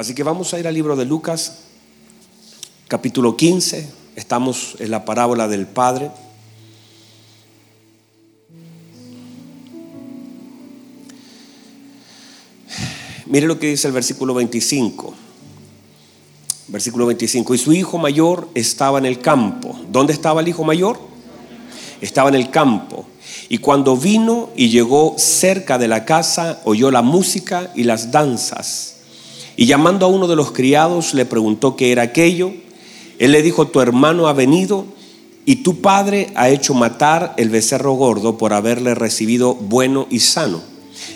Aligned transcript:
Así 0.00 0.14
que 0.14 0.22
vamos 0.22 0.54
a 0.54 0.58
ir 0.58 0.66
al 0.66 0.72
libro 0.72 0.96
de 0.96 1.04
Lucas, 1.04 1.58
capítulo 2.88 3.36
15. 3.36 3.86
Estamos 4.16 4.76
en 4.78 4.90
la 4.90 5.04
parábola 5.04 5.46
del 5.46 5.66
Padre. 5.66 6.10
Mire 13.26 13.46
lo 13.46 13.58
que 13.58 13.66
dice 13.66 13.88
el 13.88 13.92
versículo 13.92 14.32
25. 14.32 15.12
Versículo 16.68 17.04
25. 17.04 17.54
Y 17.54 17.58
su 17.58 17.74
hijo 17.74 17.98
mayor 17.98 18.48
estaba 18.54 18.98
en 18.98 19.04
el 19.04 19.20
campo. 19.20 19.78
¿Dónde 19.90 20.14
estaba 20.14 20.40
el 20.40 20.48
hijo 20.48 20.64
mayor? 20.64 20.98
Estaba 22.00 22.30
en 22.30 22.36
el 22.36 22.48
campo. 22.48 23.04
Y 23.50 23.58
cuando 23.58 23.98
vino 23.98 24.48
y 24.56 24.70
llegó 24.70 25.16
cerca 25.18 25.76
de 25.76 25.88
la 25.88 26.06
casa, 26.06 26.62
oyó 26.64 26.90
la 26.90 27.02
música 27.02 27.70
y 27.74 27.82
las 27.82 28.10
danzas. 28.10 28.99
Y 29.60 29.66
llamando 29.66 30.06
a 30.06 30.08
uno 30.08 30.26
de 30.26 30.36
los 30.36 30.52
criados, 30.52 31.12
le 31.12 31.26
preguntó 31.26 31.76
qué 31.76 31.92
era 31.92 32.00
aquello. 32.00 32.50
Él 33.18 33.32
le 33.32 33.42
dijo, 33.42 33.66
tu 33.66 33.82
hermano 33.82 34.26
ha 34.26 34.32
venido 34.32 34.86
y 35.44 35.56
tu 35.56 35.82
padre 35.82 36.32
ha 36.34 36.48
hecho 36.48 36.72
matar 36.72 37.34
el 37.36 37.50
becerro 37.50 37.92
gordo 37.92 38.38
por 38.38 38.54
haberle 38.54 38.94
recibido 38.94 39.54
bueno 39.54 40.06
y 40.08 40.20
sano. 40.20 40.62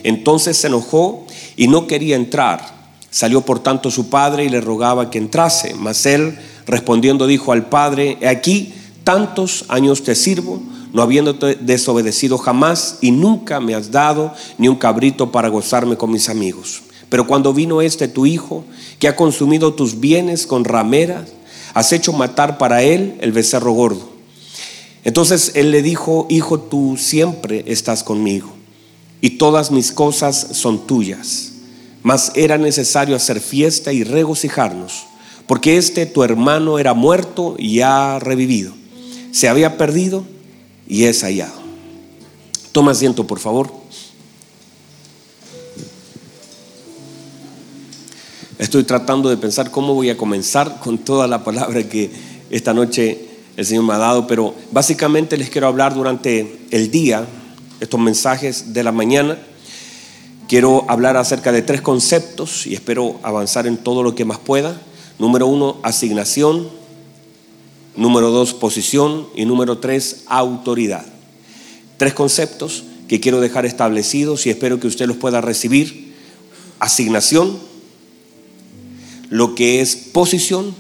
Entonces 0.03 0.59
se 0.59 0.67
enojó 0.67 1.25
y 1.57 1.69
no 1.69 1.87
quería 1.87 2.17
entrar. 2.17 2.91
Salió 3.11 3.41
por 3.41 3.61
tanto 3.61 3.91
su 3.91 4.11
padre 4.11 4.45
y 4.45 4.51
le 4.51 4.61
rogaba 4.61 5.11
que 5.11 5.17
entrase. 5.17 5.73
Mas 5.73 6.05
él 6.05 6.37
respondiendo 6.67 7.27
dijo 7.27 7.51
al 7.51 7.71
padre, 7.71 8.19
aquí 8.29 8.75
tantos 9.05 9.65
años 9.69 10.03
te 10.03 10.15
sirvo, 10.15 10.61
no 10.93 11.01
habiéndote 11.01 11.55
desobedecido 11.55 12.37
jamás, 12.37 12.99
y 13.01 13.11
nunca 13.11 13.59
me 13.61 13.75
has 13.75 13.91
dado 13.91 14.35
ni 14.59 14.69
un 14.69 14.77
cabrito 14.77 15.33
para 15.33 15.49
gozarme 15.49 15.97
con 15.97 16.13
mis 16.13 16.29
amigos. 16.29 16.83
Pero 17.15 17.29
cuando 17.29 17.55
vino 17.55 17.81
este 17.81 18.09
tu 18.09 18.27
hijo, 18.27 18.65
que 18.99 19.07
ha 19.07 19.15
consumido 19.15 19.75
tus 19.75 20.01
bienes 20.01 20.49
con 20.49 20.65
rameras, 20.65 21.29
has 21.73 21.93
hecho 21.93 22.13
matar 22.13 22.59
para 22.59 22.83
él 22.83 23.15
el 23.21 23.31
becerro 23.31 23.71
gordo. 23.71 24.09
Entonces 25.05 25.53
él 25.55 25.71
le 25.71 25.81
dijo, 25.81 26.27
hijo, 26.29 26.59
tú 26.59 26.97
siempre 26.99 27.63
estás 27.69 28.03
conmigo 28.03 28.53
y 29.21 29.39
todas 29.39 29.71
mis 29.71 29.93
cosas 29.93 30.49
son 30.55 30.89
tuyas. 30.89 31.53
Mas 32.03 32.33
era 32.35 32.59
necesario 32.59 33.15
hacer 33.15 33.39
fiesta 33.39 33.93
y 33.93 34.03
regocijarnos, 34.03 35.05
porque 35.47 35.77
este 35.77 36.07
tu 36.07 36.25
hermano 36.25 36.81
era 36.81 36.95
muerto 36.95 37.55
y 37.61 37.79
ha 37.79 38.19
revivido. 38.19 38.73
Se 39.31 39.49
había 39.49 39.79
perdido 39.79 40.25
y 40.89 41.05
es 41.05 41.23
hallado. 41.23 41.63
Toma 42.73 42.91
asiento, 42.91 43.25
por 43.25 43.39
favor. 43.39 43.84
Estoy 48.59 48.85
tratando 48.85 49.29
de 49.31 49.37
pensar 49.37 49.73
cómo 49.73 49.95
voy 49.95 50.11
a 50.11 50.17
comenzar 50.17 50.79
con 50.79 50.99
toda 50.99 51.27
la 51.27 51.43
palabra 51.43 51.89
que 51.89 52.11
esta 52.51 52.73
noche 52.73 53.27
el 53.57 53.67
Señor 53.67 53.83
me 53.83 53.95
ha 53.95 53.99
dado, 53.99 54.29
pero 54.29 54.55
básicamente 54.71 55.37
les 55.37 55.51
quiero 55.51 55.67
hablar 55.67 55.95
durante 55.95 56.61
el 56.71 56.89
día 56.93 57.27
estos 57.81 57.99
mensajes 57.99 58.73
de 58.73 58.85
la 58.85 58.93
mañana, 58.93 59.39
quiero 60.47 60.85
hablar 60.89 61.17
acerca 61.17 61.51
de 61.51 61.63
tres 61.63 61.81
conceptos 61.81 62.65
y 62.69 62.75
espero 62.75 63.19
avanzar 63.25 63.67
en 63.67 63.77
todo 63.77 64.05
lo 64.05 64.15
que 64.15 64.25
más 64.25 64.39
pueda. 64.39 64.81
Número 65.19 65.49
uno, 65.49 65.79
asignación. 65.83 66.69
Número 67.97 68.31
dos, 68.31 68.55
posición. 68.55 69.27
Y 69.35 69.47
número 69.47 69.79
tres, 69.79 70.25
autoridad. 70.29 71.05
Tres 71.97 72.15
conceptos 72.15 72.85
que 73.09 73.19
quiero 73.21 73.41
dejar 73.41 73.67
establecidos 73.67 74.47
y 74.47 74.51
espero 74.51 74.79
que 74.79 74.87
usted 74.87 75.07
los 75.07 75.17
pueda 75.17 75.41
recibir. 75.41 76.15
Asignación, 76.79 77.59
lo 79.35 79.57
que 79.57 79.81
es 79.81 79.97
posición 79.97 80.77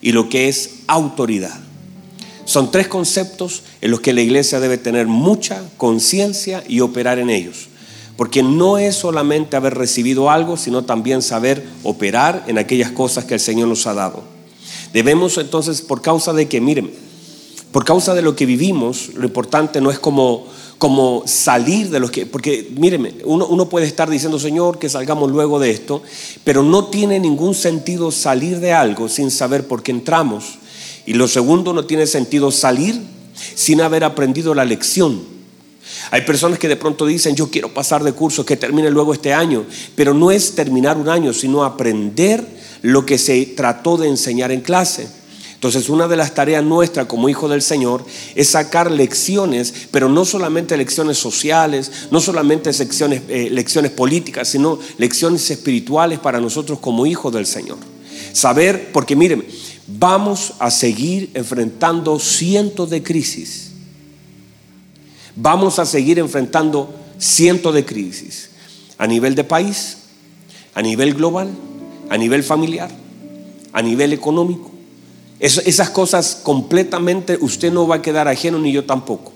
y 0.00 0.12
lo 0.12 0.30
que 0.30 0.48
es 0.48 0.76
autoridad. 0.86 1.60
Son 2.46 2.70
tres 2.70 2.88
conceptos 2.88 3.64
en 3.82 3.90
los 3.90 4.00
que 4.00 4.14
la 4.14 4.22
iglesia 4.22 4.60
debe 4.60 4.78
tener 4.78 5.08
mucha 5.08 5.62
conciencia 5.76 6.64
y 6.66 6.80
operar 6.80 7.18
en 7.18 7.28
ellos. 7.28 7.68
Porque 8.16 8.42
no 8.42 8.78
es 8.78 8.94
solamente 8.94 9.56
haber 9.56 9.74
recibido 9.74 10.30
algo, 10.30 10.56
sino 10.56 10.86
también 10.86 11.20
saber 11.20 11.66
operar 11.82 12.44
en 12.46 12.56
aquellas 12.56 12.92
cosas 12.92 13.26
que 13.26 13.34
el 13.34 13.40
Señor 13.40 13.68
nos 13.68 13.86
ha 13.86 13.92
dado. 13.92 14.24
Debemos 14.94 15.36
entonces, 15.36 15.82
por 15.82 16.00
causa 16.00 16.32
de 16.32 16.48
que, 16.48 16.62
miren, 16.62 16.90
por 17.72 17.84
causa 17.84 18.14
de 18.14 18.22
lo 18.22 18.34
que 18.34 18.46
vivimos, 18.46 19.10
lo 19.16 19.26
importante 19.26 19.82
no 19.82 19.90
es 19.90 19.98
como, 19.98 20.46
como 20.78 21.22
salir 21.26 21.90
de 21.90 22.00
los 22.00 22.10
que, 22.10 22.26
porque 22.26 22.70
míreme, 22.76 23.14
uno, 23.24 23.46
uno 23.46 23.68
puede 23.68 23.86
estar 23.86 24.10
diciendo, 24.10 24.38
Señor, 24.38 24.78
que 24.78 24.88
salgamos 24.88 25.30
luego 25.30 25.58
de 25.58 25.70
esto, 25.70 26.02
pero 26.44 26.62
no 26.62 26.86
tiene 26.86 27.20
ningún 27.20 27.54
sentido 27.54 28.10
salir 28.10 28.58
de 28.60 28.72
algo 28.72 29.08
sin 29.08 29.30
saber 29.30 29.66
por 29.66 29.82
qué 29.82 29.92
entramos. 29.92 30.58
Y 31.06 31.14
lo 31.14 31.28
segundo, 31.28 31.72
no 31.72 31.84
tiene 31.84 32.06
sentido 32.06 32.50
salir 32.50 33.00
sin 33.54 33.80
haber 33.80 34.04
aprendido 34.04 34.54
la 34.54 34.64
lección. 34.64 35.32
Hay 36.10 36.22
personas 36.22 36.58
que 36.58 36.68
de 36.68 36.76
pronto 36.76 37.06
dicen, 37.06 37.34
yo 37.34 37.50
quiero 37.50 37.72
pasar 37.72 38.04
de 38.04 38.12
curso, 38.12 38.44
que 38.44 38.56
termine 38.56 38.90
luego 38.90 39.12
este 39.12 39.32
año, 39.32 39.64
pero 39.94 40.14
no 40.14 40.30
es 40.30 40.54
terminar 40.54 40.96
un 40.96 41.08
año, 41.08 41.32
sino 41.32 41.64
aprender 41.64 42.44
lo 42.82 43.06
que 43.06 43.18
se 43.18 43.46
trató 43.46 43.96
de 43.96 44.08
enseñar 44.08 44.52
en 44.52 44.60
clase. 44.60 45.08
Entonces, 45.62 45.88
una 45.88 46.08
de 46.08 46.16
las 46.16 46.34
tareas 46.34 46.64
nuestras 46.64 47.06
como 47.06 47.28
hijo 47.28 47.46
del 47.46 47.62
Señor 47.62 48.04
es 48.34 48.48
sacar 48.48 48.90
lecciones, 48.90 49.72
pero 49.92 50.08
no 50.08 50.24
solamente 50.24 50.76
lecciones 50.76 51.18
sociales, 51.18 52.08
no 52.10 52.20
solamente 52.20 52.72
lecciones, 52.72 53.22
eh, 53.28 53.48
lecciones 53.48 53.92
políticas, 53.92 54.48
sino 54.48 54.80
lecciones 54.98 55.48
espirituales 55.52 56.18
para 56.18 56.40
nosotros 56.40 56.80
como 56.80 57.06
hijos 57.06 57.32
del 57.32 57.46
Señor. 57.46 57.78
Saber, 58.32 58.90
porque 58.90 59.14
miren, 59.14 59.46
vamos 59.86 60.54
a 60.58 60.68
seguir 60.72 61.30
enfrentando 61.34 62.18
cientos 62.18 62.90
de 62.90 63.04
crisis. 63.04 63.70
Vamos 65.36 65.78
a 65.78 65.86
seguir 65.86 66.18
enfrentando 66.18 66.92
cientos 67.18 67.72
de 67.72 67.84
crisis 67.84 68.50
a 68.98 69.06
nivel 69.06 69.36
de 69.36 69.44
país, 69.44 69.98
a 70.74 70.82
nivel 70.82 71.14
global, 71.14 71.50
a 72.10 72.18
nivel 72.18 72.42
familiar, 72.42 72.90
a 73.72 73.80
nivel 73.80 74.12
económico. 74.12 74.71
Esas 75.42 75.90
cosas 75.90 76.40
completamente 76.42 77.36
usted 77.40 77.70
no 77.70 77.86
va 77.86 77.96
a 77.96 78.02
quedar 78.02 78.28
ajeno 78.28 78.58
ni 78.58 78.72
yo 78.72 78.84
tampoco. 78.84 79.32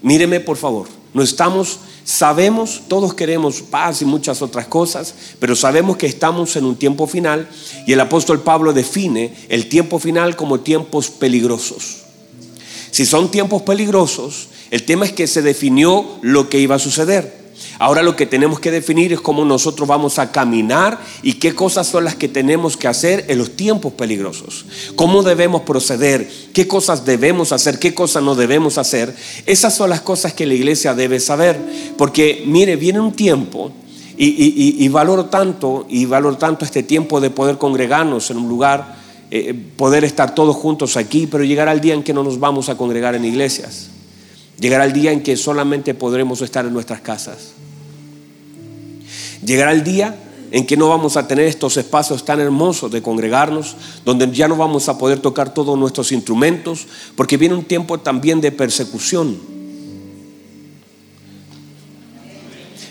Míreme 0.00 0.40
por 0.40 0.56
favor, 0.56 0.88
no 1.12 1.22
estamos 1.22 1.80
Sabemos, 2.04 2.82
todos 2.88 3.14
queremos 3.14 3.62
paz 3.62 4.02
y 4.02 4.04
muchas 4.04 4.42
otras 4.42 4.66
cosas, 4.66 5.14
pero 5.38 5.54
sabemos 5.54 5.96
que 5.96 6.06
estamos 6.06 6.56
en 6.56 6.64
un 6.64 6.76
tiempo 6.76 7.06
final 7.06 7.48
y 7.86 7.92
el 7.92 8.00
apóstol 8.00 8.42
Pablo 8.42 8.72
define 8.72 9.32
el 9.48 9.68
tiempo 9.68 10.00
final 10.00 10.34
como 10.34 10.60
tiempos 10.60 11.10
peligrosos. 11.10 11.98
Si 12.90 13.06
son 13.06 13.30
tiempos 13.30 13.62
peligrosos, 13.62 14.48
el 14.70 14.82
tema 14.84 15.04
es 15.04 15.12
que 15.12 15.28
se 15.28 15.42
definió 15.42 16.18
lo 16.22 16.48
que 16.48 16.58
iba 16.58 16.74
a 16.74 16.80
suceder. 16.80 17.41
Ahora 17.82 18.04
lo 18.04 18.14
que 18.14 18.26
tenemos 18.26 18.60
que 18.60 18.70
definir 18.70 19.12
es 19.12 19.20
cómo 19.20 19.44
nosotros 19.44 19.88
vamos 19.88 20.20
a 20.20 20.30
caminar 20.30 21.00
y 21.20 21.32
qué 21.32 21.52
cosas 21.52 21.84
son 21.88 22.04
las 22.04 22.14
que 22.14 22.28
tenemos 22.28 22.76
que 22.76 22.86
hacer 22.86 23.24
en 23.26 23.38
los 23.38 23.56
tiempos 23.56 23.92
peligrosos. 23.94 24.66
Cómo 24.94 25.24
debemos 25.24 25.62
proceder, 25.62 26.30
qué 26.52 26.68
cosas 26.68 27.04
debemos 27.04 27.50
hacer, 27.50 27.80
qué 27.80 27.92
cosas 27.92 28.22
no 28.22 28.36
debemos 28.36 28.78
hacer. 28.78 29.12
Esas 29.46 29.74
son 29.74 29.90
las 29.90 30.00
cosas 30.00 30.32
que 30.32 30.46
la 30.46 30.54
iglesia 30.54 30.94
debe 30.94 31.18
saber. 31.18 31.58
Porque 31.98 32.44
mire, 32.46 32.76
viene 32.76 33.00
un 33.00 33.14
tiempo 33.14 33.72
y, 34.16 34.86
valoro 34.86 35.24
tanto 35.24 35.84
y 35.88 36.04
valoro 36.04 36.36
tanto 36.36 36.64
este 36.64 36.84
tiempo 36.84 37.20
de 37.20 37.30
poder 37.30 37.58
congregarnos 37.58 38.30
en 38.30 38.36
un 38.36 38.48
lugar, 38.48 38.94
eh, 39.32 39.54
poder 39.76 40.04
estar 40.04 40.36
todos 40.36 40.54
juntos 40.54 40.96
aquí, 40.96 41.26
pero 41.26 41.42
llegará 41.42 41.72
el 41.72 41.80
día 41.80 41.94
en 41.94 42.04
que 42.04 42.14
no 42.14 42.22
nos 42.22 42.38
vamos 42.38 42.68
a 42.68 42.76
congregar 42.76 43.16
en 43.16 43.24
iglesias. 43.24 43.88
Llegará 44.60 44.84
el 44.84 44.92
día 44.92 45.10
en 45.10 45.20
que 45.24 45.36
solamente 45.36 45.94
podremos 45.94 46.42
estar 46.42 46.64
en 46.64 46.72
nuestras 46.72 47.00
casas. 47.00 47.54
Llegará 49.44 49.72
el 49.72 49.84
día 49.84 50.16
en 50.52 50.66
que 50.66 50.76
no 50.76 50.88
vamos 50.88 51.16
a 51.16 51.26
tener 51.26 51.46
estos 51.46 51.76
espacios 51.78 52.24
tan 52.24 52.38
hermosos 52.38 52.92
de 52.92 53.00
congregarnos, 53.00 53.74
donde 54.04 54.30
ya 54.30 54.48
no 54.48 54.56
vamos 54.56 54.88
a 54.88 54.98
poder 54.98 55.18
tocar 55.18 55.54
todos 55.54 55.78
nuestros 55.78 56.12
instrumentos, 56.12 56.86
porque 57.16 57.38
viene 57.38 57.54
un 57.54 57.64
tiempo 57.64 57.98
también 57.98 58.40
de 58.40 58.52
persecución. 58.52 59.38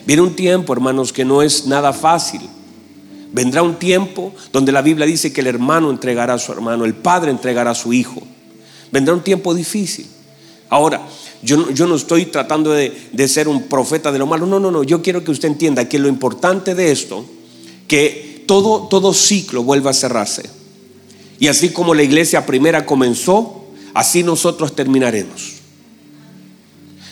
Viene 0.05 0.23
un 0.23 0.35
tiempo, 0.35 0.73
hermanos, 0.73 1.13
que 1.13 1.23
no 1.23 1.43
es 1.43 1.67
nada 1.67 1.93
fácil. 1.93 2.41
Vendrá 3.31 3.61
un 3.61 3.75
tiempo 3.75 4.33
donde 4.51 4.71
la 4.71 4.81
Biblia 4.81 5.05
dice 5.05 5.31
que 5.31 5.41
el 5.41 5.47
hermano 5.47 5.89
entregará 5.91 6.33
a 6.33 6.39
su 6.39 6.51
hermano, 6.51 6.83
el 6.83 6.95
padre 6.95 7.31
entregará 7.31 7.71
a 7.71 7.75
su 7.75 7.93
hijo. 7.93 8.21
Vendrá 8.91 9.13
un 9.13 9.21
tiempo 9.21 9.53
difícil. 9.53 10.07
Ahora, 10.71 11.05
yo, 11.43 11.57
no 11.57 11.95
estoy 11.95 12.27
tratando 12.27 12.71
de, 12.71 13.27
ser 13.27 13.49
un 13.49 13.63
profeta 13.63 14.09
de 14.09 14.19
lo 14.19 14.25
malo. 14.25 14.45
No, 14.45 14.57
no, 14.57 14.71
no. 14.71 14.83
Yo 14.83 15.01
quiero 15.01 15.21
que 15.21 15.29
usted 15.29 15.49
entienda 15.49 15.89
que 15.89 15.99
lo 15.99 16.07
importante 16.07 16.75
de 16.75 16.93
esto, 16.93 17.25
que 17.89 18.45
todo, 18.47 18.87
todo 18.87 19.13
ciclo 19.13 19.63
vuelva 19.63 19.91
a 19.91 19.93
cerrarse. 19.93 20.49
Y 21.39 21.47
así 21.47 21.71
como 21.71 21.93
la 21.93 22.03
iglesia 22.03 22.45
primera 22.45 22.85
comenzó, 22.85 23.65
así 23.93 24.23
nosotros 24.23 24.73
terminaremos. 24.73 25.55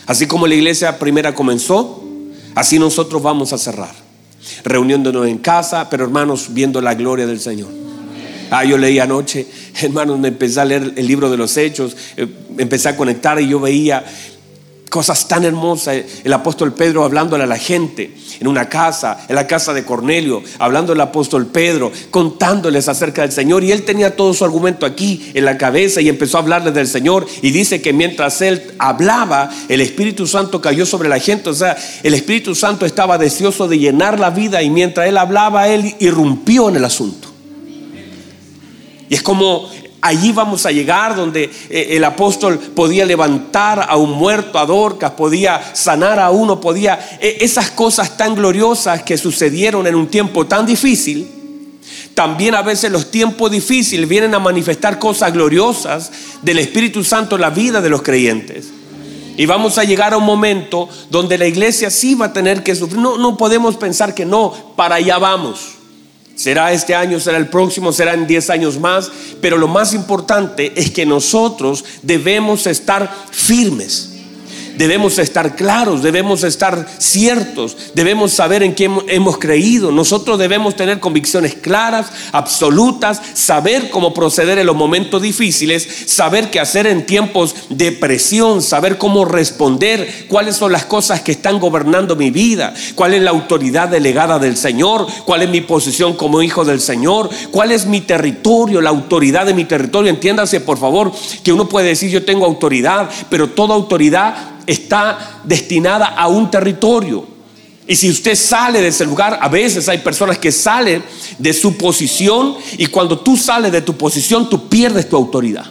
Así 0.06 0.26
como 0.26 0.46
la 0.46 0.54
iglesia 0.54 0.98
primera 0.98 1.34
comenzó, 1.34 2.02
así 2.54 2.78
nosotros 2.78 3.22
vamos 3.22 3.52
a 3.52 3.58
cerrar. 3.58 3.94
reuniéndonos 4.64 5.26
en 5.26 5.36
casa, 5.36 5.90
pero 5.90 6.04
hermanos, 6.04 6.46
viendo 6.54 6.80
la 6.80 6.94
gloria 6.94 7.26
del 7.26 7.40
Señor. 7.40 7.79
Ah, 8.50 8.64
yo 8.64 8.76
leí 8.76 8.98
anoche, 8.98 9.46
hermanos, 9.80 10.18
me 10.18 10.28
empecé 10.28 10.60
a 10.60 10.64
leer 10.64 10.92
el 10.96 11.06
libro 11.06 11.30
de 11.30 11.36
los 11.36 11.56
Hechos, 11.56 11.96
eh, 12.16 12.26
empecé 12.58 12.88
a 12.88 12.96
conectar 12.96 13.40
y 13.40 13.48
yo 13.48 13.60
veía 13.60 14.04
cosas 14.90 15.28
tan 15.28 15.44
hermosas. 15.44 16.02
El 16.24 16.32
apóstol 16.32 16.74
Pedro 16.74 17.04
hablándole 17.04 17.44
a 17.44 17.46
la 17.46 17.56
gente 17.56 18.12
en 18.40 18.46
una 18.46 18.68
casa, 18.68 19.24
en 19.28 19.36
la 19.36 19.46
casa 19.46 19.72
de 19.72 19.84
Cornelio, 19.84 20.42
hablando 20.58 20.92
el 20.92 21.00
apóstol 21.00 21.46
Pedro, 21.46 21.90
contándoles 22.10 22.88
acerca 22.88 23.22
del 23.22 23.32
Señor. 23.32 23.64
Y 23.64 23.72
él 23.72 23.84
tenía 23.84 24.16
todo 24.16 24.34
su 24.34 24.44
argumento 24.44 24.84
aquí 24.84 25.30
en 25.32 25.44
la 25.46 25.56
cabeza 25.56 26.00
y 26.02 26.08
empezó 26.08 26.36
a 26.36 26.40
hablarles 26.40 26.74
del 26.74 26.88
Señor. 26.88 27.26
Y 27.40 27.52
dice 27.52 27.80
que 27.80 27.92
mientras 27.92 28.42
él 28.42 28.62
hablaba, 28.78 29.48
el 29.68 29.80
Espíritu 29.80 30.26
Santo 30.26 30.60
cayó 30.60 30.84
sobre 30.84 31.08
la 31.08 31.20
gente. 31.20 31.48
O 31.48 31.54
sea, 31.54 31.76
el 32.02 32.12
Espíritu 32.12 32.54
Santo 32.54 32.84
estaba 32.84 33.16
deseoso 33.16 33.68
de 33.68 33.78
llenar 33.78 34.18
la 34.18 34.30
vida 34.30 34.62
y 34.62 34.68
mientras 34.68 35.06
él 35.06 35.16
hablaba, 35.16 35.68
él 35.68 35.94
irrumpió 36.00 36.68
en 36.68 36.76
el 36.76 36.84
asunto. 36.84 37.29
Y 39.10 39.14
es 39.16 39.22
como 39.22 39.68
Allí 40.02 40.32
vamos 40.32 40.64
a 40.64 40.70
llegar 40.70 41.14
donde 41.14 41.50
eh, 41.68 41.88
el 41.90 42.04
apóstol 42.04 42.58
podía 42.58 43.04
levantar 43.04 43.86
a 43.86 43.96
un 43.96 44.12
muerto, 44.12 44.58
a 44.58 44.64
Dorcas, 44.64 45.12
podía 45.12 45.60
sanar 45.74 46.18
a 46.18 46.30
uno, 46.30 46.60
podía... 46.60 47.18
Eh, 47.20 47.38
esas 47.40 47.70
cosas 47.70 48.16
tan 48.16 48.34
gloriosas 48.34 49.02
que 49.02 49.18
sucedieron 49.18 49.86
en 49.86 49.94
un 49.94 50.06
tiempo 50.06 50.46
tan 50.46 50.64
difícil, 50.64 51.28
también 52.14 52.54
a 52.54 52.62
veces 52.62 52.90
los 52.90 53.10
tiempos 53.10 53.50
difíciles 53.50 54.08
vienen 54.08 54.34
a 54.34 54.38
manifestar 54.38 54.98
cosas 54.98 55.32
gloriosas 55.34 56.10
del 56.40 56.58
Espíritu 56.58 57.04
Santo 57.04 57.34
en 57.34 57.42
la 57.42 57.50
vida 57.50 57.82
de 57.82 57.90
los 57.90 58.00
creyentes. 58.00 58.70
Y 59.36 59.44
vamos 59.44 59.76
a 59.76 59.84
llegar 59.84 60.14
a 60.14 60.16
un 60.16 60.24
momento 60.24 60.88
donde 61.10 61.36
la 61.36 61.46
iglesia 61.46 61.90
sí 61.90 62.14
va 62.14 62.26
a 62.26 62.32
tener 62.32 62.62
que 62.62 62.74
sufrir. 62.74 63.00
No, 63.00 63.18
no 63.18 63.36
podemos 63.36 63.76
pensar 63.76 64.14
que 64.14 64.24
no, 64.24 64.74
para 64.76 64.96
allá 64.96 65.18
vamos. 65.18 65.79
Será 66.34 66.72
este 66.72 66.94
año, 66.94 67.20
será 67.20 67.36
el 67.36 67.48
próximo, 67.48 67.92
será 67.92 68.14
en 68.14 68.26
10 68.26 68.50
años 68.50 68.78
más, 68.78 69.10
pero 69.40 69.58
lo 69.58 69.68
más 69.68 69.92
importante 69.92 70.72
es 70.74 70.90
que 70.90 71.04
nosotros 71.04 71.84
debemos 72.02 72.66
estar 72.66 73.14
firmes 73.30 74.19
debemos 74.80 75.18
estar 75.18 75.56
claros, 75.56 76.02
debemos 76.02 76.42
estar 76.42 76.86
ciertos, 76.96 77.76
debemos 77.92 78.32
saber 78.32 78.62
en 78.62 78.72
quién 78.72 78.96
hemos 79.08 79.36
creído. 79.36 79.92
Nosotros 79.92 80.38
debemos 80.38 80.74
tener 80.74 81.00
convicciones 81.00 81.54
claras, 81.54 82.10
absolutas, 82.32 83.20
saber 83.34 83.90
cómo 83.90 84.14
proceder 84.14 84.58
en 84.58 84.64
los 84.64 84.74
momentos 84.74 85.20
difíciles, 85.20 85.86
saber 86.06 86.50
qué 86.50 86.60
hacer 86.60 86.86
en 86.86 87.04
tiempos 87.04 87.54
de 87.68 87.92
presión, 87.92 88.62
saber 88.62 88.96
cómo 88.96 89.26
responder, 89.26 90.24
cuáles 90.28 90.56
son 90.56 90.72
las 90.72 90.86
cosas 90.86 91.20
que 91.20 91.32
están 91.32 91.60
gobernando 91.60 92.16
mi 92.16 92.30
vida, 92.30 92.72
cuál 92.94 93.12
es 93.12 93.20
la 93.20 93.32
autoridad 93.32 93.90
delegada 93.90 94.38
del 94.38 94.56
Señor, 94.56 95.06
cuál 95.26 95.42
es 95.42 95.50
mi 95.50 95.60
posición 95.60 96.14
como 96.14 96.40
hijo 96.40 96.64
del 96.64 96.80
Señor, 96.80 97.28
cuál 97.50 97.70
es 97.72 97.84
mi 97.84 98.00
territorio, 98.00 98.80
la 98.80 98.88
autoridad 98.88 99.44
de 99.44 99.52
mi 99.52 99.66
territorio. 99.66 100.08
Entiéndase, 100.08 100.60
por 100.60 100.78
favor, 100.78 101.12
que 101.44 101.52
uno 101.52 101.68
puede 101.68 101.88
decir 101.88 102.08
yo 102.08 102.24
tengo 102.24 102.46
autoridad, 102.46 103.10
pero 103.28 103.50
toda 103.50 103.74
autoridad 103.74 104.56
está 104.70 105.40
destinada 105.44 106.06
a 106.06 106.28
un 106.28 106.50
territorio. 106.50 107.26
Y 107.86 107.96
si 107.96 108.08
usted 108.08 108.36
sale 108.36 108.80
de 108.80 108.88
ese 108.88 109.04
lugar, 109.04 109.38
a 109.42 109.48
veces 109.48 109.88
hay 109.88 109.98
personas 109.98 110.38
que 110.38 110.52
salen 110.52 111.02
de 111.38 111.52
su 111.52 111.76
posición 111.76 112.56
y 112.78 112.86
cuando 112.86 113.18
tú 113.18 113.36
sales 113.36 113.72
de 113.72 113.82
tu 113.82 113.96
posición, 113.96 114.48
tú 114.48 114.68
pierdes 114.68 115.08
tu 115.08 115.16
autoridad. 115.16 115.66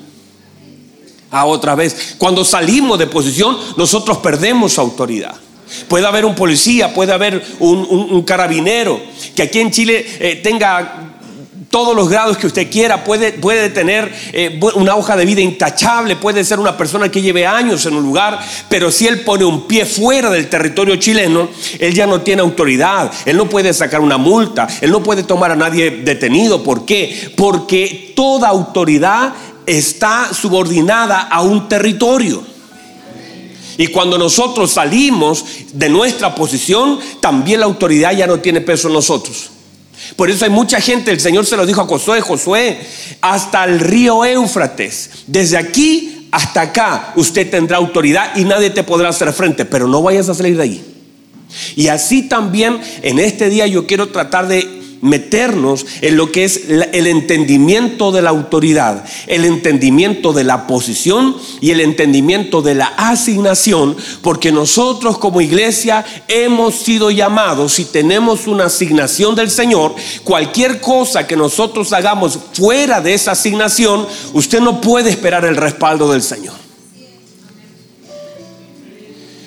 A 1.31 1.45
otra 1.45 1.75
vez, 1.75 2.15
cuando 2.17 2.43
salimos 2.43 2.99
de 2.99 3.07
posición, 3.07 3.57
nosotros 3.77 4.17
perdemos 4.17 4.77
autoridad. 4.77 5.35
Puede 5.87 6.07
haber 6.07 6.25
un 6.25 6.35
policía, 6.35 6.93
puede 6.93 7.13
haber 7.13 7.45
un, 7.59 8.23
carabinero 8.23 8.99
que 9.35 9.43
aquí 9.43 9.59
en 9.59 9.71
Chile 9.71 10.05
eh, 10.19 10.41
tenga 10.43 11.18
todos 11.69 11.95
los 11.95 12.09
grados 12.09 12.37
que 12.37 12.47
usted 12.47 12.69
quiera, 12.69 13.03
puede, 13.03 13.33
puede 13.33 13.69
tener 13.69 14.11
eh, 14.33 14.59
una 14.75 14.95
hoja 14.95 15.15
de 15.15 15.25
vida 15.25 15.41
intachable, 15.41 16.15
puede 16.15 16.43
ser 16.43 16.59
una 16.59 16.75
persona 16.75 17.09
que 17.09 17.21
lleve 17.21 17.45
años 17.45 17.85
en 17.85 17.95
un 17.95 18.03
lugar, 18.03 18.39
pero 18.67 18.91
si 18.91 19.07
él 19.07 19.21
pone 19.21 19.45
un 19.45 19.67
pie 19.67 19.85
fuera 19.85 20.29
del 20.29 20.49
territorio 20.49 20.95
chileno, 20.95 21.49
él 21.77 21.93
ya 21.93 22.07
no 22.07 22.21
tiene 22.21 22.41
autoridad, 22.41 23.11
él 23.25 23.37
no 23.37 23.47
puede 23.47 23.73
sacar 23.73 24.01
una 24.01 24.17
multa, 24.17 24.67
él 24.81 24.91
no 24.91 25.03
puede 25.03 25.23
tomar 25.23 25.51
a 25.51 25.55
nadie 25.55 25.91
detenido. 25.91 26.63
¿Por 26.63 26.85
qué? 26.85 27.33
Porque 27.35 28.13
toda 28.15 28.47
autoridad 28.47 29.33
está 29.65 30.33
subordinada 30.33 31.21
a 31.21 31.41
un 31.41 31.69
territorio. 31.69 32.43
Y 33.77 33.87
cuando 33.87 34.17
nosotros 34.17 34.71
salimos 34.71 35.45
de 35.71 35.87
nuestra 35.87 36.35
posición, 36.35 36.99
también 37.21 37.61
la 37.61 37.67
autoridad 37.67 38.11
ya 38.11 38.27
no 38.27 38.39
tiene 38.39 38.59
peso 38.59 38.87
en 38.87 38.95
nosotros. 38.95 39.51
Por 40.15 40.29
eso 40.29 40.45
hay 40.45 40.51
mucha 40.51 40.79
gente, 40.81 41.11
el 41.11 41.19
Señor 41.19 41.45
se 41.45 41.57
lo 41.57 41.65
dijo 41.65 41.81
a 41.81 41.85
Josué, 41.85 42.21
Josué, 42.21 42.79
hasta 43.21 43.63
el 43.63 43.79
río 43.79 44.25
Éufrates, 44.25 45.09
desde 45.27 45.57
aquí 45.57 46.27
hasta 46.31 46.61
acá 46.61 47.13
usted 47.15 47.49
tendrá 47.49 47.77
autoridad 47.77 48.35
y 48.35 48.43
nadie 48.43 48.69
te 48.69 48.83
podrá 48.83 49.09
hacer 49.09 49.31
frente, 49.33 49.65
pero 49.65 49.87
no 49.87 50.01
vayas 50.01 50.29
a 50.29 50.33
salir 50.33 50.57
de 50.57 50.63
ahí. 50.63 50.85
Y 51.75 51.87
así 51.87 52.23
también 52.23 52.79
en 53.01 53.19
este 53.19 53.49
día 53.49 53.65
yo 53.65 53.87
quiero 53.87 54.09
tratar 54.09 54.47
de 54.47 54.78
meternos 55.01 55.85
en 56.01 56.17
lo 56.17 56.31
que 56.31 56.43
es 56.43 56.61
el 56.69 57.07
entendimiento 57.07 58.11
de 58.11 58.21
la 58.21 58.29
autoridad, 58.29 59.05
el 59.27 59.45
entendimiento 59.45 60.33
de 60.33 60.43
la 60.43 60.67
posición 60.67 61.35
y 61.61 61.71
el 61.71 61.81
entendimiento 61.81 62.61
de 62.61 62.75
la 62.75 62.87
asignación, 62.97 63.95
porque 64.21 64.51
nosotros 64.51 65.17
como 65.17 65.41
iglesia 65.41 66.05
hemos 66.27 66.75
sido 66.75 67.11
llamados 67.11 67.79
y 67.79 67.85
tenemos 67.85 68.47
una 68.47 68.65
asignación 68.65 69.35
del 69.35 69.49
Señor, 69.49 69.95
cualquier 70.23 70.81
cosa 70.81 71.25
que 71.27 71.35
nosotros 71.35 71.93
hagamos 71.93 72.37
fuera 72.53 73.01
de 73.01 73.13
esa 73.13 73.31
asignación, 73.31 74.05
usted 74.33 74.59
no 74.59 74.81
puede 74.81 75.09
esperar 75.09 75.45
el 75.45 75.55
respaldo 75.55 76.11
del 76.11 76.21
Señor. 76.21 76.55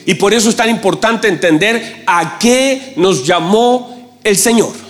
Y 0.05 0.14
por 0.14 0.34
eso 0.34 0.48
es 0.48 0.56
tan 0.56 0.69
importante 0.69 1.28
entender 1.28 2.02
a 2.06 2.38
qué 2.38 2.94
nos 2.96 3.25
llamó 3.25 4.19
el 4.25 4.37
Señor 4.37 4.81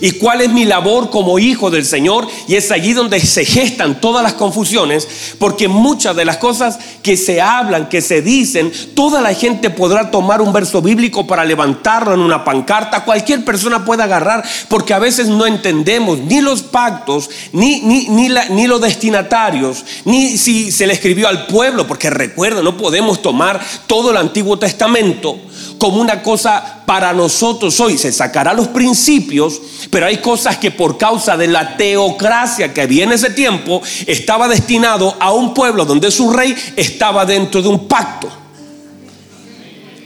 y 0.00 0.12
cuál 0.12 0.40
es 0.40 0.50
mi 0.50 0.64
labor 0.64 1.10
como 1.10 1.38
hijo 1.38 1.70
del 1.70 1.84
Señor. 1.84 2.26
Y 2.48 2.56
es 2.56 2.70
allí 2.70 2.92
donde 2.92 3.20
se 3.20 3.44
gestan 3.44 4.00
todas 4.00 4.22
las 4.22 4.34
confusiones, 4.34 5.06
porque 5.38 5.68
muchas 5.68 6.16
de 6.16 6.24
las 6.24 6.36
cosas 6.36 6.78
que 7.02 7.16
se 7.16 7.40
hablan, 7.40 7.88
que 7.88 8.00
se 8.00 8.22
dicen, 8.22 8.72
toda 8.94 9.20
la 9.20 9.34
gente 9.34 9.70
podrá 9.70 10.10
tomar 10.10 10.40
un 10.40 10.52
verso 10.52 10.82
bíblico 10.82 11.26
para 11.26 11.44
levantarlo 11.44 12.14
en 12.14 12.20
una 12.20 12.44
pancarta, 12.44 13.04
cualquier 13.04 13.44
persona 13.44 13.84
puede 13.84 14.02
agarrar, 14.02 14.44
porque 14.68 14.94
a 14.94 14.98
veces 14.98 15.28
no 15.28 15.46
entendemos 15.46 16.18
ni 16.18 16.40
los 16.40 16.62
pactos, 16.62 17.30
ni, 17.52 17.80
ni, 17.80 18.08
ni, 18.08 18.66
los 18.66 18.80
destinatarios, 18.80 19.84
ni 20.04 20.36
si 20.38 20.72
se 20.72 20.86
le 20.86 20.94
escribió 20.94 21.28
al 21.28 21.46
pueblo, 21.46 21.86
porque 21.86 22.10
recuerda, 22.10 22.62
no 22.62 22.76
podemos 22.76 23.22
tomar 23.22 23.60
todo 23.86 24.10
el 24.10 24.16
Antiguo 24.16 24.58
Testamento 24.58 25.38
como 25.82 26.00
una 26.00 26.22
cosa 26.22 26.84
para 26.86 27.12
nosotros 27.12 27.80
hoy. 27.80 27.98
Se 27.98 28.12
sacará 28.12 28.54
los 28.54 28.68
principios, 28.68 29.60
pero 29.90 30.06
hay 30.06 30.18
cosas 30.18 30.56
que 30.58 30.70
por 30.70 30.96
causa 30.96 31.36
de 31.36 31.48
la 31.48 31.76
teocracia 31.76 32.72
que 32.72 32.82
había 32.82 33.02
en 33.02 33.10
ese 33.10 33.30
tiempo, 33.30 33.82
estaba 34.06 34.46
destinado 34.46 35.16
a 35.18 35.32
un 35.32 35.52
pueblo 35.52 35.84
donde 35.84 36.12
su 36.12 36.32
rey 36.32 36.54
estaba 36.76 37.26
dentro 37.26 37.60
de 37.60 37.68
un 37.68 37.88
pacto. 37.88 38.28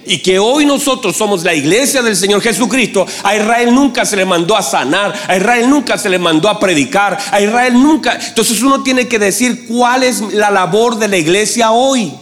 Y 0.06 0.16
que 0.20 0.38
hoy 0.38 0.64
nosotros 0.64 1.14
somos 1.14 1.44
la 1.44 1.52
iglesia 1.52 2.00
del 2.00 2.16
Señor 2.16 2.40
Jesucristo, 2.40 3.04
a 3.22 3.36
Israel 3.36 3.74
nunca 3.74 4.06
se 4.06 4.16
le 4.16 4.24
mandó 4.24 4.56
a 4.56 4.62
sanar, 4.62 5.12
a 5.28 5.36
Israel 5.36 5.68
nunca 5.68 5.98
se 5.98 6.08
le 6.08 6.18
mandó 6.18 6.48
a 6.48 6.58
predicar, 6.58 7.18
a 7.30 7.38
Israel 7.38 7.74
nunca. 7.74 8.18
Entonces 8.18 8.62
uno 8.62 8.82
tiene 8.82 9.08
que 9.08 9.18
decir 9.18 9.66
cuál 9.68 10.04
es 10.04 10.22
la 10.32 10.50
labor 10.50 10.96
de 10.96 11.08
la 11.08 11.18
iglesia 11.18 11.70
hoy. 11.70 12.14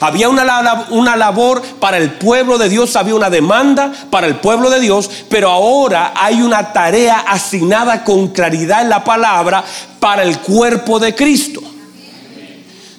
Había 0.00 0.28
una, 0.28 0.86
una, 0.90 1.16
labor 1.16 1.62
para 1.80 1.98
el 1.98 2.12
pueblo 2.12 2.58
de 2.58 2.68
Dios, 2.68 2.96
había 2.96 3.14
una 3.14 3.30
demanda 3.30 3.92
para 4.10 4.26
el 4.26 4.36
pueblo 4.36 4.70
de 4.70 4.80
Dios, 4.80 5.10
pero 5.28 5.50
ahora 5.50 6.12
hay 6.16 6.42
una 6.42 6.72
tarea 6.72 7.24
asignada 7.26 8.04
con 8.04 8.28
claridad 8.28 8.82
en 8.82 8.88
la 8.88 9.04
palabra 9.04 9.64
para 10.00 10.22
el 10.22 10.38
cuerpo 10.38 10.98
de 10.98 11.14
Cristo. 11.14 11.60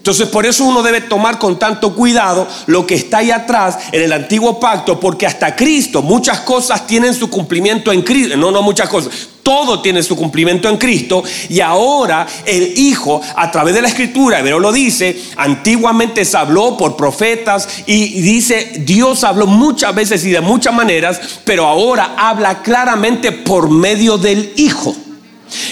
Entonces 0.07 0.29
por 0.29 0.45
eso 0.45 0.63
uno 0.63 0.83
debe 0.83 1.01
tomar 1.01 1.37
con 1.37 1.59
tanto 1.59 1.93
cuidado 1.93 2.47
lo 2.67 2.87
que 2.87 2.95
está 2.95 3.17
ahí 3.17 3.29
atrás 3.29 3.77
en 3.91 4.03
el 4.03 4.13
antiguo 4.13 4.57
pacto, 4.57 4.97
porque 5.01 5.27
hasta 5.27 5.53
Cristo 5.53 6.01
muchas 6.01 6.39
cosas 6.39 6.87
tienen 6.87 7.13
su 7.13 7.29
cumplimiento 7.29 7.91
en 7.91 8.03
Cristo. 8.03 8.37
No, 8.37 8.49
no 8.49 8.61
muchas 8.61 8.87
cosas. 8.87 9.11
Todo 9.43 9.81
tiene 9.81 10.01
su 10.01 10.15
cumplimiento 10.15 10.69
en 10.69 10.77
Cristo 10.77 11.25
y 11.49 11.59
ahora 11.59 12.25
el 12.45 12.77
Hijo 12.77 13.19
a 13.35 13.51
través 13.51 13.75
de 13.75 13.81
la 13.81 13.89
Escritura, 13.89 14.39
pero 14.41 14.59
lo 14.59 14.71
dice, 14.71 15.21
antiguamente 15.35 16.23
se 16.23 16.37
habló 16.37 16.77
por 16.77 16.95
profetas 16.95 17.67
y 17.85 18.21
dice, 18.21 18.75
Dios 18.85 19.25
habló 19.25 19.45
muchas 19.45 19.93
veces 19.93 20.23
y 20.23 20.29
de 20.29 20.39
muchas 20.39 20.73
maneras, 20.73 21.19
pero 21.43 21.65
ahora 21.65 22.15
habla 22.17 22.61
claramente 22.61 23.33
por 23.33 23.69
medio 23.69 24.17
del 24.17 24.53
Hijo. 24.55 24.95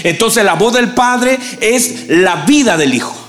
Entonces 0.03 0.43
la 0.43 0.55
voz 0.55 0.73
del 0.73 0.91
Padre 0.93 1.39
es 1.61 2.09
la 2.09 2.43
vida 2.45 2.75
del 2.75 2.93
Hijo. 2.93 3.24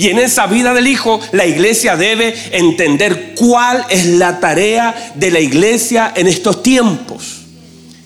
Y 0.00 0.08
en 0.08 0.18
esa 0.18 0.46
vida 0.46 0.72
del 0.72 0.86
Hijo, 0.86 1.20
la 1.32 1.44
iglesia 1.44 1.94
debe 1.94 2.34
entender 2.52 3.34
cuál 3.38 3.84
es 3.90 4.06
la 4.06 4.40
tarea 4.40 5.12
de 5.14 5.30
la 5.30 5.40
iglesia 5.40 6.10
en 6.16 6.26
estos 6.26 6.62
tiempos. 6.62 7.42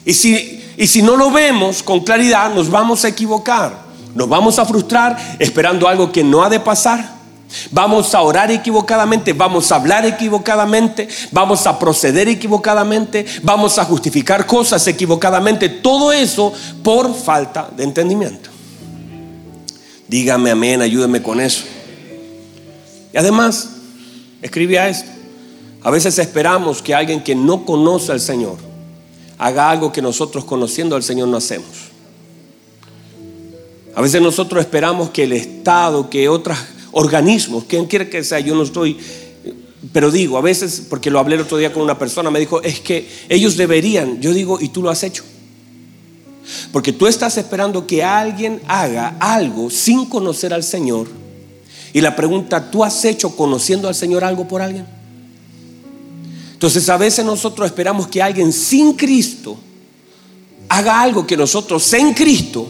Y 0.04 0.12
si, 0.12 0.60
y 0.76 0.88
si 0.88 1.02
no 1.02 1.16
lo 1.16 1.30
vemos 1.30 1.84
con 1.84 2.00
claridad, 2.00 2.52
nos 2.52 2.68
vamos 2.68 3.04
a 3.04 3.08
equivocar. 3.08 3.84
Nos 4.12 4.28
vamos 4.28 4.58
a 4.58 4.64
frustrar 4.64 5.36
esperando 5.38 5.86
algo 5.86 6.10
que 6.10 6.24
no 6.24 6.42
ha 6.42 6.50
de 6.50 6.58
pasar. 6.58 7.14
Vamos 7.70 8.12
a 8.12 8.22
orar 8.22 8.50
equivocadamente, 8.50 9.32
vamos 9.32 9.70
a 9.70 9.76
hablar 9.76 10.04
equivocadamente, 10.04 11.06
vamos 11.30 11.64
a 11.64 11.78
proceder 11.78 12.28
equivocadamente, 12.28 13.24
vamos 13.44 13.78
a 13.78 13.84
justificar 13.84 14.46
cosas 14.46 14.84
equivocadamente. 14.88 15.68
Todo 15.68 16.10
eso 16.10 16.52
por 16.82 17.14
falta 17.14 17.70
de 17.76 17.84
entendimiento. 17.84 18.50
Dígame 20.08 20.50
amén, 20.50 20.82
ayúdeme 20.82 21.22
con 21.22 21.40
eso. 21.40 21.66
Y 23.14 23.16
además, 23.16 23.70
escribía 24.42 24.88
esto. 24.88 25.08
A 25.82 25.90
veces 25.92 26.18
esperamos 26.18 26.82
que 26.82 26.94
alguien 26.94 27.22
que 27.22 27.36
no 27.36 27.64
conoce 27.64 28.10
al 28.10 28.20
Señor 28.20 28.56
haga 29.38 29.70
algo 29.70 29.92
que 29.92 30.02
nosotros 30.02 30.44
conociendo 30.44 30.96
al 30.96 31.04
Señor 31.04 31.28
no 31.28 31.36
hacemos. 31.36 31.68
A 33.94 34.02
veces 34.02 34.20
nosotros 34.20 34.60
esperamos 34.60 35.10
que 35.10 35.22
el 35.22 35.32
Estado, 35.32 36.10
que 36.10 36.28
otros 36.28 36.58
organismos, 36.90 37.64
quien 37.64 37.86
quiere 37.86 38.10
que 38.10 38.24
sea, 38.24 38.40
yo 38.40 38.56
no 38.56 38.64
estoy, 38.64 38.98
pero 39.92 40.10
digo, 40.10 40.36
a 40.36 40.40
veces, 40.40 40.82
porque 40.90 41.08
lo 41.08 41.20
hablé 41.20 41.36
el 41.36 41.42
otro 41.42 41.56
día 41.58 41.72
con 41.72 41.84
una 41.84 41.96
persona, 41.96 42.32
me 42.32 42.40
dijo, 42.40 42.62
es 42.62 42.80
que 42.80 43.08
ellos 43.28 43.56
deberían, 43.56 44.20
yo 44.20 44.32
digo, 44.32 44.60
¿y 44.60 44.70
tú 44.70 44.82
lo 44.82 44.90
has 44.90 45.04
hecho? 45.04 45.22
Porque 46.72 46.92
tú 46.92 47.06
estás 47.06 47.38
esperando 47.38 47.86
que 47.86 48.02
alguien 48.02 48.60
haga 48.66 49.16
algo 49.20 49.70
sin 49.70 50.06
conocer 50.06 50.52
al 50.52 50.64
Señor 50.64 51.06
y 51.94 52.00
la 52.00 52.16
pregunta, 52.16 52.72
¿tú 52.72 52.82
has 52.82 53.04
hecho 53.04 53.36
conociendo 53.36 53.86
al 53.86 53.94
Señor 53.94 54.24
algo 54.24 54.48
por 54.48 54.60
alguien? 54.60 54.84
Entonces 56.52 56.88
a 56.88 56.96
veces 56.96 57.24
nosotros 57.24 57.66
esperamos 57.66 58.08
que 58.08 58.20
alguien 58.20 58.52
sin 58.52 58.94
Cristo 58.94 59.56
haga 60.68 61.00
algo 61.00 61.24
que 61.24 61.36
nosotros 61.36 61.92
en 61.92 62.12
Cristo 62.12 62.66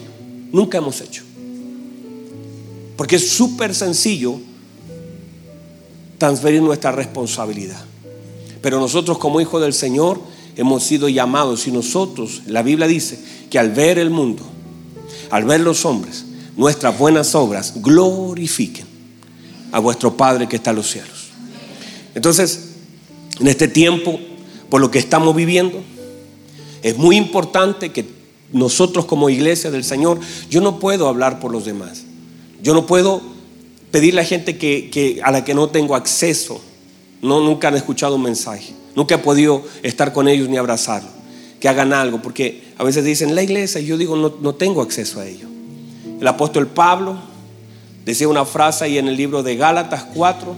nunca 0.53 0.77
hemos 0.77 1.01
hecho. 1.01 1.23
Porque 2.99 3.17
es 3.17 3.31
súper 3.31 3.75
sencillo 3.75 4.39
transferir 6.19 6.61
nuestra 6.61 6.93
responsabilidad. 6.93 7.83
Pero 8.61 8.79
nosotros 8.79 9.17
como 9.17 9.41
hijos 9.41 9.63
del 9.63 9.73
Señor 9.73 10.21
hemos 10.55 10.85
sido 10.85 11.09
llamados 11.09 11.67
y 11.67 11.73
nosotros, 11.73 12.43
la 12.47 12.63
Biblia 12.63 12.87
dice 12.87 13.19
que 13.49 13.59
al 13.59 13.71
ver 13.71 13.99
el 13.99 14.11
mundo, 14.11 14.43
al 15.31 15.45
ver 15.45 15.61
los 15.61 15.87
hombres, 15.87 16.27
nuestras 16.59 16.99
buenas 16.99 17.35
obras 17.35 17.81
glorifiquen 17.81 18.94
a 19.75 19.81
vuestro 19.81 20.17
Padre 20.17 20.47
que 20.47 20.55
está 20.55 20.71
en 20.71 20.77
los 20.77 20.89
cielos. 20.89 21.31
Entonces, 22.15 22.75
en 23.41 23.49
este 23.49 23.67
tiempo, 23.67 24.21
por 24.71 24.81
lo 24.81 24.89
que 24.89 25.01
estamos 25.01 25.35
viviendo, 25.35 25.83
es 26.81 26.97
muy 26.97 27.17
importante 27.17 27.91
que 27.91 28.07
nosotros 28.53 29.05
como 29.05 29.29
iglesia 29.31 29.73
del 29.73 29.83
Señor, 29.83 30.21
yo 30.49 30.61
no 30.61 30.79
puedo 30.79 31.09
hablar 31.09 31.41
por 31.41 31.51
los 31.51 31.65
demás. 31.65 32.05
Yo 32.63 32.73
no 32.73 32.87
puedo 32.87 33.21
pedirle 33.91 34.21
a 34.21 34.25
gente 34.25 34.59
que, 34.59 35.21
a 35.25 35.33
la 35.33 35.45
que 35.45 35.55
no 35.55 35.69
tengo 35.69 35.97
acceso. 35.97 36.63
No, 37.21 37.41
nunca 37.41 37.67
han 37.67 37.75
escuchado 37.75 38.15
un 38.15 38.23
mensaje. 38.23 38.75
Nunca 38.95 39.17
he 39.17 39.19
podido 39.19 39.65
estar 39.83 40.13
con 40.13 40.29
ellos 40.29 40.49
ni 40.49 40.57
abrazarlos. 40.57 41.11
Que 41.59 41.69
hagan 41.69 41.93
algo. 41.93 42.23
Porque 42.23 42.63
a 42.79 42.85
veces 42.85 43.05
dicen 43.05 43.35
la 43.35 43.43
iglesia 43.43 43.81
y 43.81 43.87
yo 43.87 43.99
digo 43.99 44.15
no, 44.15 44.35
no 44.41 44.55
tengo 44.55 44.83
acceso 44.83 45.19
a 45.19 45.27
ello. 45.27 45.49
El 46.21 46.29
apóstol 46.29 46.69
Pablo 46.69 47.34
Decía 48.05 48.29
una 48.29 48.45
frase 48.45 48.85
ahí 48.85 48.99
en 48.99 49.09
el 49.09 49.17
libro 49.17 49.43
de 49.43 49.57
Gálatas 49.57 50.05
4, 50.15 50.55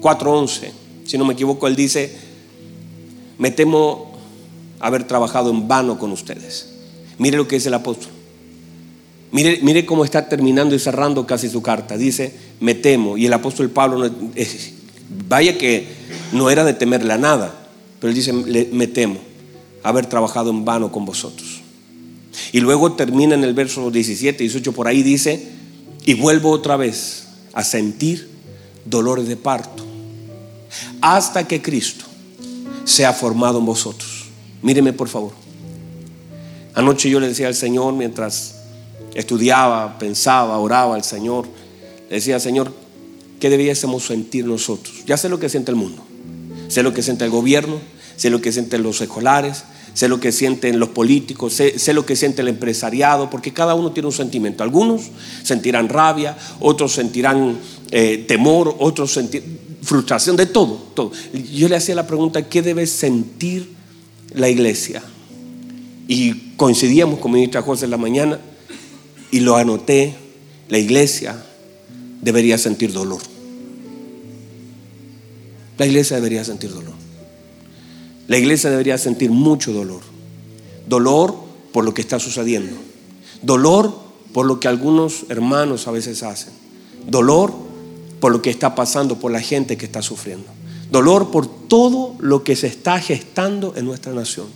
4.11. 0.00 0.70
Si 1.04 1.18
no 1.18 1.24
me 1.24 1.34
equivoco, 1.34 1.66
él 1.66 1.76
dice, 1.76 2.16
me 3.38 3.50
temo 3.50 4.12
haber 4.80 5.04
trabajado 5.04 5.50
en 5.50 5.68
vano 5.68 5.98
con 5.98 6.12
ustedes. 6.12 6.70
Mire 7.18 7.36
lo 7.36 7.46
que 7.46 7.56
dice 7.56 7.68
el 7.68 7.74
apóstol. 7.74 8.10
Mire, 9.32 9.60
mire 9.62 9.86
cómo 9.86 10.04
está 10.04 10.28
terminando 10.28 10.74
y 10.74 10.78
cerrando 10.78 11.26
casi 11.26 11.48
su 11.48 11.62
carta. 11.62 11.96
Dice, 11.96 12.34
me 12.60 12.74
temo. 12.74 13.16
Y 13.16 13.26
el 13.26 13.32
apóstol 13.32 13.70
Pablo, 13.70 14.10
vaya 15.28 15.58
que 15.58 15.86
no 16.32 16.50
era 16.50 16.64
de 16.64 16.74
temerle 16.74 17.12
a 17.12 17.18
nada, 17.18 17.68
pero 18.00 18.10
él 18.10 18.14
dice, 18.14 18.32
me 18.32 18.86
temo 18.86 19.18
haber 19.82 20.06
trabajado 20.06 20.50
en 20.50 20.64
vano 20.64 20.90
con 20.90 21.04
vosotros. 21.04 21.60
Y 22.52 22.60
luego 22.60 22.92
termina 22.92 23.34
en 23.34 23.44
el 23.44 23.54
verso 23.54 23.90
17, 23.90 24.42
18, 24.42 24.72
por 24.72 24.88
ahí 24.88 25.02
dice, 25.02 25.48
y 26.04 26.14
vuelvo 26.14 26.50
otra 26.50 26.76
vez 26.76 27.24
a 27.52 27.64
sentir 27.64 28.28
dolores 28.84 29.28
de 29.28 29.36
parto 29.36 29.84
hasta 31.00 31.46
que 31.46 31.62
Cristo 31.62 32.04
sea 32.84 33.12
formado 33.12 33.58
en 33.58 33.66
vosotros. 33.66 34.24
Míreme 34.62 34.92
por 34.92 35.08
favor. 35.08 35.32
Anoche 36.74 37.10
yo 37.10 37.20
le 37.20 37.28
decía 37.28 37.48
al 37.48 37.54
Señor 37.54 37.92
mientras 37.94 38.54
estudiaba, 39.14 39.98
pensaba, 39.98 40.58
oraba 40.58 40.94
al 40.94 41.04
Señor, 41.04 41.46
le 42.08 42.16
decía, 42.16 42.40
Señor, 42.40 42.72
¿qué 43.40 43.50
debiésemos 43.50 44.06
sentir 44.06 44.46
nosotros? 44.46 45.04
Ya 45.06 45.16
sé 45.16 45.28
lo 45.28 45.38
que 45.38 45.48
siente 45.48 45.70
el 45.70 45.76
mundo, 45.76 46.02
sé 46.68 46.82
lo 46.82 46.94
que 46.94 47.02
siente 47.02 47.24
el 47.24 47.30
gobierno, 47.30 47.78
sé 48.16 48.30
lo 48.30 48.40
que 48.40 48.52
sienten 48.52 48.82
los 48.82 49.00
escolares, 49.00 49.64
sé 49.94 50.08
lo 50.08 50.20
que 50.20 50.32
sienten 50.32 50.78
los 50.78 50.90
políticos, 50.90 51.52
sé, 51.52 51.92
lo 51.92 52.06
que 52.06 52.16
siente 52.16 52.42
el 52.42 52.48
empresariado, 52.48 53.30
porque 53.30 53.52
cada 53.52 53.74
uno 53.74 53.92
tiene 53.92 54.06
un 54.06 54.12
sentimiento. 54.12 54.62
Algunos 54.62 55.02
sentirán 55.42 55.88
rabia, 55.88 56.36
otros 56.60 56.92
sentirán 56.92 57.58
eh, 57.90 58.24
temor, 58.26 58.76
otros 58.78 59.12
sentirán 59.12 59.62
frustración, 59.82 60.36
de 60.36 60.46
todo, 60.46 60.74
todo. 60.94 61.12
Yo 61.52 61.68
le 61.68 61.76
hacía 61.76 61.94
la 61.94 62.06
pregunta, 62.06 62.48
¿qué 62.48 62.62
debe 62.62 62.86
sentir 62.86 63.68
la 64.34 64.48
iglesia? 64.48 65.02
Y 66.08 66.54
coincidíamos 66.56 67.18
con 67.18 67.32
ministra 67.32 67.62
José 67.62 67.86
en 67.86 67.90
la 67.90 67.96
mañana 67.96 68.38
y 69.30 69.40
lo 69.40 69.56
anoté, 69.56 70.14
la 70.68 70.78
iglesia 70.78 71.42
debería 72.20 72.58
sentir 72.58 72.92
dolor. 72.92 73.20
La 75.78 75.86
iglesia 75.86 76.16
debería 76.16 76.44
sentir 76.44 76.70
dolor. 76.70 77.01
La 78.32 78.38
iglesia 78.38 78.70
debería 78.70 78.96
sentir 78.96 79.30
mucho 79.30 79.74
dolor. 79.74 80.00
Dolor 80.88 81.34
por 81.70 81.84
lo 81.84 81.92
que 81.92 82.00
está 82.00 82.18
sucediendo. 82.18 82.74
Dolor 83.42 83.94
por 84.32 84.46
lo 84.46 84.58
que 84.58 84.68
algunos 84.68 85.26
hermanos 85.28 85.86
a 85.86 85.90
veces 85.90 86.22
hacen. 86.22 86.54
Dolor 87.06 87.52
por 88.20 88.32
lo 88.32 88.40
que 88.40 88.48
está 88.48 88.74
pasando, 88.74 89.18
por 89.18 89.32
la 89.32 89.42
gente 89.42 89.76
que 89.76 89.84
está 89.84 90.00
sufriendo. 90.00 90.46
Dolor 90.90 91.30
por 91.30 91.46
todo 91.46 92.14
lo 92.20 92.42
que 92.42 92.56
se 92.56 92.68
está 92.68 92.98
gestando 93.00 93.74
en 93.76 93.84
nuestra 93.84 94.14
nación. 94.14 94.46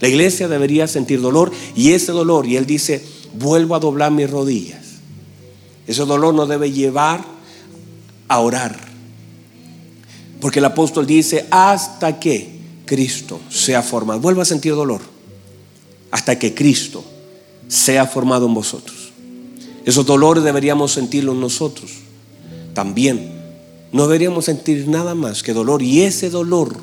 La 0.00 0.08
iglesia 0.08 0.46
debería 0.46 0.86
sentir 0.86 1.22
dolor 1.22 1.50
y 1.74 1.92
ese 1.92 2.12
dolor, 2.12 2.44
y 2.44 2.58
él 2.58 2.66
dice, 2.66 3.02
vuelvo 3.38 3.74
a 3.74 3.80
doblar 3.80 4.12
mis 4.12 4.28
rodillas. 4.28 4.84
Ese 5.86 6.04
dolor 6.04 6.34
nos 6.34 6.50
debe 6.50 6.72
llevar 6.72 7.24
a 8.28 8.40
orar. 8.40 8.78
Porque 10.42 10.58
el 10.58 10.66
apóstol 10.66 11.06
dice, 11.06 11.46
hasta 11.50 12.20
que 12.20 12.52
Cristo 12.84 13.40
sea 13.50 13.82
formado. 13.82 14.20
Vuelva 14.20 14.42
a 14.42 14.46
sentir 14.46 14.74
dolor 14.74 15.00
hasta 16.10 16.38
que 16.38 16.54
Cristo 16.54 17.04
sea 17.68 18.06
formado 18.06 18.46
en 18.46 18.54
vosotros. 18.54 19.12
Esos 19.84 20.06
dolores 20.06 20.44
deberíamos 20.44 20.92
sentirlos 20.92 21.36
nosotros. 21.36 21.90
También 22.72 23.32
no 23.92 24.06
deberíamos 24.06 24.46
sentir 24.46 24.88
nada 24.88 25.14
más 25.14 25.42
que 25.42 25.52
dolor 25.52 25.82
y 25.82 26.02
ese 26.02 26.30
dolor 26.30 26.76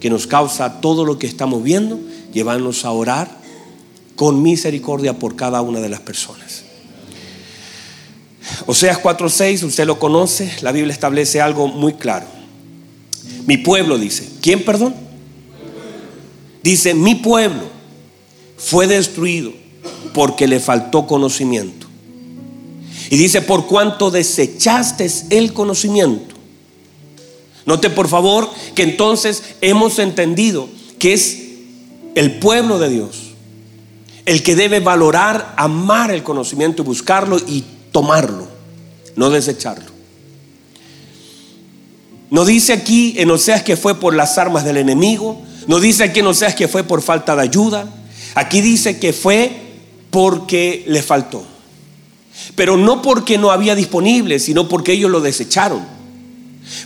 que 0.00 0.10
nos 0.10 0.26
causa 0.26 0.80
todo 0.80 1.04
lo 1.04 1.18
que 1.18 1.26
estamos 1.26 1.62
viendo, 1.62 1.98
llevarnos 2.32 2.84
a 2.84 2.90
orar 2.90 3.28
con 4.16 4.42
misericordia 4.42 5.18
por 5.18 5.36
cada 5.36 5.60
una 5.62 5.80
de 5.80 5.88
las 5.88 6.00
personas. 6.00 6.62
Oseas 8.66 8.98
4:6, 8.98 9.62
usted 9.64 9.86
lo 9.86 9.98
conoce, 9.98 10.52
la 10.62 10.72
Biblia 10.72 10.92
establece 10.92 11.40
algo 11.40 11.68
muy 11.68 11.94
claro. 11.94 12.26
Mi 13.46 13.58
pueblo 13.58 13.98
dice, 13.98 14.28
¿quién 14.40 14.64
perdón? 14.64 14.94
Dice, 16.64 16.94
mi 16.94 17.14
pueblo 17.14 17.64
fue 18.56 18.86
destruido 18.86 19.52
porque 20.14 20.48
le 20.48 20.60
faltó 20.60 21.06
conocimiento. 21.06 21.86
Y 23.10 23.18
dice, 23.18 23.42
por 23.42 23.66
cuanto 23.66 24.10
desechaste 24.10 25.06
el 25.28 25.52
conocimiento. 25.52 26.34
Note 27.66 27.90
por 27.90 28.08
favor 28.08 28.48
que 28.74 28.82
entonces 28.82 29.42
hemos 29.60 29.98
entendido 29.98 30.70
que 30.98 31.12
es 31.12 31.42
el 32.14 32.38
pueblo 32.38 32.78
de 32.78 32.88
Dios 32.88 33.20
el 34.24 34.42
que 34.42 34.56
debe 34.56 34.80
valorar, 34.80 35.52
amar 35.58 36.10
el 36.10 36.22
conocimiento 36.22 36.80
y 36.80 36.86
buscarlo 36.86 37.38
y 37.46 37.62
tomarlo, 37.92 38.48
no 39.16 39.28
desecharlo. 39.28 39.92
No 42.30 42.46
dice 42.46 42.72
aquí 42.72 43.16
en 43.18 43.30
Oseas 43.30 43.62
que 43.62 43.76
fue 43.76 44.00
por 44.00 44.14
las 44.14 44.38
armas 44.38 44.64
del 44.64 44.78
enemigo, 44.78 45.42
no 45.66 45.80
dice 45.80 46.04
aquí 46.04 46.22
no 46.22 46.34
seas 46.34 46.54
que 46.54 46.68
fue 46.68 46.84
por 46.84 47.02
falta 47.02 47.34
de 47.36 47.42
ayuda. 47.42 47.86
Aquí 48.34 48.60
dice 48.60 48.98
que 48.98 49.12
fue 49.12 49.50
porque 50.10 50.84
le 50.86 51.02
faltó. 51.02 51.44
Pero 52.54 52.76
no 52.76 53.00
porque 53.02 53.38
no 53.38 53.50
había 53.50 53.74
disponible, 53.74 54.38
sino 54.38 54.68
porque 54.68 54.92
ellos 54.92 55.10
lo 55.10 55.20
desecharon. 55.20 55.84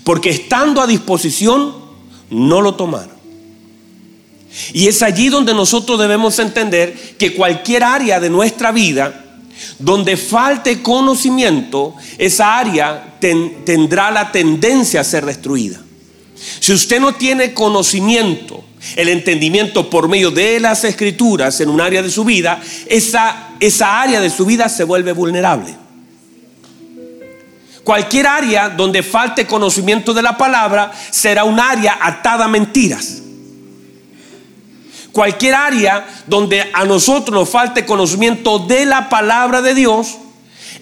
Porque 0.04 0.30
estando 0.30 0.80
a 0.80 0.86
disposición, 0.86 1.74
no 2.30 2.60
lo 2.60 2.74
tomaron. 2.74 3.16
Y 4.72 4.88
es 4.88 5.02
allí 5.02 5.28
donde 5.28 5.54
nosotros 5.54 5.98
debemos 5.98 6.38
entender 6.38 7.16
que 7.18 7.34
cualquier 7.34 7.84
área 7.84 8.20
de 8.20 8.30
nuestra 8.30 8.72
vida 8.72 9.24
donde 9.78 10.16
falte 10.16 10.82
conocimiento, 10.82 11.94
esa 12.16 12.58
área 12.58 13.16
tendrá 13.20 14.10
la 14.10 14.30
tendencia 14.30 15.00
a 15.00 15.04
ser 15.04 15.26
destruida. 15.26 15.80
Si 16.60 16.72
usted 16.72 17.00
no 17.00 17.14
tiene 17.14 17.52
conocimiento, 17.54 18.64
el 18.96 19.08
entendimiento 19.08 19.90
por 19.90 20.08
medio 20.08 20.30
de 20.30 20.60
las 20.60 20.84
escrituras 20.84 21.60
en 21.60 21.68
un 21.68 21.80
área 21.80 22.02
de 22.02 22.10
su 22.10 22.24
vida, 22.24 22.60
esa, 22.86 23.50
esa 23.60 24.00
área 24.00 24.20
de 24.20 24.30
su 24.30 24.46
vida 24.46 24.68
se 24.68 24.84
vuelve 24.84 25.12
vulnerable. 25.12 25.74
Cualquier 27.82 28.26
área 28.26 28.68
donde 28.68 29.02
falte 29.02 29.46
conocimiento 29.46 30.12
de 30.12 30.22
la 30.22 30.36
palabra 30.36 30.92
será 31.10 31.44
un 31.44 31.58
área 31.58 31.98
atada 32.00 32.44
a 32.44 32.48
mentiras. 32.48 33.22
Cualquier 35.10 35.54
área 35.54 36.06
donde 36.26 36.70
a 36.72 36.84
nosotros 36.84 37.34
nos 37.34 37.48
falte 37.48 37.86
conocimiento 37.86 38.58
de 38.58 38.84
la 38.84 39.08
palabra 39.08 39.62
de 39.62 39.74
Dios, 39.74 40.18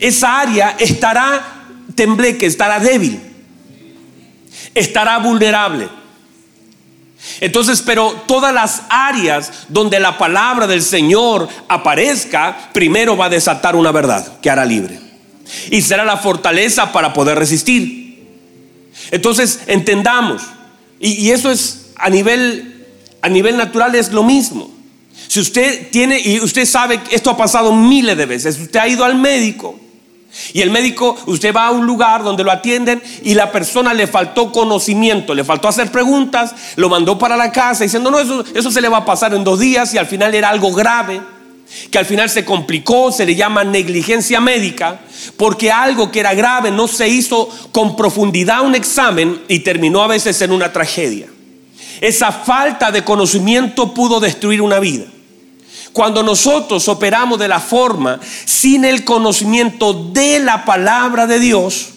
esa 0.00 0.40
área 0.40 0.76
estará 0.78 1.64
tembleque, 1.94 2.46
estará 2.46 2.80
débil, 2.80 3.20
estará 4.76 5.18
vulnerable. 5.18 5.88
Entonces, 7.40 7.82
pero 7.82 8.12
todas 8.26 8.54
las 8.54 8.82
áreas 8.88 9.66
donde 9.68 9.98
la 9.98 10.16
palabra 10.16 10.66
del 10.66 10.82
Señor 10.82 11.48
aparezca, 11.66 12.70
primero 12.72 13.16
va 13.16 13.26
a 13.26 13.30
desatar 13.30 13.74
una 13.74 13.90
verdad 13.90 14.38
que 14.40 14.50
hará 14.50 14.64
libre. 14.64 15.00
Y 15.70 15.82
será 15.82 16.04
la 16.04 16.18
fortaleza 16.18 16.92
para 16.92 17.12
poder 17.12 17.38
resistir. 17.38 18.24
Entonces, 19.10 19.60
entendamos. 19.66 20.42
Y, 21.00 21.30
eso 21.30 21.50
es 21.50 21.90
a 21.96 22.10
nivel, 22.10 22.86
a 23.22 23.28
nivel 23.28 23.56
natural 23.56 23.94
es 23.94 24.12
lo 24.12 24.22
mismo. 24.22 24.70
Si 25.28 25.40
usted 25.40 25.90
tiene, 25.90 26.20
y 26.20 26.40
usted 26.40 26.66
sabe 26.66 27.02
que 27.02 27.16
esto 27.16 27.30
ha 27.30 27.36
pasado 27.36 27.74
miles 27.74 28.16
de 28.16 28.26
veces, 28.26 28.58
usted 28.58 28.78
ha 28.78 28.88
ido 28.88 29.04
al 29.04 29.16
médico 29.16 29.78
y 30.52 30.60
el 30.60 30.70
médico, 30.70 31.16
usted 31.26 31.54
va 31.54 31.66
a 31.66 31.70
un 31.70 31.86
lugar 31.86 32.22
donde 32.22 32.44
lo 32.44 32.50
atienden 32.50 33.02
y 33.22 33.34
la 33.34 33.52
persona 33.52 33.94
le 33.94 34.06
faltó 34.06 34.52
conocimiento, 34.52 35.34
le 35.34 35.44
faltó 35.44 35.68
hacer 35.68 35.90
preguntas, 35.90 36.54
lo 36.76 36.88
mandó 36.88 37.18
para 37.18 37.36
la 37.36 37.52
casa 37.52 37.84
diciendo, 37.84 38.10
no, 38.10 38.18
eso, 38.18 38.44
eso 38.54 38.70
se 38.70 38.80
le 38.80 38.88
va 38.88 38.98
a 38.98 39.04
pasar 39.04 39.34
en 39.34 39.44
dos 39.44 39.60
días 39.60 39.92
y 39.94 39.98
al 39.98 40.06
final 40.06 40.34
era 40.34 40.50
algo 40.50 40.72
grave, 40.72 41.20
que 41.90 41.98
al 41.98 42.06
final 42.06 42.30
se 42.30 42.44
complicó, 42.44 43.10
se 43.10 43.26
le 43.26 43.34
llama 43.34 43.64
negligencia 43.64 44.40
médica, 44.40 45.00
porque 45.36 45.72
algo 45.72 46.10
que 46.10 46.20
era 46.20 46.34
grave 46.34 46.70
no 46.70 46.86
se 46.86 47.08
hizo 47.08 47.48
con 47.72 47.96
profundidad 47.96 48.62
un 48.62 48.74
examen 48.74 49.42
y 49.48 49.60
terminó 49.60 50.02
a 50.02 50.06
veces 50.06 50.40
en 50.42 50.52
una 50.52 50.72
tragedia. 50.72 51.28
Esa 52.00 52.30
falta 52.30 52.92
de 52.92 53.04
conocimiento 53.04 53.94
pudo 53.94 54.20
destruir 54.20 54.60
una 54.60 54.78
vida. 54.78 55.04
Cuando 55.96 56.22
nosotros 56.22 56.86
operamos 56.88 57.38
de 57.38 57.48
la 57.48 57.58
forma 57.58 58.20
sin 58.44 58.84
el 58.84 59.02
conocimiento 59.02 59.94
de 59.94 60.40
la 60.40 60.62
palabra 60.66 61.26
de 61.26 61.40
Dios, 61.40 61.88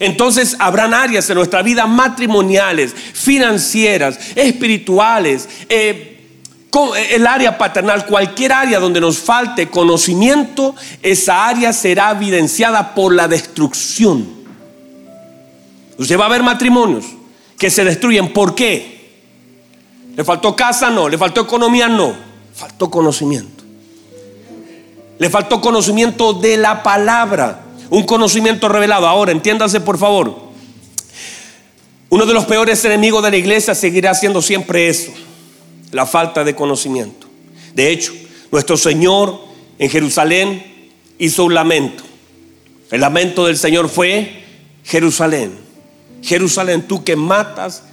entonces 0.00 0.56
habrán 0.58 0.92
áreas 0.92 1.30
en 1.30 1.36
nuestra 1.36 1.62
vida 1.62 1.86
matrimoniales, 1.86 2.92
financieras, 2.92 4.18
espirituales, 4.34 5.48
eh, 5.68 6.20
el 7.12 7.28
área 7.28 7.56
paternal, 7.56 8.06
cualquier 8.06 8.52
área 8.52 8.80
donde 8.80 9.00
nos 9.00 9.18
falte 9.18 9.68
conocimiento, 9.68 10.74
esa 11.00 11.46
área 11.46 11.72
será 11.72 12.10
evidenciada 12.10 12.92
por 12.92 13.14
la 13.14 13.28
destrucción. 13.28 14.28
Usted 15.96 16.18
va 16.18 16.26
a 16.26 16.30
ver 16.30 16.42
matrimonios 16.42 17.04
que 17.56 17.70
se 17.70 17.84
destruyen. 17.84 18.32
¿Por 18.32 18.56
qué? 18.56 19.12
¿Le 20.16 20.24
faltó 20.24 20.56
casa? 20.56 20.90
No. 20.90 21.08
¿Le 21.08 21.16
faltó 21.16 21.42
economía? 21.42 21.86
No 21.86 22.27
faltó 22.58 22.90
conocimiento. 22.90 23.62
Le 25.18 25.30
faltó 25.30 25.60
conocimiento 25.60 26.32
de 26.32 26.56
la 26.56 26.82
palabra, 26.82 27.64
un 27.88 28.02
conocimiento 28.02 28.68
revelado. 28.68 29.06
Ahora, 29.06 29.30
entiéndase 29.30 29.80
por 29.80 29.96
favor, 29.96 30.36
uno 32.08 32.26
de 32.26 32.34
los 32.34 32.46
peores 32.46 32.84
enemigos 32.84 33.22
de 33.22 33.30
la 33.30 33.36
iglesia 33.36 33.76
seguirá 33.76 34.12
siendo 34.12 34.42
siempre 34.42 34.88
eso, 34.88 35.12
la 35.92 36.04
falta 36.04 36.42
de 36.42 36.56
conocimiento. 36.56 37.28
De 37.74 37.92
hecho, 37.92 38.12
nuestro 38.50 38.76
Señor 38.76 39.40
en 39.78 39.88
Jerusalén 39.88 40.90
hizo 41.16 41.44
un 41.44 41.54
lamento. 41.54 42.02
El 42.90 43.02
lamento 43.02 43.46
del 43.46 43.56
Señor 43.56 43.88
fue 43.88 44.42
Jerusalén. 44.82 45.52
Jerusalén, 46.22 46.88
tú 46.88 47.04
que 47.04 47.14
matas 47.14 47.84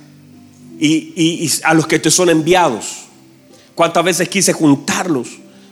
y, 0.79 1.51
a 1.63 1.75
los 1.75 1.85
que 1.85 1.99
te 1.99 2.09
son 2.09 2.29
enviados. 2.29 3.04
¿Cuántas 3.75 4.03
veces 4.03 4.29
quise 4.29 4.53
juntarlos? 4.53 5.27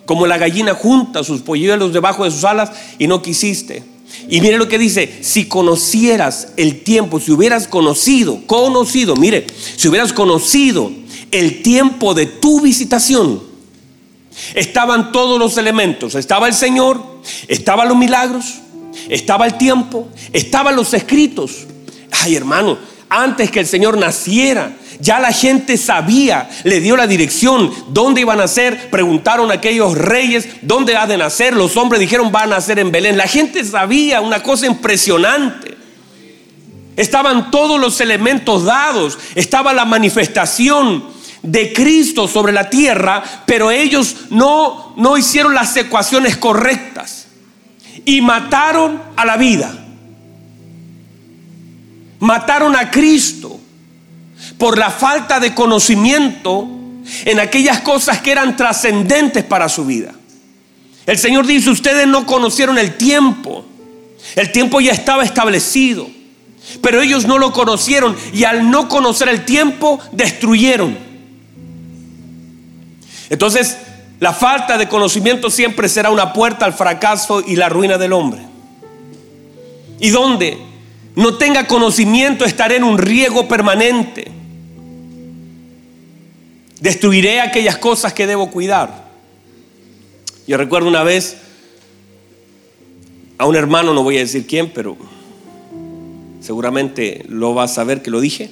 Como 0.06 0.28
la 0.28 0.38
gallina 0.38 0.74
junta 0.74 1.24
sus 1.24 1.42
polluelos 1.42 1.94
debajo 1.94 2.26
de 2.26 2.32
sus 2.32 2.44
alas 2.44 2.72
y 3.00 3.08
no 3.08 3.22
quisiste. 3.22 3.84
Y 4.30 4.42
mire 4.42 4.58
lo 4.58 4.68
que 4.68 4.78
dice, 4.78 5.20
si 5.22 5.46
conocieras 5.48 6.50
el 6.58 6.84
tiempo, 6.84 7.20
si 7.20 7.32
hubieras 7.32 7.68
conocido, 7.68 8.42
conocido, 8.46 9.16
mire, 9.16 9.48
si 9.76 9.88
hubieras 9.88 10.14
conocido 10.14 10.92
el 11.32 11.64
tiempo 11.64 12.14
de 12.14 12.26
tu 12.26 12.62
visitación, 12.62 13.42
estaban 14.54 15.12
todos 15.12 15.40
los 15.40 15.58
elementos, 15.58 16.16
estaba 16.16 16.48
el 16.48 16.54
Señor, 16.54 17.02
estaban 17.48 17.88
los 17.88 17.98
milagros, 17.98 18.60
estaba 19.10 19.46
el 19.46 19.58
tiempo, 19.58 20.08
estaban 20.32 20.76
los 20.76 20.94
escritos. 20.94 21.66
Ay 22.12 22.36
hermano, 22.36 22.78
antes 23.22 23.52
que 23.52 23.60
el 23.60 23.68
Señor 23.68 23.98
naciera, 23.98 24.74
ya 25.00 25.20
la 25.20 25.32
gente 25.32 25.78
sabía, 25.78 26.50
le 26.64 26.80
dio 26.80 26.96
la 26.96 27.08
dirección, 27.08 27.72
dónde 27.90 28.22
iban 28.22 28.40
a 28.40 28.44
nacer. 28.44 28.90
Preguntaron 28.90 29.52
a 29.52 29.56
aquellos 29.56 29.98
reyes, 29.98 30.48
dónde 30.62 30.96
ha 30.96 31.06
de 31.06 31.18
nacer. 31.18 31.54
Los 31.56 31.78
hombres 31.78 32.00
dijeron, 32.00 32.32
va 32.34 32.44
a 32.44 32.48
nacer 32.48 32.80
en 32.80 32.92
Belén. 32.92 33.18
La 33.18 33.28
gente 33.28 33.64
sabía 33.64 34.22
una 34.22 34.42
cosa 34.42 34.66
impresionante. 34.66 35.78
Estaban 36.96 37.52
todos 37.52 37.80
los 37.80 38.00
elementos 38.02 38.66
dados, 38.66 39.18
estaba 39.36 39.74
la 39.74 39.86
manifestación 39.86 41.04
de 41.42 41.74
Cristo 41.74 42.28
sobre 42.28 42.54
la 42.54 42.70
tierra, 42.70 43.24
pero 43.46 43.72
ellos 43.72 44.16
no, 44.30 44.94
no 44.96 45.18
hicieron 45.18 45.54
las 45.54 45.76
ecuaciones 45.76 46.38
correctas 46.38 47.28
y 48.06 48.22
mataron 48.22 49.02
a 49.16 49.26
la 49.26 49.38
vida. 49.38 49.83
Mataron 52.24 52.74
a 52.78 52.90
Cristo 52.90 53.60
por 54.58 54.78
la 54.78 54.90
falta 54.90 55.42
de 55.42 55.54
conocimiento 55.54 56.66
en 57.26 57.38
aquellas 57.42 57.82
cosas 57.82 58.22
que 58.22 58.32
eran 58.32 58.56
trascendentes 58.56 59.44
para 59.44 59.68
su 59.68 59.84
vida. 59.84 60.14
El 61.06 61.18
Señor 61.18 61.46
dice, 61.46 61.70
ustedes 61.70 62.08
no 62.08 62.26
conocieron 62.26 62.78
el 62.78 62.96
tiempo. 62.96 63.66
El 64.38 64.54
tiempo 64.54 64.80
ya 64.80 64.94
estaba 64.94 65.26
establecido. 65.26 66.08
Pero 66.82 67.02
ellos 67.02 67.28
no 67.28 67.38
lo 67.38 67.52
conocieron 67.52 68.16
y 68.32 68.46
al 68.46 68.72
no 68.72 68.88
conocer 68.88 69.28
el 69.28 69.44
tiempo 69.44 70.00
destruyeron. 70.14 70.98
Entonces, 73.30 73.76
la 74.22 74.32
falta 74.32 74.78
de 74.78 74.88
conocimiento 74.88 75.50
siempre 75.50 75.90
será 75.90 76.10
una 76.10 76.32
puerta 76.32 76.64
al 76.64 76.72
fracaso 76.72 77.44
y 77.46 77.58
la 77.58 77.68
ruina 77.68 77.98
del 77.98 78.14
hombre. 78.14 78.44
¿Y 80.00 80.10
dónde? 80.10 80.72
No 81.16 81.38
tenga 81.38 81.68
conocimiento, 81.68 82.46
estaré 82.46 82.78
en 82.78 82.84
un 82.84 82.98
riego 82.98 83.48
permanente. 83.48 84.32
Destruiré 86.82 87.40
aquellas 87.40 87.78
cosas 87.78 88.14
que 88.14 88.28
debo 88.28 88.50
cuidar. 88.52 89.12
Yo 90.48 90.58
recuerdo 90.58 90.88
una 90.88 91.04
vez 91.04 91.38
a 93.38 93.46
un 93.46 93.56
hermano, 93.56 93.94
no 93.94 94.04
voy 94.04 94.18
a 94.18 94.22
decir 94.22 94.46
quién, 94.48 94.72
pero 94.74 94.98
seguramente 96.42 97.24
lo 97.30 97.56
va 97.56 97.64
a 97.64 97.68
saber 97.68 98.02
que 98.02 98.12
lo 98.12 98.20
dije. 98.20 98.50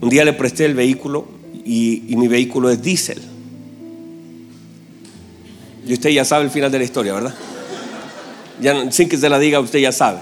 Un 0.00 0.08
día 0.08 0.24
le 0.24 0.32
presté 0.32 0.64
el 0.64 0.74
vehículo 0.74 1.26
y, 1.64 2.02
mi 2.16 2.28
vehículo 2.28 2.70
es 2.70 2.82
diésel. 2.82 3.20
Y 5.86 5.92
usted 5.92 6.10
ya 6.10 6.24
sabe 6.24 6.44
el 6.44 6.50
final 6.50 6.70
de 6.70 6.78
la 6.78 6.84
historia, 6.84 7.12
¿verdad? 7.14 7.34
Sin 8.90 9.08
que 9.08 9.16
se 9.16 9.28
la 9.28 9.38
diga, 9.38 9.60
usted 9.60 9.78
ya 9.78 9.92
sabe. 9.92 10.18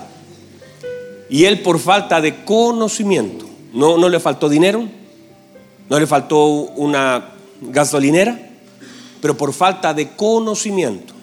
Y 1.29 1.45
él 1.45 1.61
por 1.61 1.79
falta 1.79 2.21
de 2.21 2.45
conocimiento, 2.45 3.47
no, 3.73 3.99
no 3.99 4.09
le 4.09 4.21
faltó 4.21 4.49
dinero, 4.49 4.89
no 5.89 5.99
le 6.01 6.07
faltó 6.07 6.47
una 6.47 7.33
gasolinera, 7.61 8.39
pero 9.21 9.37
por 9.37 9.53
falta 9.53 9.93
de 9.93 10.11
conocimiento 10.11 11.15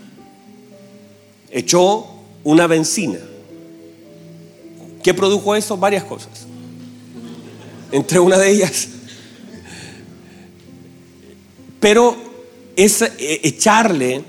echó 1.50 2.06
una 2.44 2.68
benzina. 2.68 3.20
¿Qué 5.02 5.14
produjo 5.14 5.56
eso? 5.56 5.78
Varias 5.78 6.04
cosas. 6.04 6.48
Entre 7.92 8.20
una 8.20 8.38
de 8.38 8.52
ellas. 8.52 8.90
Pero 11.80 12.16
es 12.76 13.02
eh, 13.02 13.12
echarle 13.44 14.24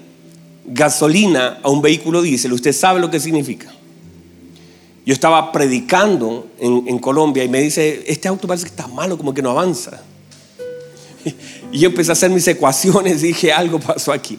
gasolina 0.66 1.60
a 1.62 1.68
un 1.68 1.80
vehículo 1.80 2.22
diésel, 2.22 2.52
usted 2.52 2.72
sabe 2.72 3.00
lo 3.00 3.10
que 3.10 3.20
significa. 3.20 3.72
Yo 5.04 5.12
estaba 5.12 5.52
predicando 5.52 6.48
en, 6.58 6.98
Colombia 6.98 7.44
y 7.44 7.48
me 7.48 7.60
dice, 7.60 8.02
este 8.08 8.26
auto 8.26 8.48
parece 8.48 8.64
que 8.64 8.70
está 8.70 8.88
malo, 8.88 9.16
como 9.16 9.32
que 9.32 9.42
no 9.42 9.50
avanza. 9.50 10.02
Y 11.72 11.80
yo 11.80 11.88
empecé 11.88 12.10
a 12.10 12.14
hacer 12.14 12.30
mis 12.30 12.46
ecuaciones 12.46 13.22
y 13.22 13.28
dije, 13.28 13.52
algo 13.52 13.80
pasó 13.80 14.12
aquí. 14.12 14.38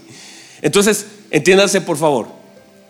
Entonces, 0.61 1.05
entiéndase 1.29 1.81
por 1.81 1.97
favor, 1.97 2.27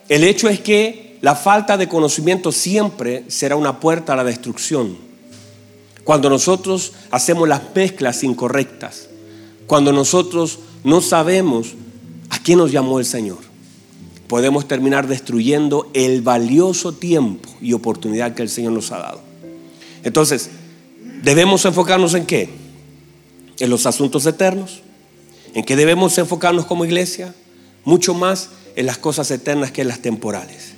el 0.07 0.23
hecho 0.23 0.47
es 0.47 0.59
que 0.59 1.17
la 1.21 1.35
falta 1.35 1.75
de 1.77 1.87
conocimiento 1.87 2.51
siempre 2.51 3.23
será 3.27 3.55
una 3.55 3.79
puerta 3.79 4.13
a 4.13 4.15
la 4.15 4.23
destrucción. 4.23 4.97
Cuando 6.03 6.29
nosotros 6.29 6.93
hacemos 7.11 7.49
las 7.49 7.61
mezclas 7.75 8.23
incorrectas, 8.23 9.09
cuando 9.65 9.91
nosotros 9.91 10.59
no 10.83 11.01
sabemos 11.01 11.73
a 12.29 12.39
quién 12.39 12.57
nos 12.57 12.71
llamó 12.71 12.99
el 12.99 13.05
Señor, 13.05 13.39
podemos 14.27 14.67
terminar 14.67 15.07
destruyendo 15.07 15.89
el 15.93 16.21
valioso 16.21 16.91
tiempo 16.93 17.49
y 17.61 17.73
oportunidad 17.73 18.35
que 18.35 18.43
el 18.43 18.49
Señor 18.49 18.73
nos 18.73 18.91
ha 18.91 18.99
dado. 18.99 19.21
Entonces, 20.03 20.49
debemos 21.23 21.65
enfocarnos 21.65 22.13
en 22.13 22.25
qué? 22.25 22.49
En 23.59 23.69
los 23.69 23.85
asuntos 23.85 24.25
eternos. 24.25 24.81
¿En 25.53 25.63
qué 25.63 25.75
debemos 25.75 26.17
enfocarnos 26.17 26.65
como 26.65 26.85
iglesia? 26.85 27.33
Mucho 27.83 28.13
más 28.13 28.49
en 28.75 28.85
las 28.85 28.97
cosas 28.97 29.31
eternas 29.31 29.71
que 29.71 29.81
en 29.81 29.87
las 29.87 30.01
temporales. 30.01 30.73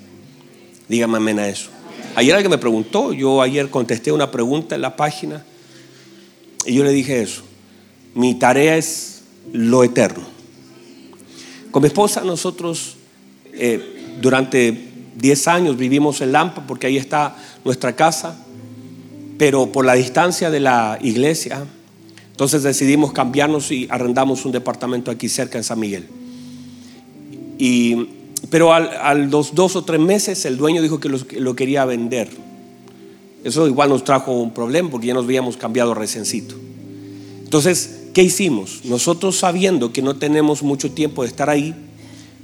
Dígame 0.88 1.18
amén 1.18 1.40
a 1.40 1.48
eso. 1.48 1.70
Ayer 2.16 2.34
alguien 2.34 2.52
me 2.52 2.58
preguntó, 2.58 3.14
yo 3.14 3.42
ayer 3.42 3.70
contesté 3.70 4.12
una 4.12 4.32
pregunta 4.32 4.76
en 4.76 4.82
la 4.82 4.96
página 4.96 5.46
y 6.66 6.74
yo 6.74 6.84
le 6.84 6.92
dije 6.92 7.22
eso. 7.22 7.44
Mi 8.16 8.36
tarea 8.36 8.78
es 8.78 9.22
lo 9.52 9.84
eterno. 9.84 10.39
Con 11.72 11.84
mi 11.84 11.88
esposa 11.88 12.24
nosotros 12.24 12.96
eh, 13.54 14.18
durante 14.22 14.90
10 15.18 15.48
años 15.48 15.78
vivimos 15.78 16.22
en 16.22 16.32
Lampa 16.32 16.66
porque 16.66 16.88
ahí 16.88 16.98
está 16.98 17.36
nuestra 17.64 17.96
casa, 17.96 18.38
pero 19.38 19.72
por 19.72 19.86
la 19.86 19.94
distancia 19.94 20.50
de 20.50 20.60
la 20.60 20.98
iglesia, 21.02 21.66
entonces 22.32 22.64
decidimos 22.64 23.12
cambiarnos 23.12 23.72
y 23.72 23.88
arrendamos 23.90 24.46
un 24.46 24.52
departamento 24.52 25.12
aquí 25.12 25.28
cerca 25.28 25.58
en 25.58 25.64
San 25.64 25.80
Miguel. 25.80 26.08
Y, 27.58 28.08
pero 28.50 28.74
a 28.74 29.14
los 29.14 29.54
dos 29.54 29.76
o 29.76 29.84
tres 29.84 30.00
meses 30.00 30.46
el 30.46 30.56
dueño 30.56 30.82
dijo 30.82 31.00
que 31.02 31.10
lo, 31.10 31.56
quería 31.56 31.84
vender. 31.84 32.30
Eso 33.44 33.68
igual 33.68 33.90
nos 33.90 34.06
trajo 34.06 34.32
un 34.32 34.54
problema 34.54 34.90
porque 34.90 35.08
ya 35.08 35.14
nos 35.14 35.26
habíamos 35.26 35.58
cambiado 35.58 35.94
recencito. 35.94 36.56
Entonces, 37.44 37.99
¿qué 38.14 38.24
hicimos? 38.24 38.82
Nosotros 38.86 39.38
sabiendo 39.38 39.94
que 39.94 40.02
no 40.02 40.16
tenemos 40.16 40.64
mucho 40.64 40.92
tiempo 40.92 41.24
de 41.24 41.30
estar 41.30 41.50
ahí, 41.50 41.76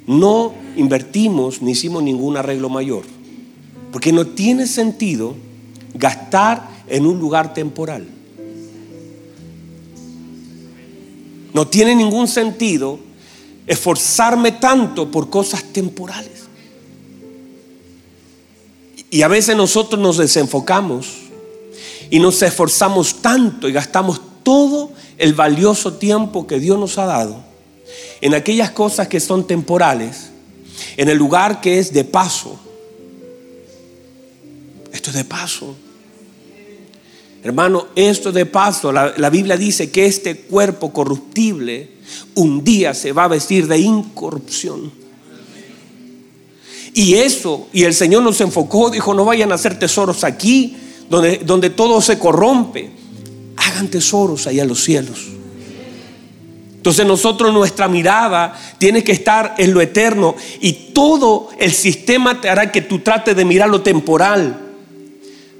no 0.08 0.54
invertimos 0.76 1.62
ni 1.62 1.72
hicimos 1.72 2.04
ningún 2.04 2.38
arreglo 2.38 2.70
mayor. 2.70 3.04
Porque 3.92 4.12
no 4.12 4.28
tiene 4.28 4.68
sentido 4.68 5.36
gastar 5.94 6.70
en 6.88 7.06
un 7.06 7.20
lugar 7.20 7.54
temporal. 7.54 8.06
No 11.54 11.68
tiene 11.68 11.96
ningún 11.96 12.28
sentido 12.28 13.00
esforzarme 13.66 14.52
tanto 14.52 15.10
por 15.10 15.30
cosas 15.30 15.64
temporales. 15.64 16.44
Y 19.10 19.22
a 19.22 19.28
veces 19.28 19.56
nosotros 19.56 20.00
nos 20.02 20.18
desenfocamos 20.18 21.08
y 22.10 22.20
nos 22.20 22.42
esforzamos 22.42 23.22
tanto 23.22 23.70
y 23.70 23.72
gastamos 23.72 24.20
todo 24.46 24.92
el 25.18 25.34
valioso 25.34 25.96
tiempo 25.96 26.48
que 26.48 26.60
Dios 26.60 26.80
nos 26.80 26.98
ha 26.98 27.06
dado 27.06 27.44
en 28.22 28.34
aquellas 28.34 28.70
cosas 28.72 29.08
que 29.08 29.20
son 29.20 29.46
temporales, 29.46 30.30
en 30.96 31.10
el 31.10 31.18
lugar 31.18 31.60
que 31.60 31.80
es 31.80 31.92
de 31.92 32.04
paso. 32.04 32.58
Esto 34.94 35.10
es 35.10 35.16
de 35.16 35.26
paso. 35.26 35.76
Hermano, 37.44 37.88
esto 37.96 38.30
es 38.30 38.36
de 38.36 38.46
paso. 38.46 38.92
La, 38.92 39.30
Biblia 39.30 39.58
dice 39.58 39.92
que 39.92 40.06
este 40.06 40.38
cuerpo 40.38 40.94
corruptible 40.94 41.90
un 42.36 42.64
día 42.64 42.94
se 42.94 43.12
va 43.12 43.26
a 43.26 43.30
vestir 43.30 43.68
de 43.68 43.80
incorrupción. 43.80 44.92
Y 46.94 47.16
eso, 47.16 47.68
y 47.74 47.84
el 47.84 47.94
Señor 47.94 48.24
nos 48.24 48.40
enfocó, 48.42 48.90
dijo, 48.90 49.14
no 49.14 49.26
vayan 49.26 49.52
a 49.52 49.56
hacer 49.56 49.78
tesoros 49.78 50.24
aquí, 50.24 50.78
donde, 51.10 51.40
donde 51.40 51.70
todo 51.70 52.02
se 52.02 52.18
corrompe. 52.18 53.05
Hagan 53.58 53.88
tesoros 53.88 54.48
allá 54.48 54.64
en 54.64 54.70
los 54.70 54.84
cielos 54.84 55.36
entonces 56.86 57.08
nosotros 57.08 57.52
nuestra 57.52 57.88
mirada 57.88 58.54
tiene 58.78 59.04
que 59.04 59.12
estar 59.12 59.56
en 59.58 59.74
lo 59.74 59.82
eterno 59.82 60.36
y 60.62 60.72
todo 60.94 61.50
el 61.58 61.72
sistema 61.72 62.40
te 62.40 62.48
hará 62.48 62.72
que 62.72 62.82
tú 62.82 63.00
trates 63.00 63.36
de 63.36 63.44
mirar 63.44 63.70
lo 63.70 63.82
temporal. 63.82 64.56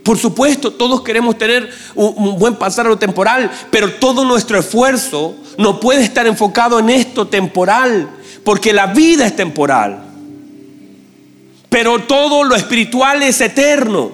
Por 0.04 0.20
supuesto, 0.20 0.74
todos 0.74 1.02
queremos 1.02 1.36
tener 1.36 1.68
un, 1.96 2.38
buen 2.38 2.54
pasar 2.58 2.86
a 2.86 2.90
lo 2.90 3.00
temporal, 3.00 3.50
pero 3.72 3.94
todo 3.94 4.24
nuestro 4.24 4.60
esfuerzo 4.60 5.34
no 5.58 5.80
puede 5.80 6.04
estar 6.04 6.28
enfocado 6.28 6.78
en 6.78 6.92
esto 6.92 7.28
temporal, 7.28 8.08
porque 8.44 8.72
la 8.72 8.86
vida 8.86 9.26
es 9.26 9.36
temporal. 9.36 10.04
Pero 11.72 12.04
todo 12.04 12.44
lo 12.44 12.54
espiritual 12.54 13.24
es 13.24 13.42
eterno. 13.42 14.12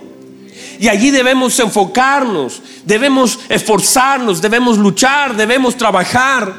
Y 0.81 0.89
allí 0.89 1.11
debemos 1.11 1.59
enfocarnos, 1.59 2.59
debemos 2.83 3.37
esforzarnos, 3.49 4.41
debemos 4.41 4.79
luchar, 4.79 5.35
debemos 5.35 5.77
trabajar 5.77 6.51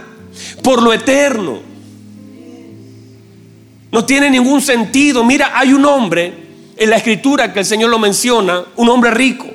por 0.63 0.81
lo 0.81 0.93
eterno. 0.93 1.59
No 3.91 4.05
tiene 4.05 4.31
ningún 4.31 4.63
sentido. 4.63 5.25
Mira, 5.25 5.51
hay 5.53 5.73
un 5.73 5.85
hombre 5.85 6.33
en 6.77 6.89
la 6.89 6.99
escritura 6.99 7.53
que 7.53 7.59
el 7.59 7.67
Señor 7.67 7.91
lo 7.91 7.99
menciona, 7.99 8.65
un 8.77 8.89
hombre 8.91 9.11
rico, 9.11 9.49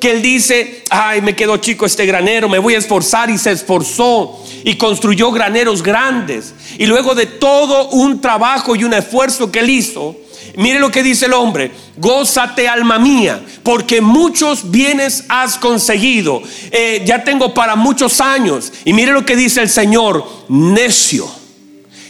que 0.00 0.12
él 0.12 0.22
dice, 0.22 0.82
ay, 0.88 1.20
me 1.20 1.36
quedó 1.36 1.58
chico 1.58 1.84
este 1.84 2.06
granero, 2.06 2.48
me 2.48 2.58
voy 2.58 2.74
a 2.74 2.78
esforzar 2.78 3.28
y 3.28 3.36
se 3.36 3.50
esforzó 3.52 4.42
y 4.64 4.76
construyó 4.76 5.30
graneros 5.30 5.82
grandes. 5.82 6.54
Y 6.78 6.86
luego 6.86 7.14
de 7.14 7.26
todo 7.26 7.90
un 7.90 8.22
trabajo 8.22 8.74
y 8.76 8.84
un 8.84 8.94
esfuerzo 8.94 9.52
que 9.52 9.58
él 9.58 9.68
hizo, 9.68 10.16
Mire 10.56 10.80
lo 10.80 10.90
que 10.90 11.02
dice 11.02 11.26
el 11.26 11.34
hombre, 11.34 11.70
gózate 11.98 12.66
alma 12.66 12.98
mía, 12.98 13.44
porque 13.62 14.00
muchos 14.00 14.70
bienes 14.70 15.24
has 15.28 15.58
conseguido. 15.58 16.42
Eh, 16.70 17.02
ya 17.04 17.22
tengo 17.22 17.52
para 17.52 17.76
muchos 17.76 18.22
años. 18.22 18.72
Y 18.86 18.94
mire 18.94 19.12
lo 19.12 19.26
que 19.26 19.36
dice 19.36 19.60
el 19.60 19.68
Señor, 19.68 20.26
necio, 20.48 21.28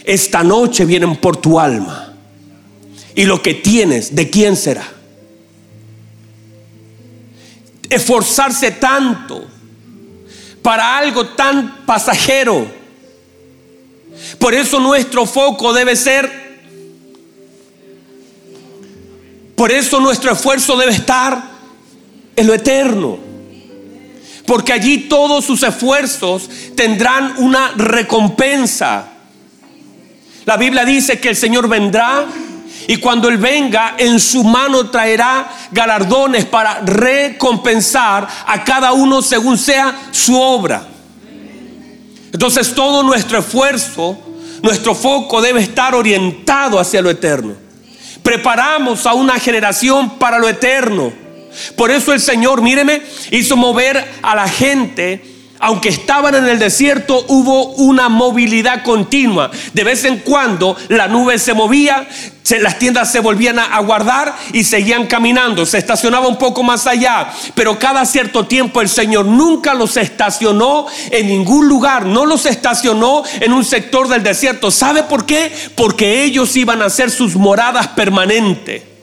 esta 0.05 0.43
noche 0.43 0.85
vienen 0.85 1.17
por 1.17 1.35
tu 1.35 1.59
alma. 1.59 2.13
Y 3.15 3.25
lo 3.25 3.41
que 3.41 3.53
tienes, 3.53 4.15
¿de 4.15 4.29
quién 4.29 4.55
será? 4.55 4.87
Esforzarse 7.89 8.71
tanto 8.71 9.45
para 10.61 10.97
algo 10.97 11.27
tan 11.27 11.85
pasajero. 11.85 12.65
Por 14.39 14.53
eso 14.53 14.79
nuestro 14.79 15.25
foco 15.25 15.73
debe 15.73 15.97
ser 15.97 16.46
Por 19.57 19.71
eso 19.71 19.99
nuestro 19.99 20.31
esfuerzo 20.31 20.77
debe 20.77 20.91
estar 20.91 21.41
en 22.35 22.45
lo 22.45 22.53
eterno. 22.53 23.17
Porque 24.45 24.71
allí 24.71 25.09
todos 25.09 25.45
sus 25.45 25.63
esfuerzos 25.63 26.47
tendrán 26.75 27.33
una 27.37 27.71
recompensa. 27.75 29.07
La 30.45 30.57
Biblia 30.57 30.85
dice 30.85 31.19
que 31.19 31.29
el 31.29 31.35
Señor 31.35 31.67
vendrá 31.67 32.27
y 32.87 32.97
cuando 32.97 33.29
Él 33.29 33.39
venga 33.39 33.95
en 33.97 34.19
su 34.19 34.43
mano 34.43 34.91
traerá 34.91 35.49
galardones 35.71 36.45
para 36.45 36.81
recompensar 36.81 38.27
a 38.45 38.63
cada 38.63 38.93
uno 38.93 39.23
según 39.23 39.57
sea 39.57 40.09
su 40.11 40.39
obra. 40.39 40.87
Entonces 42.31 42.75
todo 42.75 43.01
nuestro 43.01 43.39
esfuerzo, 43.39 44.19
nuestro 44.61 44.93
foco 44.93 45.41
debe 45.41 45.61
estar 45.61 45.95
orientado 45.95 46.79
hacia 46.79 47.01
lo 47.01 47.09
eterno 47.09 47.66
preparamos 48.27 49.05
a 49.05 49.13
una 49.13 49.39
generación 49.39 50.19
para 50.19 50.37
lo 50.37 50.49
eterno. 50.49 51.13
Por 51.77 51.91
eso 51.91 52.11
el 52.11 52.19
Señor, 52.19 52.61
míreme, 52.61 53.01
hizo 53.31 53.55
mover 53.55 54.05
a 54.21 54.35
la 54.35 54.49
gente 54.49 55.36
aunque 55.59 55.89
estaban 55.89 56.35
en 56.35 56.45
el 56.45 56.59
desierto, 56.59 57.25
hubo 57.27 57.69
una 57.73 58.09
movilidad 58.09 58.83
continua. 58.83 59.49
De 59.73 59.83
vez 59.83 60.05
en 60.05 60.19
cuando 60.19 60.77
la 60.89 61.07
nube 61.07 61.39
se 61.39 61.53
movía, 61.53 62.07
las 62.61 62.79
tiendas 62.79 63.11
se 63.11 63.19
volvían 63.19 63.59
a, 63.59 63.79
guardar 63.79 64.35
y 64.53 64.63
seguían 64.63 65.07
caminando. 65.07 65.65
Se 65.65 65.77
estacionaba 65.77 66.27
un 66.27 66.37
poco 66.37 66.63
más 66.63 66.87
allá. 66.87 67.31
Pero 67.55 67.79
cada 67.79 68.05
cierto 68.05 68.45
tiempo 68.45 68.81
el 68.81 68.89
Señor 68.89 69.25
nunca 69.25 69.73
los 69.73 69.97
estacionó 69.97 70.85
en 71.11 71.27
ningún 71.27 71.67
lugar. 71.67 72.05
No 72.05 72.25
los 72.25 72.45
estacionó 72.45 73.23
en 73.39 73.51
un 73.51 73.65
sector 73.65 74.07
del 74.07 74.23
desierto. 74.23 74.71
¿Sabe 74.71 75.03
por 75.03 75.25
qué? 75.25 75.51
Porque 75.75 76.23
ellos 76.23 76.55
iban 76.55 76.81
a 76.81 76.85
hacer 76.85 77.09
sus 77.11 77.35
moradas 77.35 77.87
permanentes. 77.89 78.96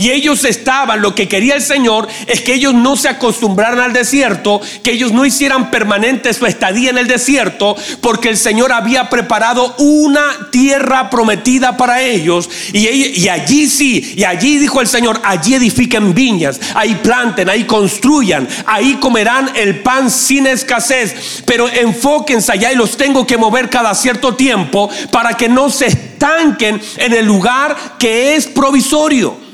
Y 0.00 0.12
ellos 0.12 0.46
estaban, 0.46 1.02
lo 1.02 1.14
que 1.14 1.28
quería 1.28 1.56
el 1.56 1.60
Señor 1.60 2.08
es 2.26 2.40
que 2.40 2.54
ellos 2.54 2.72
no 2.72 2.96
se 2.96 3.10
acostumbraran 3.10 3.80
al 3.80 3.92
desierto, 3.92 4.58
que 4.82 4.92
ellos 4.92 5.12
no 5.12 5.26
hicieran 5.26 5.70
permanente 5.70 6.32
su 6.32 6.46
estadía 6.46 6.88
en 6.88 6.96
el 6.96 7.06
desierto, 7.06 7.76
porque 8.00 8.30
el 8.30 8.38
Señor 8.38 8.72
había 8.72 9.10
preparado 9.10 9.74
una 9.76 10.48
tierra 10.50 11.10
prometida 11.10 11.76
para 11.76 12.00
ellos. 12.00 12.48
Y, 12.72 13.28
allí 13.28 13.68
sí, 13.68 14.14
y 14.16 14.24
allí 14.24 14.56
dijo 14.56 14.80
el 14.80 14.86
Señor, 14.86 15.20
allí 15.22 15.56
edifiquen 15.56 16.14
viñas, 16.14 16.58
ahí 16.74 16.94
planten, 17.02 17.50
ahí 17.50 17.64
construyan, 17.64 18.48
ahí 18.64 18.94
comerán 18.94 19.50
el 19.54 19.82
pan 19.82 20.10
sin 20.10 20.46
escasez. 20.46 21.42
Pero 21.44 21.68
enfóquense 21.68 22.52
allá 22.52 22.72
y 22.72 22.76
los 22.76 22.96
tengo 22.96 23.26
que 23.26 23.36
mover 23.36 23.68
cada 23.68 23.94
cierto 23.94 24.34
tiempo 24.34 24.88
para 25.12 25.34
que 25.34 25.50
no 25.50 25.68
se 25.68 25.88
estanquen 25.88 26.80
en 26.96 27.12
el 27.12 27.26
lugar 27.26 27.76
que 27.98 28.34
es 28.34 28.46
provisorio. 28.46 29.49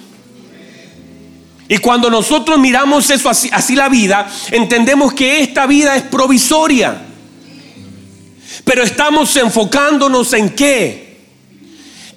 Y 1.69 1.79
cuando 1.79 2.11
nosotros 2.11 2.59
miramos 2.59 3.11
eso 3.11 3.29
así, 3.29 3.75
la 3.75 3.89
vida, 3.89 4.29
entendemos 4.51 5.13
que 5.13 5.41
esta 5.41 5.67
vida 5.67 5.97
es 5.97 6.03
provisoria. 6.03 7.03
Pero 8.65 8.83
estamos 8.83 9.35
enfocándonos 9.37 10.33
en 10.33 10.51
qué? 10.51 11.19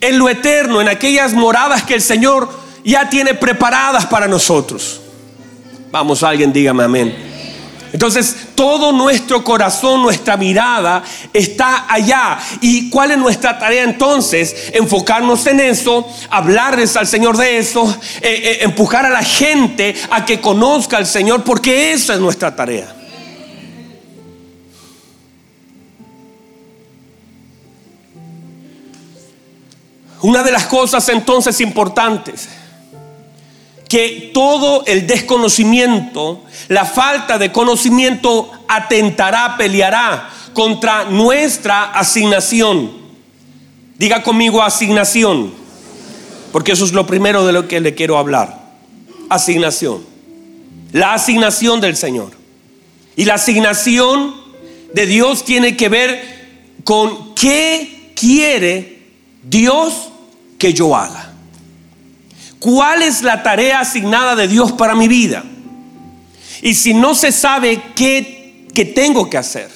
En 0.01 0.17
lo 0.17 0.29
eterno, 0.29 0.81
en 0.81 0.87
aquellas 0.87 1.33
moradas 1.33 1.83
que 1.83 1.95
el 1.95 2.01
Señor 2.01 2.49
ya 2.83 3.09
tiene 3.09 3.33
preparadas 3.33 4.05
para 4.05 4.27
nosotros. 4.27 5.01
Vamos, 5.91 6.23
alguien 6.23 6.53
dígame 6.53 6.83
amén. 6.83 7.28
Entonces, 7.91 8.35
todo 8.55 8.91
nuestro 8.91 9.43
corazón, 9.43 10.01
nuestra 10.01 10.37
mirada 10.37 11.03
está 11.33 11.91
allá. 11.91 12.37
¿Y 12.61 12.89
cuál 12.89 13.11
es 13.11 13.17
nuestra 13.17 13.57
tarea 13.57 13.83
entonces? 13.83 14.71
Enfocarnos 14.73 15.45
en 15.47 15.59
eso, 15.59 16.07
hablarles 16.29 16.95
al 16.95 17.07
Señor 17.07 17.37
de 17.37 17.57
eso, 17.57 17.89
eh, 18.21 18.41
eh, 18.43 18.57
empujar 18.61 19.05
a 19.05 19.09
la 19.09 19.23
gente 19.23 19.95
a 20.11 20.25
que 20.25 20.39
conozca 20.39 20.97
al 20.97 21.07
Señor, 21.07 21.43
porque 21.43 21.93
esa 21.93 22.13
es 22.13 22.19
nuestra 22.19 22.55
tarea. 22.55 22.95
Una 30.21 30.43
de 30.43 30.51
las 30.51 30.65
cosas 30.65 31.07
entonces 31.09 31.61
importantes 31.61 32.49
que 33.89 34.29
todo 34.33 34.85
el 34.85 35.07
desconocimiento, 35.07 36.43
la 36.67 36.85
falta 36.85 37.39
de 37.39 37.51
conocimiento 37.51 38.51
atentará, 38.67 39.57
peleará 39.57 40.29
contra 40.53 41.05
nuestra 41.05 41.85
asignación. 41.85 42.91
Diga 43.97 44.21
conmigo 44.21 44.61
asignación, 44.61 45.51
porque 46.51 46.73
eso 46.73 46.85
es 46.85 46.93
lo 46.93 47.07
primero 47.07 47.45
de 47.47 47.51
lo 47.51 47.67
que 47.67 47.79
le 47.79 47.95
quiero 47.95 48.19
hablar. 48.19 48.61
Asignación. 49.27 50.05
La 50.91 51.15
asignación 51.15 51.81
del 51.81 51.97
Señor. 51.97 52.31
Y 53.15 53.25
la 53.25 53.33
asignación 53.33 54.35
de 54.93 55.05
Dios 55.07 55.43
tiene 55.45 55.75
que 55.75 55.89
ver 55.89 56.39
con 56.83 57.33
qué 57.33 58.13
quiere 58.15 58.99
Dios 59.43 60.09
que 60.59 60.73
yo 60.73 60.95
haga. 60.95 61.28
¿Cuál 62.59 63.01
es 63.01 63.21
la 63.21 63.41
tarea 63.41 63.79
asignada 63.79 64.35
de 64.35 64.47
Dios 64.47 64.73
para 64.73 64.95
mi 64.95 65.07
vida? 65.07 65.43
Y 66.61 66.73
si 66.73 66.93
no 66.93 67.15
se 67.15 67.31
sabe 67.31 67.81
qué, 67.95 68.67
tengo 68.95 69.29
que 69.29 69.37
hacer, 69.37 69.69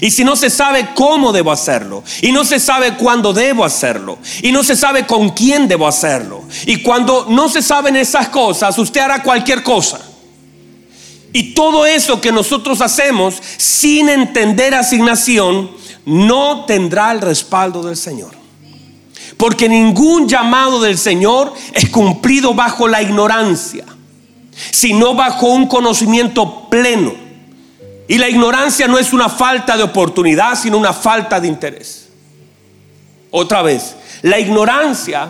y 0.00 0.10
si 0.10 0.24
no 0.24 0.34
se 0.34 0.50
sabe 0.50 0.88
cómo 0.94 1.32
debo 1.32 1.52
hacerlo, 1.52 2.02
y 2.22 2.32
no 2.32 2.44
se 2.44 2.58
sabe 2.58 2.94
cuándo 2.94 3.32
debo 3.32 3.64
hacerlo, 3.64 4.18
y 4.42 4.50
no 4.50 4.64
se 4.64 4.74
sabe 4.74 5.06
con 5.06 5.30
quién 5.30 5.68
debo 5.68 5.86
hacerlo, 5.86 6.42
y 6.66 6.82
cuando 6.82 7.26
no 7.28 7.48
se 7.48 7.62
saben 7.62 7.94
esas 7.94 8.28
cosas, 8.28 8.76
usted 8.78 9.00
hará 9.00 9.22
cualquier 9.22 9.62
cosa. 9.62 10.00
Y 11.32 11.54
todo 11.54 11.86
eso 11.86 12.20
que 12.20 12.32
nosotros 12.32 12.80
hacemos 12.80 13.36
sin 13.56 14.08
entender 14.08 14.74
asignación, 14.74 15.70
no 16.04 16.64
tendrá 16.64 17.12
el 17.12 17.20
respaldo 17.20 17.82
del 17.82 17.96
Señor. 17.96 18.37
Porque 19.38 19.68
ningún 19.68 20.28
llamado 20.28 20.80
del 20.80 20.98
Señor 20.98 21.54
es 21.72 21.88
cumplido 21.88 22.54
bajo 22.54 22.88
la 22.88 23.00
ignorancia, 23.00 23.84
sino 24.72 25.14
bajo 25.14 25.46
un 25.46 25.68
conocimiento 25.68 26.68
pleno. 26.68 27.14
Y 28.08 28.18
la 28.18 28.28
ignorancia 28.28 28.88
no 28.88 28.98
es 28.98 29.12
una 29.12 29.28
falta 29.28 29.76
de 29.76 29.84
oportunidad, 29.84 30.58
sino 30.58 30.76
una 30.76 30.92
falta 30.92 31.40
de 31.40 31.46
interés. 31.46 32.08
Otra 33.30 33.62
vez, 33.62 33.94
la 34.22 34.40
ignorancia, 34.40 35.28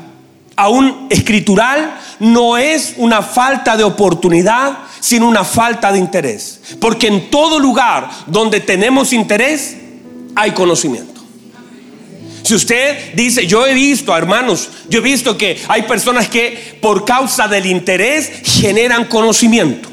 aún 0.56 1.08
escritural, 1.10 1.98
no 2.18 2.56
es 2.56 2.94
una 2.96 3.20
falta 3.20 3.76
de 3.76 3.84
oportunidad, 3.84 4.78
sino 5.00 5.28
una 5.28 5.44
falta 5.44 5.92
de 5.92 5.98
interés. 5.98 6.60
Porque 6.80 7.08
en 7.08 7.30
todo 7.30 7.58
lugar 7.58 8.08
donde 8.26 8.60
tenemos 8.60 9.12
interés, 9.12 9.76
hay 10.34 10.52
conocimiento. 10.52 11.17
Si 12.48 12.54
usted 12.54 13.12
dice, 13.12 13.46
yo 13.46 13.66
he 13.66 13.74
visto, 13.74 14.16
hermanos, 14.16 14.70
yo 14.88 15.00
he 15.00 15.02
visto 15.02 15.36
que 15.36 15.60
hay 15.68 15.82
personas 15.82 16.28
que 16.28 16.78
por 16.80 17.04
causa 17.04 17.46
del 17.46 17.66
interés 17.66 18.32
generan 18.42 19.04
conocimiento. 19.04 19.90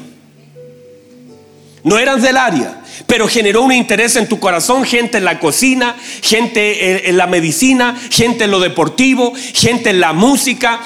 No 1.82 1.98
eran 1.98 2.22
del 2.22 2.38
área, 2.38 2.82
pero 3.06 3.28
generó 3.28 3.60
un 3.60 3.72
interés 3.72 4.16
en 4.16 4.26
tu 4.26 4.40
corazón, 4.40 4.84
gente 4.84 5.18
en 5.18 5.26
la 5.26 5.38
cocina, 5.38 5.96
gente 6.22 7.10
en, 7.10 7.18
la 7.18 7.26
medicina, 7.26 7.94
gente 8.10 8.44
en 8.44 8.52
lo 8.52 8.60
deportivo, 8.60 9.34
gente 9.52 9.90
en 9.90 10.00
la 10.00 10.14
música. 10.14 10.80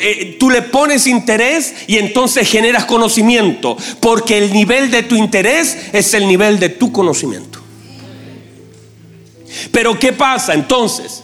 Eh, 0.00 0.36
tú 0.38 0.50
le 0.50 0.62
pones 0.62 1.08
interés 1.08 1.74
y 1.88 1.98
entonces 1.98 2.48
generas 2.48 2.84
conocimiento, 2.84 3.76
porque 3.98 4.38
el 4.38 4.52
nivel 4.52 4.92
de 4.92 5.02
tu 5.02 5.16
interés 5.16 5.76
es 5.92 6.14
el 6.14 6.28
nivel 6.28 6.60
de 6.60 6.68
tu 6.68 6.92
conocimiento. 6.92 7.57
Pero 9.70 9.98
¿qué 9.98 10.12
pasa 10.12 10.54
entonces? 10.54 11.22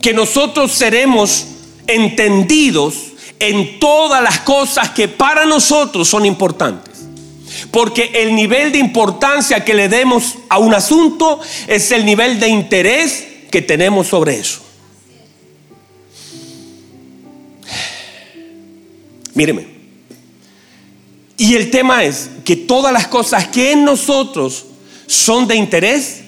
Que 0.00 0.12
nosotros 0.12 0.72
seremos 0.72 1.46
entendidos 1.86 2.94
en 3.38 3.78
todas 3.78 4.22
las 4.22 4.40
cosas 4.40 4.90
que 4.90 5.08
para 5.08 5.46
nosotros 5.46 6.08
son 6.08 6.26
importantes. 6.26 7.06
Porque 7.70 8.10
el 8.14 8.34
nivel 8.34 8.72
de 8.72 8.78
importancia 8.78 9.64
que 9.64 9.74
le 9.74 9.88
demos 9.88 10.34
a 10.48 10.58
un 10.58 10.74
asunto 10.74 11.40
es 11.66 11.90
el 11.92 12.04
nivel 12.04 12.38
de 12.38 12.48
interés 12.48 13.26
que 13.50 13.62
tenemos 13.62 14.06
sobre 14.06 14.38
eso. 14.38 14.60
Míreme. 19.34 19.68
Y 21.36 21.54
el 21.54 21.70
tema 21.70 22.02
es 22.02 22.30
que 22.44 22.56
todas 22.56 22.92
las 22.92 23.06
cosas 23.06 23.46
que 23.46 23.72
en 23.72 23.84
nosotros 23.84 24.66
son 25.06 25.46
de 25.46 25.54
interés, 25.54 26.22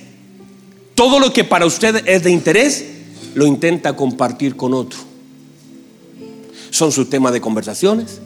todo 1.01 1.19
lo 1.19 1.33
que 1.33 1.45
para 1.45 1.65
usted 1.65 2.07
es 2.07 2.25
de 2.25 2.31
interés, 2.31 2.85
lo 3.33 3.47
intenta 3.47 3.97
compartir 3.97 4.55
con 4.55 4.75
otro. 4.75 4.99
Son 6.69 6.93
sus 6.93 7.09
temas 7.09 7.33
de 7.33 7.41
conversaciones. 7.41 8.21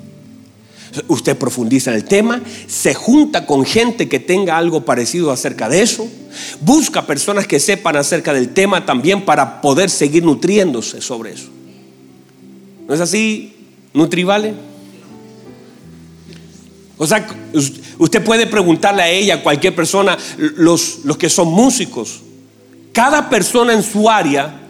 Usted 1.06 1.38
profundiza 1.38 1.92
en 1.92 1.96
el 1.98 2.04
tema, 2.04 2.42
se 2.66 2.92
junta 2.92 3.46
con 3.46 3.64
gente 3.64 4.08
que 4.08 4.18
tenga 4.18 4.58
algo 4.58 4.84
parecido 4.84 5.30
acerca 5.30 5.68
de 5.68 5.82
eso, 5.82 6.08
busca 6.62 7.06
personas 7.06 7.46
que 7.46 7.60
sepan 7.60 7.94
acerca 7.94 8.32
del 8.32 8.52
tema 8.52 8.84
también 8.84 9.24
para 9.24 9.60
poder 9.60 9.88
seguir 9.88 10.24
nutriéndose 10.24 11.00
sobre 11.00 11.34
eso. 11.34 11.50
¿No 12.88 12.94
es 12.94 13.00
así, 13.00 13.54
Nutrivale? 13.92 14.52
O 16.96 17.06
sea, 17.06 17.24
usted 17.98 18.24
puede 18.24 18.48
preguntarle 18.48 19.02
a 19.02 19.10
ella, 19.10 19.34
a 19.34 19.42
cualquier 19.44 19.76
persona, 19.76 20.18
los, 20.38 21.04
los 21.04 21.16
que 21.16 21.28
son 21.28 21.46
músicos, 21.52 22.24
cada 22.94 23.28
persona 23.28 23.72
en 23.72 23.82
su 23.82 24.08
área 24.08 24.60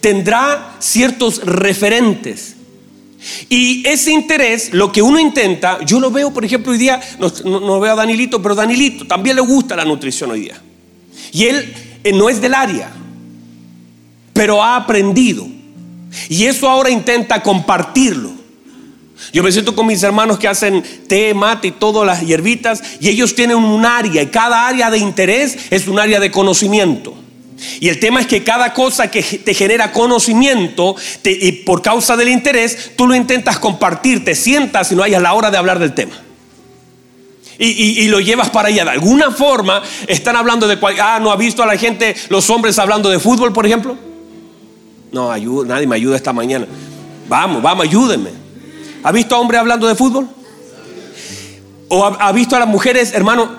tendrá 0.00 0.76
ciertos 0.78 1.44
referentes. 1.44 2.54
Y 3.48 3.82
ese 3.88 4.12
interés, 4.12 4.72
lo 4.72 4.92
que 4.92 5.02
uno 5.02 5.18
intenta, 5.18 5.84
yo 5.84 5.98
lo 5.98 6.10
veo, 6.10 6.32
por 6.32 6.44
ejemplo, 6.44 6.72
hoy 6.72 6.78
día, 6.78 7.00
no, 7.18 7.80
veo 7.80 7.92
a 7.92 7.96
Danilito, 7.96 8.40
pero 8.40 8.54
Danilito 8.54 9.06
también 9.06 9.34
le 9.34 9.42
gusta 9.42 9.74
la 9.74 9.84
nutrición 9.84 10.30
hoy 10.30 10.40
día. 10.40 10.62
Y 11.32 11.44
él 11.46 11.74
eh, 12.04 12.12
no 12.12 12.28
es 12.28 12.40
del 12.40 12.54
área, 12.54 12.90
pero 14.34 14.62
ha 14.62 14.76
aprendido. 14.76 15.46
Y 16.28 16.44
eso 16.44 16.68
ahora 16.68 16.90
intenta 16.90 17.42
compartirlo. 17.42 18.30
Yo 19.32 19.42
me 19.42 19.50
siento 19.50 19.74
con 19.74 19.86
mis 19.86 20.02
hermanos 20.02 20.38
que 20.38 20.46
hacen 20.46 20.84
té, 21.08 21.32
mate 21.34 21.68
y 21.68 21.72
todas 21.72 22.06
las 22.06 22.20
hierbitas, 22.24 22.82
y 23.00 23.08
ellos 23.08 23.34
tienen 23.34 23.56
un 23.56 23.86
área, 23.86 24.22
y 24.22 24.26
cada 24.26 24.68
área 24.68 24.90
de 24.90 24.98
interés 24.98 25.56
es 25.70 25.88
un 25.88 25.98
área 25.98 26.20
de 26.20 26.30
conocimiento. 26.30 27.16
Y 27.80 27.88
el 27.88 27.98
tema 27.98 28.20
es 28.20 28.26
que 28.26 28.44
cada 28.44 28.72
cosa 28.72 29.10
que 29.10 29.22
te 29.22 29.54
genera 29.54 29.92
conocimiento 29.92 30.94
y 31.24 31.52
por 31.52 31.82
causa 31.82 32.16
del 32.16 32.28
interés, 32.28 32.92
tú 32.96 33.06
lo 33.06 33.14
intentas 33.14 33.58
compartir, 33.58 34.24
te 34.24 34.34
sientas 34.34 34.92
y 34.92 34.94
no 34.94 35.02
hayas 35.02 35.22
la 35.22 35.34
hora 35.34 35.50
de 35.50 35.58
hablar 35.58 35.78
del 35.78 35.94
tema. 35.94 36.14
Y, 37.60 38.06
lo 38.06 38.20
llevas 38.20 38.50
para 38.50 38.68
allá. 38.68 38.84
De 38.84 38.90
alguna 38.90 39.32
forma 39.32 39.82
están 40.06 40.36
hablando 40.36 40.68
de... 40.68 40.78
Ah, 41.02 41.18
¿no 41.20 41.32
ha 41.32 41.36
visto 41.36 41.62
a 41.62 41.66
la 41.66 41.76
gente, 41.76 42.14
los 42.28 42.48
hombres 42.50 42.78
hablando 42.78 43.10
de 43.10 43.18
fútbol, 43.18 43.52
por 43.52 43.66
ejemplo? 43.66 43.96
No, 45.10 45.32
ayuda, 45.32 45.74
nadie 45.74 45.86
me 45.86 45.96
ayuda 45.96 46.16
esta 46.16 46.32
mañana. 46.32 46.66
Vamos, 47.28 47.60
vamos, 47.60 47.86
ayúdenme. 47.86 48.30
¿Ha 49.02 49.10
visto 49.10 49.34
a 49.34 49.38
hombres 49.38 49.60
hablando 49.60 49.88
de 49.88 49.96
fútbol? 49.96 50.28
¿O 51.88 52.04
ha, 52.04 52.32
visto 52.32 52.54
a 52.54 52.58
las 52.60 52.68
mujeres, 52.68 53.12
hermano, 53.12 53.50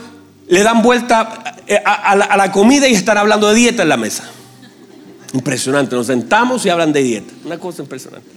le 0.50 0.64
dan 0.64 0.82
vuelta 0.82 1.62
eh, 1.68 1.80
a, 1.86 2.16
la, 2.16 2.52
comida 2.52 2.88
y 2.88 2.94
están 2.94 3.18
hablando 3.18 3.48
de 3.50 3.56
dieta 3.56 3.84
en 3.84 3.90
la 3.90 3.98
mesa? 3.98 4.30
Impresionante, 5.34 5.96
nos 5.96 6.08
sentamos 6.08 6.66
y 6.66 6.70
hablan 6.70 6.92
de 6.92 7.04
dieta. 7.04 7.32
Una 7.46 7.60
cosa 7.60 7.84
impresionante. 7.84 8.28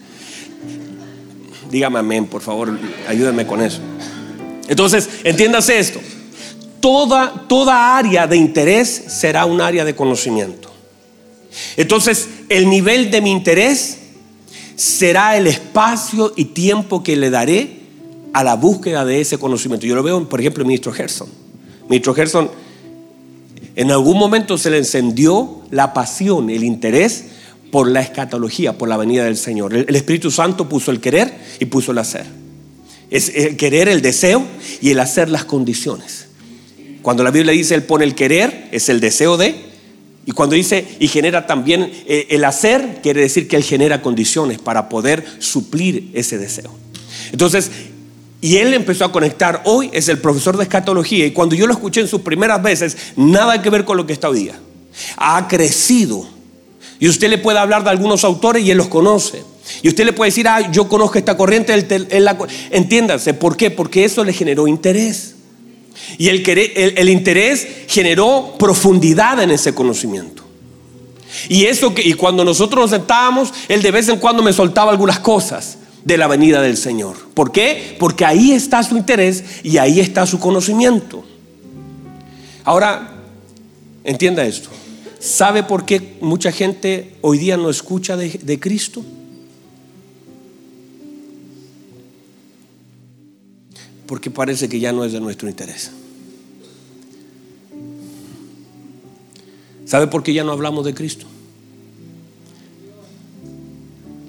Dígame 1.71 1.99
amén, 1.99 2.27
por 2.27 2.43
favor, 2.43 2.79
ayúdenme 3.09 3.47
con 3.47 3.63
eso. 3.63 3.81
Entonces, 4.69 5.09
entiéndase 5.25 5.79
esto. 5.79 6.01
Toda, 6.81 7.47
toda 7.49 7.97
área 7.97 8.27
de 8.27 8.37
interés 8.37 8.89
será 8.89 9.47
un 9.47 9.63
área 9.63 9.85
de 9.85 9.95
conocimiento. 9.95 10.71
Entonces, 11.79 12.29
el 12.51 12.69
nivel 12.69 13.11
de 13.11 13.23
mi 13.23 13.31
interés 13.31 13.99
será 14.77 15.39
el 15.39 15.47
espacio 15.47 16.35
y 16.37 16.47
tiempo 16.47 17.03
que 17.03 17.17
le 17.17 17.31
daré 17.31 17.81
a 18.35 18.45
la 18.45 18.55
búsqueda 18.55 19.07
de 19.07 19.23
ese 19.23 19.39
conocimiento. 19.39 19.87
Yo 19.87 19.95
lo 19.95 20.03
veo, 20.03 20.29
por 20.29 20.41
ejemplo, 20.41 20.63
el 20.63 20.67
ministro 20.67 20.93
Gerson. 20.93 21.42
Ministro 21.93 22.15
Gerson, 22.15 22.51
en 23.77 23.91
algún 23.91 24.17
momento 24.17 24.57
se 24.57 24.71
le 24.71 24.79
encendió 24.79 25.61
la 25.71 25.93
pasión, 25.93 26.49
el 26.49 26.65
interés 26.65 27.25
por 27.71 27.87
la 27.87 28.01
escatología, 28.01 28.79
por 28.79 28.89
la 28.89 28.97
venida 28.97 29.25
del 29.25 29.37
Señor. 29.37 29.75
El, 29.75 29.95
Espíritu 29.95 30.31
Santo 30.31 30.71
puso 30.71 30.91
el 30.91 31.01
querer 31.01 31.31
y 31.61 31.67
puso 31.67 31.93
el 31.93 31.99
hacer. 31.99 32.25
Es 33.11 33.31
el 33.35 33.59
querer, 33.59 33.91
el 33.91 34.01
deseo 34.01 34.43
y 34.81 34.89
el 34.89 35.01
hacer 35.01 35.29
las 35.29 35.45
condiciones. 35.45 36.29
Cuando 37.03 37.23
la 37.25 37.31
Biblia 37.31 37.53
dice 37.53 37.75
Él 37.75 37.83
pone 37.83 38.07
el 38.07 38.15
querer, 38.15 38.69
es 38.73 38.89
el 38.89 38.99
deseo 38.99 39.37
de, 39.37 39.55
y 40.25 40.33
cuando 40.33 40.57
dice 40.57 40.97
y 40.99 41.09
genera 41.09 41.47
también 41.47 41.93
eh, 42.07 42.29
el 42.31 42.45
hacer, 42.45 43.01
quiere 43.03 43.21
decir 43.21 43.49
que 43.49 43.57
Él 43.57 43.65
genera 43.65 44.01
condiciones 44.01 44.59
para 44.61 44.89
poder 44.89 45.27
suplir 45.41 46.09
ese 46.15 46.39
deseo. 46.39 46.75
Entonces, 47.33 47.71
y 48.43 48.57
él 48.57 48.75
empezó 48.75 49.05
a 49.05 49.13
conectar. 49.13 49.63
Hoy 49.65 49.89
es 49.93 50.09
el 50.09 50.19
profesor 50.19 50.57
de 50.57 50.65
escatología 50.65 51.25
y 51.25 51.31
cuando 51.31 51.55
yo 51.55 51.69
lo 51.69 51.73
escuché 51.73 52.01
en 52.01 52.09
sus 52.09 52.23
primeras 52.23 52.61
veces, 52.61 52.97
nada 53.15 53.63
que 53.63 53.71
ver 53.71 53.85
con 53.85 53.97
lo 53.97 54.05
que 54.05 54.13
está 54.13 54.29
hoy 54.29 54.41
día. 54.41 54.59
Ha 55.17 55.47
crecido. 55.47 56.27
Y 56.99 57.09
usted 57.09 57.31
le 57.31 57.39
puede 57.39 57.61
hablar 57.61 57.85
de 57.85 57.91
algunos 57.91 58.25
autores 58.25 58.65
y 58.65 58.73
él 58.73 58.79
los 58.79 58.89
conoce. 58.89 59.45
Y 59.81 59.89
usted 59.89 60.05
le 60.05 60.13
puede 60.13 60.33
decir, 60.33 60.49
ah, 60.49 60.73
yo 60.73 60.89
conozco 60.89 61.19
esta 61.19 61.37
corriente. 61.37 61.73
Entiéndase, 62.73 63.33
¿por 63.33 63.57
qué? 63.57 63.71
Porque 63.71 64.05
eso 64.05 64.25
le 64.25 64.33
generó 64.33 64.67
interés. 64.67 65.37
Y 66.19 66.29
el, 66.29 66.43
el, 66.45 67.09
interés 67.09 67.69
generó 67.87 68.57
profundidad 68.59 69.41
en 69.41 69.53
ese 69.53 69.73
conocimiento. 69.73 70.43
Y 71.49 71.67
eso 71.67 71.95
que, 71.95 72.03
y 72.03 72.15
cuando 72.15 72.45
nosotros 72.45 72.83
nos 72.83 72.91
sentábamos, 72.91 73.53
él 73.69 73.83
de 73.83 73.93
vez 73.93 74.09
en 74.09 74.19
cuando 74.19 74.43
me 74.43 74.53
soltaba 74.53 74.91
algunas 74.91 75.21
cosas 75.21 75.79
de 76.05 76.17
la 76.17 76.27
venida 76.27 76.61
del 76.61 76.77
Señor. 76.77 77.17
¿Por 77.35 77.53
qué? 77.53 77.97
Porque 77.99 78.25
ahí 78.25 78.53
está 78.53 78.83
su 78.83 78.97
interés 78.97 79.45
y 79.63 79.79
ahí 79.79 80.01
está 80.01 80.27
su 80.27 80.39
conocimiento. 80.39 81.25
Ahora, 82.65 83.15
entienda 84.05 84.45
esto. 84.45 84.69
¿Sabe 85.19 85.63
por 85.63 85.85
qué 85.85 86.17
mucha 86.21 86.51
gente 86.51 87.15
hoy 87.21 87.39
día 87.39 87.57
no 87.57 87.71
escucha 87.71 88.17
de, 88.17 88.31
de 88.43 88.59
Cristo? 88.59 89.05
Porque 94.07 94.31
parece 94.31 94.69
que 94.69 94.81
ya 94.81 94.93
no 94.93 95.05
es 95.05 95.13
de 95.13 95.21
nuestro 95.21 95.49
interés. 95.49 95.93
¿Sabe 99.85 100.07
por 100.07 100.23
qué 100.23 100.33
ya 100.33 100.45
no 100.45 100.53
hablamos 100.53 100.85
de 100.85 100.95
Cristo? 100.95 101.27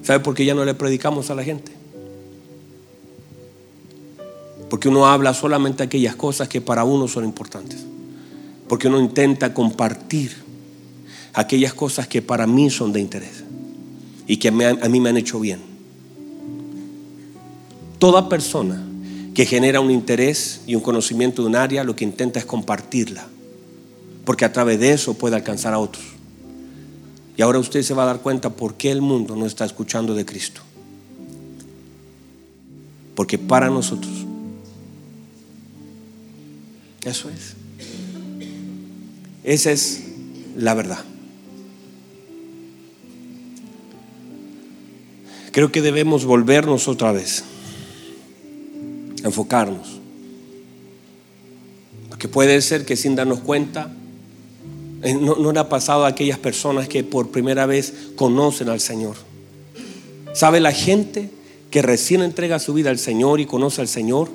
¿Sabe 0.04 0.20
por 0.20 0.36
qué 0.36 0.46
ya 0.46 0.54
no 0.54 0.66
le 0.66 0.74
predicamos 0.74 1.30
a 1.30 1.36
la 1.36 1.44
gente? 1.44 1.72
Porque 4.70 4.90
uno 4.90 5.08
habla 5.08 5.34
solamente 5.34 5.84
aquellas 5.84 6.16
cosas 6.16 6.50
que 6.50 6.60
para 6.60 6.84
uno 6.84 7.08
son 7.08 7.24
importantes. 7.24 7.86
Porque 8.68 8.88
uno 8.88 9.00
intenta 9.00 9.54
compartir 9.54 10.36
aquellas 11.34 11.74
cosas 11.74 12.08
que 12.08 12.22
para 12.22 12.48
mí 12.48 12.70
son 12.70 12.92
de 12.92 13.00
interés 13.00 13.44
y 14.28 14.38
que 14.38 14.50
a 14.50 14.52
mí 14.52 15.00
me 15.00 15.10
han 15.10 15.18
hecho 15.18 15.40
bien. 15.40 15.60
Toda 18.00 18.30
persona 18.30 18.84
que 19.34 19.46
genera 19.46 19.80
un 19.80 19.92
interés 19.92 20.62
y 20.68 20.76
un 20.76 20.82
conocimiento 20.82 21.42
de 21.42 21.48
un 21.48 21.56
área 21.56 21.84
lo 21.84 21.96
que 21.96 22.04
intenta 22.04 22.40
es 22.40 22.46
compartirla, 22.46 23.28
porque 24.26 24.46
a 24.46 24.52
través 24.52 24.80
de 24.80 24.92
eso 24.92 25.14
puede 25.14 25.36
alcanzar 25.36 25.74
a 25.74 25.80
otros. 25.80 26.04
Y 27.36 27.42
ahora 27.42 27.60
usted 27.60 27.82
se 27.82 27.94
va 27.94 28.04
a 28.04 28.08
dar 28.08 28.22
cuenta 28.22 28.52
por 28.52 28.76
qué 28.76 28.92
el 28.92 29.02
mundo 29.02 29.36
no 29.36 29.46
está 29.46 29.66
escuchando 29.66 30.14
de 30.14 30.26
Cristo. 30.26 30.62
Porque 33.16 33.38
para 33.38 33.70
nosotros, 33.70 34.14
eso 37.04 37.30
es. 37.30 37.56
Esa 39.44 39.72
es 39.72 40.04
la 40.56 40.74
verdad. 40.74 41.04
Creo 45.52 45.72
que 45.72 45.82
debemos 45.82 46.26
volvernos 46.26 46.88
otra 46.88 47.12
vez, 47.12 47.44
enfocarnos. 49.24 50.00
Porque 52.10 52.28
puede 52.28 52.60
ser 52.62 52.86
que 52.86 52.96
sin 52.96 53.16
darnos 53.16 53.40
cuenta 53.42 53.92
eh, 55.04 55.14
no, 55.14 55.52
le 55.52 55.60
ha 55.60 55.68
pasado 55.68 56.06
a 56.06 56.08
aquellas 56.08 56.40
personas 56.40 56.88
que 56.88 57.04
por 57.04 57.30
primera 57.30 57.66
vez 57.66 57.94
conocen 58.16 58.70
al 58.70 58.80
Señor. 58.80 59.18
¿Sabe 60.34 60.62
la 60.62 60.72
gente 60.72 61.30
que 61.70 61.82
recién 61.82 62.22
entrega 62.22 62.58
su 62.58 62.74
vida 62.74 62.90
al 62.90 62.98
Señor 62.98 63.42
y 63.42 63.46
conoce 63.46 63.82
al 63.82 63.90
Señor? 63.90 64.30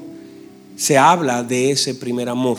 Se 0.77 0.99
habla 0.99 1.43
de 1.43 1.71
ese 1.71 1.95
primer 1.95 2.29
amor. 2.29 2.59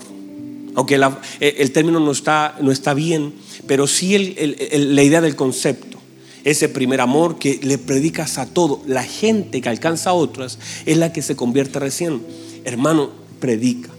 Aunque 0.73 0.95
eh, 1.39 1.55
el 1.59 1.71
término 1.71 1.99
no 1.99 2.11
está, 2.11 2.57
no 2.61 2.71
está 2.71 2.95
bien, 2.95 3.33
pero 3.67 3.85
sí 3.85 4.35
la 4.73 5.03
idea 5.03 5.21
del 5.21 5.35
concepto. 5.35 5.99
Ese 6.43 6.67
primer 6.67 7.01
amor 7.01 7.37
que 7.37 7.59
le 7.61 7.77
predicas 7.77 8.39
a 8.39 8.47
todo. 8.47 8.81
La 8.87 9.03
gente 9.03 9.61
que 9.61 9.69
alcanza 9.69 10.11
a 10.11 10.13
otras 10.13 10.57
es 10.87 10.97
la 10.97 11.13
que 11.13 11.21
se 11.21 11.35
convierte 11.35 11.77
recién. 11.77 12.23
Hermano, 12.63 13.11
predica, 13.39 13.89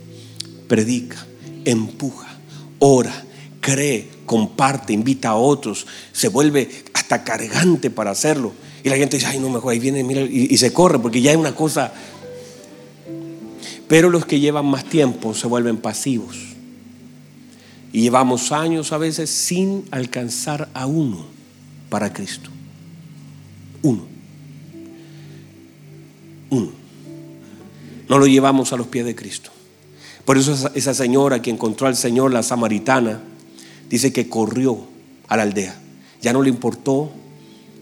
predica, 0.66 1.24
empuja, 1.64 2.28
ora 2.80 3.26
cree, 3.70 4.08
comparte, 4.26 4.92
invita 4.92 5.30
a 5.30 5.36
otros, 5.36 5.86
se 6.12 6.28
vuelve 6.28 6.68
hasta 6.92 7.22
cargante 7.22 7.90
para 7.90 8.10
hacerlo. 8.10 8.52
Y 8.82 8.88
la 8.88 8.96
gente 8.96 9.16
dice, 9.16 9.28
ay, 9.28 9.38
no, 9.38 9.48
mejor 9.48 9.72
ahí 9.72 9.78
viene, 9.78 10.02
mira, 10.02 10.22
y, 10.22 10.56
se 10.56 10.72
corre, 10.72 10.98
porque 10.98 11.20
ya 11.20 11.30
hay 11.30 11.36
una 11.36 11.54
cosa. 11.54 11.92
Pero 13.86 14.10
los 14.10 14.26
que 14.26 14.40
llevan 14.40 14.66
más 14.66 14.84
tiempo 14.84 15.34
se 15.34 15.46
vuelven 15.46 15.76
pasivos. 15.76 16.36
Y 17.92 18.02
llevamos 18.02 18.50
años 18.52 18.92
a 18.92 18.98
veces 18.98 19.30
sin 19.30 19.84
alcanzar 19.90 20.68
a 20.74 20.86
uno 20.86 21.26
para 21.88 22.12
Cristo. 22.12 22.50
Uno. 23.82 24.04
Uno. 26.50 26.70
No 28.08 28.18
lo 28.18 28.26
llevamos 28.26 28.72
a 28.72 28.76
los 28.76 28.88
pies 28.88 29.04
de 29.04 29.14
Cristo. 29.14 29.50
Por 30.24 30.38
eso 30.38 30.70
esa 30.74 30.94
señora 30.94 31.42
que 31.42 31.50
encontró 31.50 31.86
al 31.86 31.96
Señor, 31.96 32.32
la 32.32 32.42
samaritana, 32.42 33.20
dice 33.90 34.12
que 34.12 34.28
corrió 34.28 34.78
a 35.28 35.36
la 35.36 35.42
aldea. 35.42 35.78
Ya 36.22 36.32
no 36.32 36.42
le 36.42 36.48
importó 36.48 37.10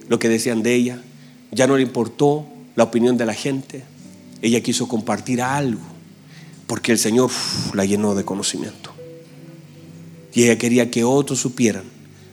lo 0.09 0.19
que 0.19 0.29
decían 0.29 0.63
de 0.63 0.75
ella, 0.75 1.03
ya 1.53 1.67
no 1.67 1.77
le 1.77 1.83
importó 1.83 2.47
la 2.75 2.85
opinión 2.85 3.17
de 3.17 3.27
la 3.27 3.35
gente. 3.35 3.85
Ella 4.43 4.63
quiso 4.63 4.89
compartir 4.89 5.43
algo, 5.43 5.83
porque 6.67 6.93
el 6.93 6.99
Señor 6.99 7.31
la 7.75 7.85
llenó 7.85 8.15
de 8.15 8.25
conocimiento. 8.25 8.93
Y 10.33 10.45
ella 10.45 10.59
quería 10.59 10.91
que 10.91 11.05
otros 11.05 11.41
supieran 11.41 11.85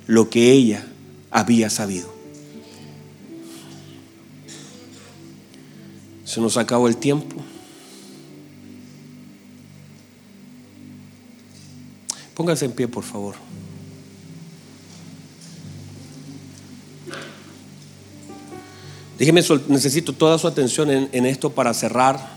lo 0.07 0.29
que 0.29 0.51
ella 0.51 0.85
había 1.31 1.69
sabido. 1.69 2.13
Se 6.23 6.39
nos 6.41 6.57
acabó 6.57 6.87
el 6.87 6.97
tiempo. 6.97 7.35
Póngase 12.35 12.65
en 12.65 12.73
pie, 12.73 12.87
por 12.87 13.03
favor. 13.03 13.35
Déjeme, 19.17 19.41
necesito 19.69 20.11
toda 20.11 20.37
su 20.37 20.47
atención 20.47 20.89
en, 20.89 21.25
esto 21.25 21.51
para 21.51 21.73
cerrar. 21.73 22.35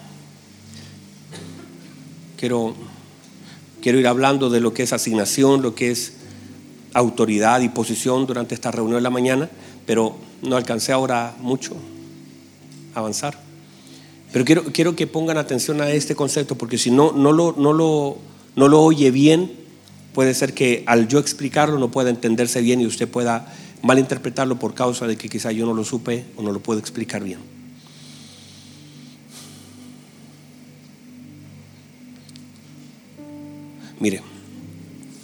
Quiero, 2.36 2.74
quiero 3.82 3.98
ir 3.98 4.06
hablando 4.06 4.48
de 4.48 4.60
lo 4.60 4.72
que 4.72 4.84
es 4.84 4.92
asignación, 4.92 5.60
lo 5.60 5.74
que 5.74 5.90
es 5.90 6.12
autoridad 6.94 7.60
y 7.62 7.68
posición 7.68 8.26
durante 8.26 8.54
esta 8.54 8.70
reunión 8.70 8.98
de 8.98 9.02
la 9.02 9.10
mañana, 9.10 9.50
pero 9.86 10.16
no 10.42 10.56
alcancé 10.56 10.92
ahora 10.92 11.34
mucho 11.40 11.74
a 12.94 13.00
avanzar. 13.00 13.38
Pero 14.32 14.44
quiero, 14.44 14.64
quiero 14.72 14.94
que 14.94 15.08
pongan 15.08 15.36
atención 15.36 15.80
a 15.80 15.90
este 15.90 16.14
concepto, 16.14 16.54
porque 16.54 16.78
si 16.78 16.92
no, 16.92 17.10
no, 17.10 17.32
lo, 17.32 17.56
no, 17.58 17.72
lo, 17.72 18.18
no 18.54 18.68
lo 18.68 18.82
oye 18.82 19.10
bien, 19.10 19.50
puede 20.14 20.32
ser 20.32 20.54
que 20.54 20.84
al 20.86 21.08
yo 21.08 21.18
explicarlo 21.18 21.78
no 21.78 21.90
pueda 21.90 22.10
entenderse 22.10 22.60
bien 22.60 22.80
y 22.80 22.86
usted 22.86 23.08
pueda 23.08 23.52
malinterpretarlo 23.82 24.58
por 24.58 24.74
causa 24.74 25.06
de 25.06 25.16
que 25.16 25.28
quizá 25.28 25.52
yo 25.52 25.66
no 25.66 25.74
lo 25.74 25.84
supe 25.84 26.24
o 26.36 26.42
no 26.42 26.52
lo 26.52 26.60
puedo 26.60 26.80
explicar 26.80 27.22
bien. 27.22 27.38
Mire, 34.00 34.22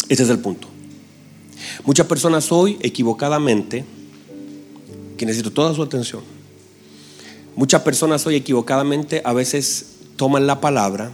este 0.09 0.25
es 0.25 0.31
el 0.31 0.39
punto. 0.39 0.69
Muchas 1.85 2.07
personas 2.07 2.51
hoy 2.51 2.79
equivocadamente, 2.81 3.85
que 5.17 5.27
necesito 5.27 5.53
toda 5.53 5.75
su 5.75 5.83
atención, 5.83 6.23
muchas 7.57 7.83
personas 7.83 8.27
hoy 8.27 8.37
equivocadamente 8.37 9.23
a 9.25 9.33
veces 9.33 9.97
toman 10.17 10.47
la 10.47 10.61
palabra 10.61 11.13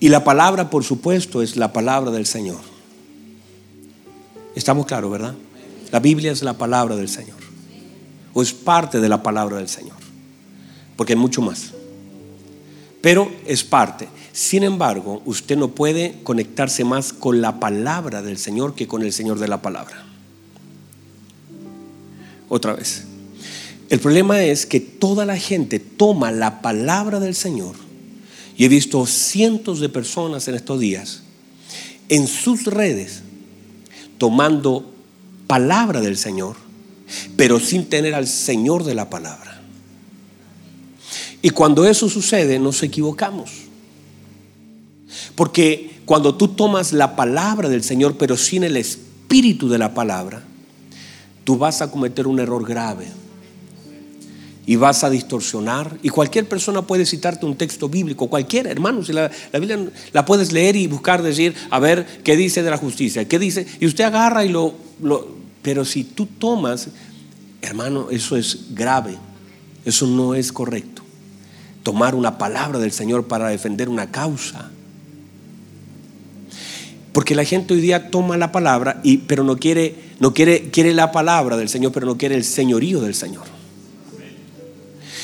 y 0.00 0.08
la 0.08 0.24
palabra, 0.24 0.68
por 0.68 0.82
supuesto, 0.82 1.42
es 1.42 1.56
la 1.56 1.72
palabra 1.72 2.10
del 2.10 2.26
Señor. 2.26 2.71
Estamos 4.54 4.86
claros, 4.86 5.10
¿verdad? 5.10 5.34
La 5.90 6.00
Biblia 6.00 6.32
es 6.32 6.42
la 6.42 6.56
palabra 6.56 6.96
del 6.96 7.08
Señor. 7.08 7.36
O 8.34 8.42
es 8.42 8.52
parte 8.52 9.00
de 9.00 9.08
la 9.08 9.22
palabra 9.22 9.58
del 9.58 9.68
Señor. 9.68 9.96
Porque 10.96 11.14
hay 11.14 11.18
mucho 11.18 11.42
más. 11.42 11.72
Pero 13.00 13.30
es 13.46 13.64
parte. 13.64 14.08
Sin 14.32 14.62
embargo, 14.62 15.22
usted 15.26 15.56
no 15.56 15.68
puede 15.68 16.20
conectarse 16.22 16.84
más 16.84 17.12
con 17.12 17.40
la 17.40 17.60
palabra 17.60 18.22
del 18.22 18.38
Señor 18.38 18.74
que 18.74 18.88
con 18.88 19.02
el 19.02 19.12
Señor 19.12 19.38
de 19.38 19.48
la 19.48 19.60
palabra. 19.60 20.04
Otra 22.48 22.74
vez. 22.74 23.04
El 23.90 24.00
problema 24.00 24.42
es 24.42 24.64
que 24.64 24.80
toda 24.80 25.26
la 25.26 25.36
gente 25.36 25.78
toma 25.78 26.30
la 26.30 26.62
palabra 26.62 27.20
del 27.20 27.34
Señor 27.34 27.74
y 28.56 28.64
he 28.64 28.68
visto 28.68 29.04
cientos 29.06 29.80
de 29.80 29.88
personas 29.90 30.48
en 30.48 30.54
estos 30.54 30.80
días 30.80 31.22
en 32.08 32.26
sus 32.26 32.64
redes 32.64 33.22
tomando 34.22 34.84
palabra 35.48 36.00
del 36.00 36.16
Señor, 36.16 36.54
pero 37.36 37.58
sin 37.58 37.88
tener 37.88 38.14
al 38.14 38.28
Señor 38.28 38.84
de 38.84 38.94
la 38.94 39.10
palabra. 39.10 39.60
Y 41.42 41.50
cuando 41.50 41.84
eso 41.86 42.08
sucede, 42.08 42.60
nos 42.60 42.84
equivocamos. 42.84 43.50
Porque 45.34 46.02
cuando 46.04 46.36
tú 46.36 46.46
tomas 46.46 46.92
la 46.92 47.16
palabra 47.16 47.68
del 47.68 47.82
Señor, 47.82 48.16
pero 48.16 48.36
sin 48.36 48.62
el 48.62 48.76
espíritu 48.76 49.68
de 49.68 49.78
la 49.78 49.92
palabra, 49.92 50.44
tú 51.42 51.58
vas 51.58 51.82
a 51.82 51.90
cometer 51.90 52.28
un 52.28 52.38
error 52.38 52.64
grave 52.64 53.08
y 54.64 54.76
vas 54.76 55.02
a 55.04 55.10
distorsionar. 55.10 55.98
Y 56.02 56.08
cualquier 56.08 56.48
persona 56.48 56.82
puede 56.82 57.06
citarte 57.06 57.46
un 57.46 57.56
texto 57.56 57.88
bíblico, 57.88 58.28
cualquiera, 58.28 58.70
hermano. 58.70 59.04
Si 59.04 59.12
la, 59.12 59.30
Biblia 59.52 59.78
la 60.12 60.24
puedes 60.24 60.52
leer 60.52 60.76
y 60.76 60.86
buscar, 60.86 61.22
decir, 61.22 61.54
a 61.70 61.78
ver 61.78 62.06
qué 62.22 62.36
dice 62.36 62.62
de 62.62 62.70
la 62.70 62.76
justicia, 62.76 63.26
qué 63.26 63.38
dice. 63.38 63.66
Y 63.80 63.86
usted 63.86 64.04
agarra 64.04 64.44
y 64.44 64.48
lo, 64.48 64.74
lo. 65.02 65.42
Pero 65.62 65.84
si 65.84 66.04
tú 66.04 66.26
tomas, 66.26 66.88
hermano, 67.60 68.08
eso 68.10 68.36
es 68.36 68.74
grave. 68.74 69.16
Eso 69.84 70.06
no 70.06 70.34
es 70.34 70.52
correcto. 70.52 71.02
Tomar 71.82 72.14
una 72.14 72.38
palabra 72.38 72.78
del 72.78 72.92
Señor 72.92 73.26
para 73.26 73.48
defender 73.48 73.88
una 73.88 74.10
causa. 74.10 74.70
Porque 77.12 77.34
la 77.34 77.44
gente 77.44 77.74
hoy 77.74 77.80
día 77.80 78.10
toma 78.10 78.36
la 78.36 78.52
palabra, 78.52 79.00
y, 79.02 79.18
pero 79.18 79.44
no 79.44 79.56
quiere, 79.58 79.96
no 80.18 80.32
quiere, 80.32 80.70
quiere 80.70 80.94
la 80.94 81.12
palabra 81.12 81.56
del 81.56 81.68
Señor, 81.68 81.92
pero 81.92 82.06
no 82.06 82.16
quiere 82.16 82.36
el 82.36 82.44
señorío 82.44 83.00
del 83.00 83.14
Señor. 83.14 83.51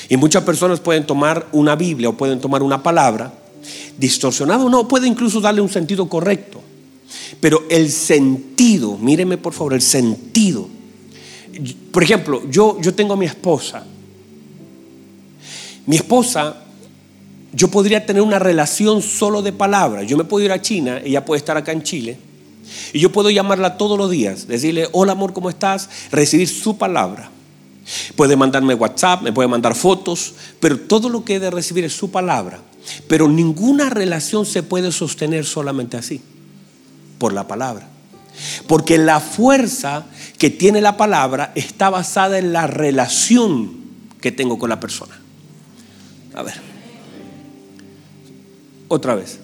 Y 0.08 0.16
muchas 0.16 0.42
personas 0.44 0.80
pueden 0.80 1.06
tomar 1.06 1.46
una 1.52 1.76
Biblia 1.76 2.08
o 2.08 2.16
pueden 2.16 2.40
tomar 2.40 2.62
una 2.62 2.82
palabra 2.82 3.32
distorsionada 3.98 4.64
o 4.64 4.68
no, 4.68 4.88
puede 4.88 5.06
incluso 5.06 5.40
darle 5.40 5.60
un 5.60 5.68
sentido 5.68 6.08
correcto. 6.08 6.60
Pero 7.40 7.64
el 7.68 7.90
sentido, 7.90 8.96
míreme 8.96 9.36
por 9.36 9.52
favor, 9.52 9.74
el 9.74 9.82
sentido. 9.82 10.68
Por 11.92 12.02
ejemplo, 12.02 12.42
yo, 12.48 12.80
yo 12.80 12.94
tengo 12.94 13.14
a 13.14 13.16
mi 13.16 13.26
esposa. 13.26 13.84
Mi 15.86 15.96
esposa, 15.96 16.56
yo 17.52 17.68
podría 17.68 18.04
tener 18.04 18.22
una 18.22 18.38
relación 18.38 19.02
solo 19.02 19.42
de 19.42 19.52
palabras. 19.52 20.06
Yo 20.06 20.16
me 20.16 20.24
puedo 20.24 20.44
ir 20.44 20.52
a 20.52 20.60
China, 20.60 21.00
ella 21.04 21.24
puede 21.24 21.38
estar 21.38 21.56
acá 21.56 21.72
en 21.72 21.82
Chile. 21.82 22.18
Y 22.92 23.00
yo 23.00 23.10
puedo 23.10 23.30
llamarla 23.30 23.78
todos 23.78 23.96
los 23.98 24.10
días, 24.10 24.46
decirle, 24.46 24.88
hola 24.92 25.12
amor, 25.12 25.32
¿cómo 25.32 25.48
estás? 25.48 25.88
Recibir 26.10 26.48
su 26.48 26.76
palabra. 26.76 27.30
Puede 28.16 28.36
mandarme 28.36 28.74
WhatsApp, 28.74 29.22
me 29.22 29.32
puede 29.32 29.48
mandar 29.48 29.74
fotos, 29.74 30.34
pero 30.60 30.78
todo 30.78 31.08
lo 31.08 31.24
que 31.24 31.36
he 31.36 31.40
de 31.40 31.50
recibir 31.50 31.84
es 31.84 31.94
su 31.94 32.10
palabra. 32.10 32.60
Pero 33.06 33.28
ninguna 33.28 33.90
relación 33.90 34.46
se 34.46 34.62
puede 34.62 34.92
sostener 34.92 35.44
solamente 35.44 35.96
así, 35.96 36.20
por 37.18 37.32
la 37.32 37.46
palabra. 37.46 37.88
Porque 38.66 38.98
la 38.98 39.20
fuerza 39.20 40.06
que 40.38 40.50
tiene 40.50 40.80
la 40.80 40.96
palabra 40.96 41.52
está 41.54 41.90
basada 41.90 42.38
en 42.38 42.52
la 42.52 42.66
relación 42.66 43.72
que 44.20 44.32
tengo 44.32 44.58
con 44.58 44.70
la 44.70 44.80
persona. 44.80 45.18
A 46.34 46.42
ver. 46.42 46.54
Otra 48.88 49.14
vez. 49.14 49.40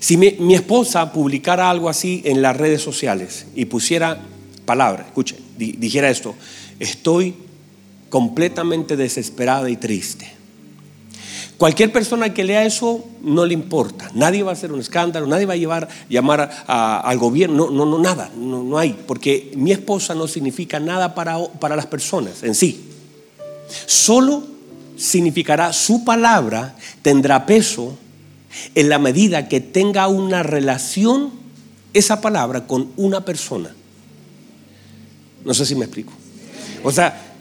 Si 0.00 0.16
mi, 0.16 0.36
mi 0.38 0.54
esposa 0.54 1.12
publicara 1.12 1.68
algo 1.68 1.88
así 1.88 2.22
en 2.24 2.40
las 2.40 2.56
redes 2.56 2.80
sociales 2.80 3.46
y 3.54 3.64
pusiera 3.64 4.20
palabra, 4.64 5.04
escuche, 5.06 5.36
dijera 5.56 6.08
esto, 6.08 6.34
estoy 6.78 7.34
completamente 8.10 8.96
desesperada 8.96 9.68
y 9.70 9.76
triste. 9.76 10.38
Cualquier 11.58 11.90
persona 11.90 12.32
que 12.32 12.44
lea 12.44 12.64
eso 12.64 13.04
no 13.20 13.44
le 13.44 13.52
importa. 13.52 14.08
Nadie 14.14 14.44
va 14.44 14.50
a 14.50 14.54
hacer 14.54 14.70
un 14.70 14.78
escándalo, 14.78 15.26
nadie 15.26 15.44
va 15.44 15.54
a 15.54 15.56
llevar, 15.56 15.88
llamar 16.08 16.64
al 16.68 17.18
gobierno, 17.18 17.68
no, 17.68 17.84
no, 17.84 17.98
nada, 17.98 18.30
no, 18.36 18.62
no, 18.62 18.78
hay. 18.78 18.96
Porque 19.06 19.50
mi 19.56 19.72
esposa 19.72 20.14
no 20.14 20.28
significa 20.28 20.78
nada 20.78 21.16
para, 21.16 21.36
para 21.58 21.74
las 21.74 21.86
personas 21.86 22.44
en 22.44 22.54
sí. 22.54 22.88
Solo 23.86 24.44
significará 24.96 25.72
su 25.72 26.04
palabra, 26.04 26.76
tendrá 27.02 27.44
peso 27.44 27.98
en 28.76 28.88
la 28.88 29.00
medida 29.00 29.48
que 29.48 29.60
tenga 29.60 30.06
una 30.06 30.44
relación 30.44 31.32
esa 31.92 32.20
palabra 32.20 32.68
con 32.68 32.92
una 32.96 33.24
persona. 33.24 33.74
No 35.44 35.54
sé 35.54 35.66
si 35.66 35.74
me 35.74 35.86
explico. 35.86 36.12
O 36.82 36.92
sea, 36.92 37.34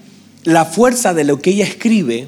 la 0.43 0.65
fuerza 0.65 1.13
de 1.13 1.23
lo 1.23 1.41
que 1.41 1.51
ella 1.51 1.65
escribe 1.65 2.27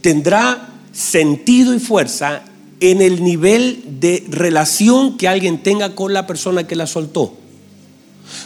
tendrá 0.00 0.68
sentido 0.92 1.74
y 1.74 1.78
fuerza 1.78 2.42
en 2.80 3.02
el 3.02 3.22
nivel 3.22 3.82
de 4.00 4.24
relación 4.28 5.16
que 5.16 5.28
alguien 5.28 5.62
tenga 5.62 5.94
con 5.94 6.12
la 6.12 6.26
persona 6.26 6.66
que 6.66 6.76
la 6.76 6.86
soltó. 6.86 7.36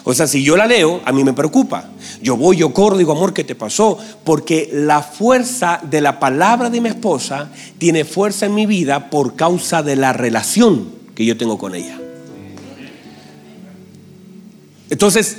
O 0.03 0.15
sea, 0.15 0.27
si 0.27 0.43
yo 0.43 0.57
la 0.57 0.67
leo, 0.67 1.01
a 1.05 1.13
mí 1.13 1.25
me 1.25 1.33
preocupa. 1.33 1.91
Yo 2.23 2.37
voy, 2.37 2.57
yo 2.57 2.73
corro, 2.73 2.97
digo, 2.97 3.13
amor, 3.13 3.35
¿qué 3.35 3.45
te 3.45 3.55
pasó? 3.55 3.99
Porque 4.25 4.71
la 4.73 5.03
fuerza 5.03 5.81
de 5.83 6.01
la 6.01 6.19
palabra 6.19 6.71
de 6.71 6.81
mi 6.81 6.89
esposa 6.89 7.51
tiene 7.79 8.05
fuerza 8.05 8.47
en 8.47 8.55
mi 8.55 8.67
vida 8.67 9.11
por 9.11 9.37
causa 9.37 9.83
de 9.83 9.97
la 9.97 10.13
relación 10.13 10.89
que 11.15 11.25
yo 11.25 11.37
tengo 11.37 11.59
con 11.59 11.75
ella. 11.75 11.99
Entonces, 14.91 15.39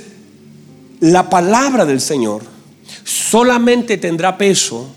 la 1.00 1.28
palabra 1.28 1.84
del 1.84 2.00
Señor 2.00 2.42
solamente 3.04 3.98
tendrá 3.98 4.38
peso 4.38 4.88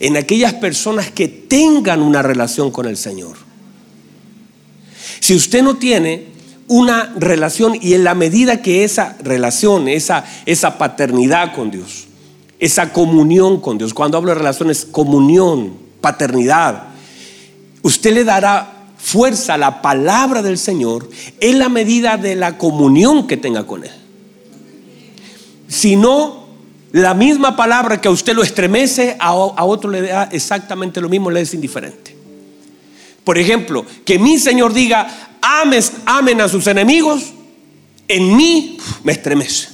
en 0.00 0.16
aquellas 0.16 0.54
personas 0.54 1.10
que 1.10 1.28
tengan 1.28 2.02
una 2.02 2.22
relación 2.22 2.70
con 2.70 2.86
el 2.86 2.96
Señor. 2.96 3.36
Si 5.20 5.34
usted 5.34 5.62
no 5.62 5.76
tiene 5.76 6.26
una 6.68 7.12
relación 7.16 7.76
y 7.80 7.94
en 7.94 8.04
la 8.04 8.14
medida 8.14 8.62
que 8.62 8.84
esa 8.84 9.16
relación, 9.22 9.88
esa, 9.88 10.24
esa 10.46 10.78
paternidad 10.78 11.54
con 11.54 11.70
Dios, 11.70 12.06
esa 12.58 12.92
comunión 12.92 13.60
con 13.60 13.78
Dios, 13.78 13.94
cuando 13.94 14.16
hablo 14.16 14.30
de 14.30 14.38
relaciones, 14.38 14.84
comunión, 14.84 15.74
paternidad, 16.00 16.84
usted 17.82 18.14
le 18.14 18.24
dará 18.24 18.72
fuerza 18.96 19.54
a 19.54 19.58
la 19.58 19.82
palabra 19.82 20.42
del 20.42 20.58
Señor 20.58 21.08
en 21.40 21.58
la 21.58 21.68
medida 21.68 22.16
de 22.16 22.36
la 22.36 22.56
comunión 22.56 23.26
que 23.26 23.36
tenga 23.36 23.66
con 23.66 23.84
Él. 23.84 24.01
Si 25.72 25.96
no, 25.96 26.44
la 26.92 27.14
misma 27.14 27.56
palabra 27.56 27.98
que 27.98 28.06
a 28.06 28.10
usted 28.10 28.34
lo 28.34 28.42
estremece, 28.42 29.16
a, 29.18 29.32
otro 29.32 29.90
le 29.90 30.02
da 30.02 30.24
exactamente 30.24 31.00
lo 31.00 31.08
mismo, 31.08 31.30
le 31.30 31.40
es 31.40 31.54
indiferente. 31.54 32.14
Por 33.24 33.38
ejemplo, 33.38 33.86
que 34.04 34.18
mi 34.18 34.38
Señor 34.38 34.74
diga, 34.74 35.30
Ames, 35.40 35.92
amen 36.04 36.42
a 36.42 36.48
sus 36.48 36.66
enemigos, 36.66 37.32
en 38.06 38.36
mí 38.36 38.76
me 39.02 39.12
estremece. 39.12 39.70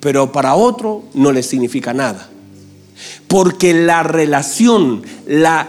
Pero 0.00 0.32
para 0.32 0.54
otro 0.54 1.04
no 1.12 1.30
le 1.30 1.42
significa 1.42 1.92
nada. 1.92 2.30
Porque 3.26 3.74
la 3.74 4.02
relación, 4.02 5.02
la, 5.26 5.68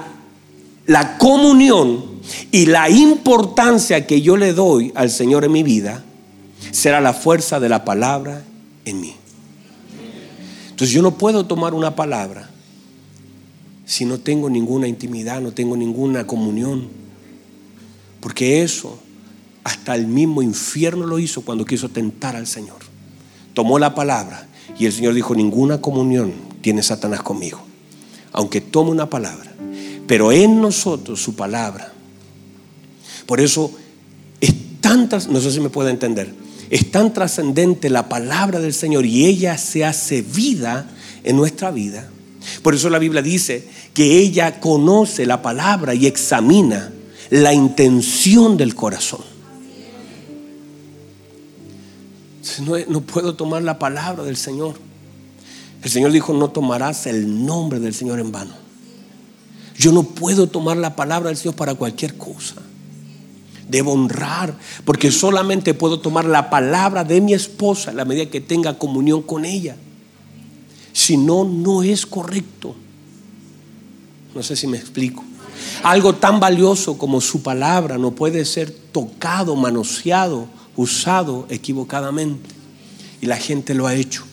la 0.86 1.18
comunión 1.18 2.22
y 2.50 2.68
la 2.68 2.90
importancia 2.90 4.08
que 4.08 4.22
yo 4.22 4.38
le 4.38 4.54
doy 4.54 4.94
al 4.96 5.10
Señor 5.10 5.44
en 5.44 5.52
mi 5.52 5.64
vida 5.64 6.02
será 6.72 7.02
la 7.02 7.12
fuerza 7.12 7.60
de 7.60 7.68
la 7.68 7.84
palabra 7.84 8.44
en 8.90 9.02
mí. 9.02 9.16
Entonces 10.70 10.92
yo 10.94 11.02
no 11.02 11.18
puedo 11.18 11.46
tomar 11.46 11.74
una 11.74 11.96
palabra 11.96 12.50
si 13.86 14.06
no 14.06 14.20
tengo 14.20 14.52
ninguna 14.52 14.88
intimidad, 14.88 15.42
no 15.42 15.52
tengo 15.52 15.76
ninguna 15.76 16.28
comunión. 16.28 16.88
Porque 18.22 18.62
eso 18.62 19.00
hasta 19.64 19.96
el 19.96 20.06
mismo 20.06 20.44
infierno 20.44 21.08
lo 21.08 21.18
hizo 21.18 21.42
cuando 21.42 21.66
quiso 21.66 21.90
tentar 21.90 22.36
al 22.36 22.46
Señor. 22.46 22.78
Tomó 23.56 23.80
la 23.80 23.96
palabra 23.96 24.48
y 24.78 24.86
el 24.86 24.94
Señor 24.94 25.16
dijo, 25.16 25.34
ninguna 25.34 25.82
comunión 25.82 26.34
tiene 26.62 26.84
Satanás 26.84 27.24
conmigo. 27.24 27.62
Aunque 28.32 28.62
tome 28.62 28.92
una 28.92 29.10
palabra. 29.10 29.52
Pero 30.06 30.32
en 30.32 30.62
nosotros 30.62 31.22
su 31.22 31.36
palabra 31.36 31.94
Por 33.28 33.42
eso 33.42 33.72
es 34.42 34.54
tan, 34.82 35.10
no 35.30 35.40
sé 35.40 35.52
si 35.52 35.60
me 35.60 35.70
puede 35.70 35.92
entender, 35.92 36.34
es 36.70 36.92
tan 36.92 37.14
trascendente 37.14 37.90
la 37.90 38.10
palabra 38.10 38.60
del 38.60 38.74
Señor 38.74 39.06
y 39.06 39.26
ella 39.26 39.58
se 39.58 39.86
hace 39.86 40.22
vida 40.22 40.90
en 41.24 41.36
nuestra 41.36 41.72
vida. 41.72 42.10
Por 42.62 42.76
eso 42.76 42.90
la 42.90 43.00
Biblia 43.00 43.22
dice 43.22 43.68
que 43.94 44.20
ella 44.20 44.60
conoce 44.60 45.26
la 45.26 45.42
palabra 45.42 45.96
y 45.96 46.06
examina 46.06 46.92
la 47.30 47.54
intención 47.54 48.58
del 48.58 48.76
corazón. 48.76 49.22
No, 52.62 52.74
no 52.88 53.02
puedo 53.02 53.36
tomar 53.36 53.62
la 53.62 53.80
palabra 53.80 54.24
del 54.24 54.38
Señor. 54.38 54.76
El 55.84 55.90
Señor 55.90 56.12
dijo, 56.12 56.34
no 56.34 56.50
tomarás 56.50 57.08
el 57.08 57.46
nombre 57.46 57.80
del 57.80 57.94
Señor 57.94 58.20
en 58.20 58.32
vano. 58.32 58.54
Yo 59.78 59.92
no 59.92 60.04
puedo 60.04 60.48
tomar 60.48 60.78
la 60.78 60.96
palabra 60.96 61.30
del 61.30 61.38
Señor 61.38 61.56
para 61.56 61.74
cualquier 61.76 62.18
cosa. 62.18 62.56
Debo 63.70 63.94
honrar, 63.94 64.58
porque 64.84 65.12
solamente 65.12 65.74
puedo 65.74 66.00
tomar 66.00 66.26
la 66.26 66.50
palabra 66.50 67.04
de 67.04 67.22
mi 67.22 67.34
esposa 67.34 67.92
a 67.92 67.94
la 67.94 68.04
medida 68.04 68.26
que 68.26 68.42
tenga 68.42 68.78
comunión 68.78 69.22
con 69.22 69.46
ella. 69.46 69.78
Si 70.92 71.16
no, 71.16 71.46
no 71.46 71.84
es 71.84 72.06
correcto. 72.06 72.76
No 74.34 74.44
sé 74.44 74.56
si 74.56 74.68
me 74.68 74.78
explico. 74.78 75.24
Algo 75.84 76.16
tan 76.16 76.40
valioso 76.40 76.98
como 76.98 77.22
su 77.22 77.42
palabra 77.42 77.98
no 77.98 78.12
puede 78.12 78.44
ser 78.46 78.72
tocado, 78.72 79.56
manoseado, 79.56 80.48
usado 80.76 81.46
equivocadamente. 81.50 82.50
Y 83.22 83.28
la 83.28 83.38
gente 83.38 83.74
lo 83.74 83.88
ha 83.88 83.94
hecho. 83.94 84.24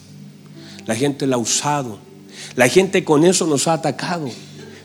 La 0.87 0.95
gente 0.95 1.27
la 1.27 1.37
ha 1.37 1.39
usado. 1.39 1.99
La 2.55 2.69
gente 2.69 3.05
con 3.05 3.25
eso 3.25 3.47
nos 3.47 3.69
ha 3.69 3.75
atacado. 3.75 4.29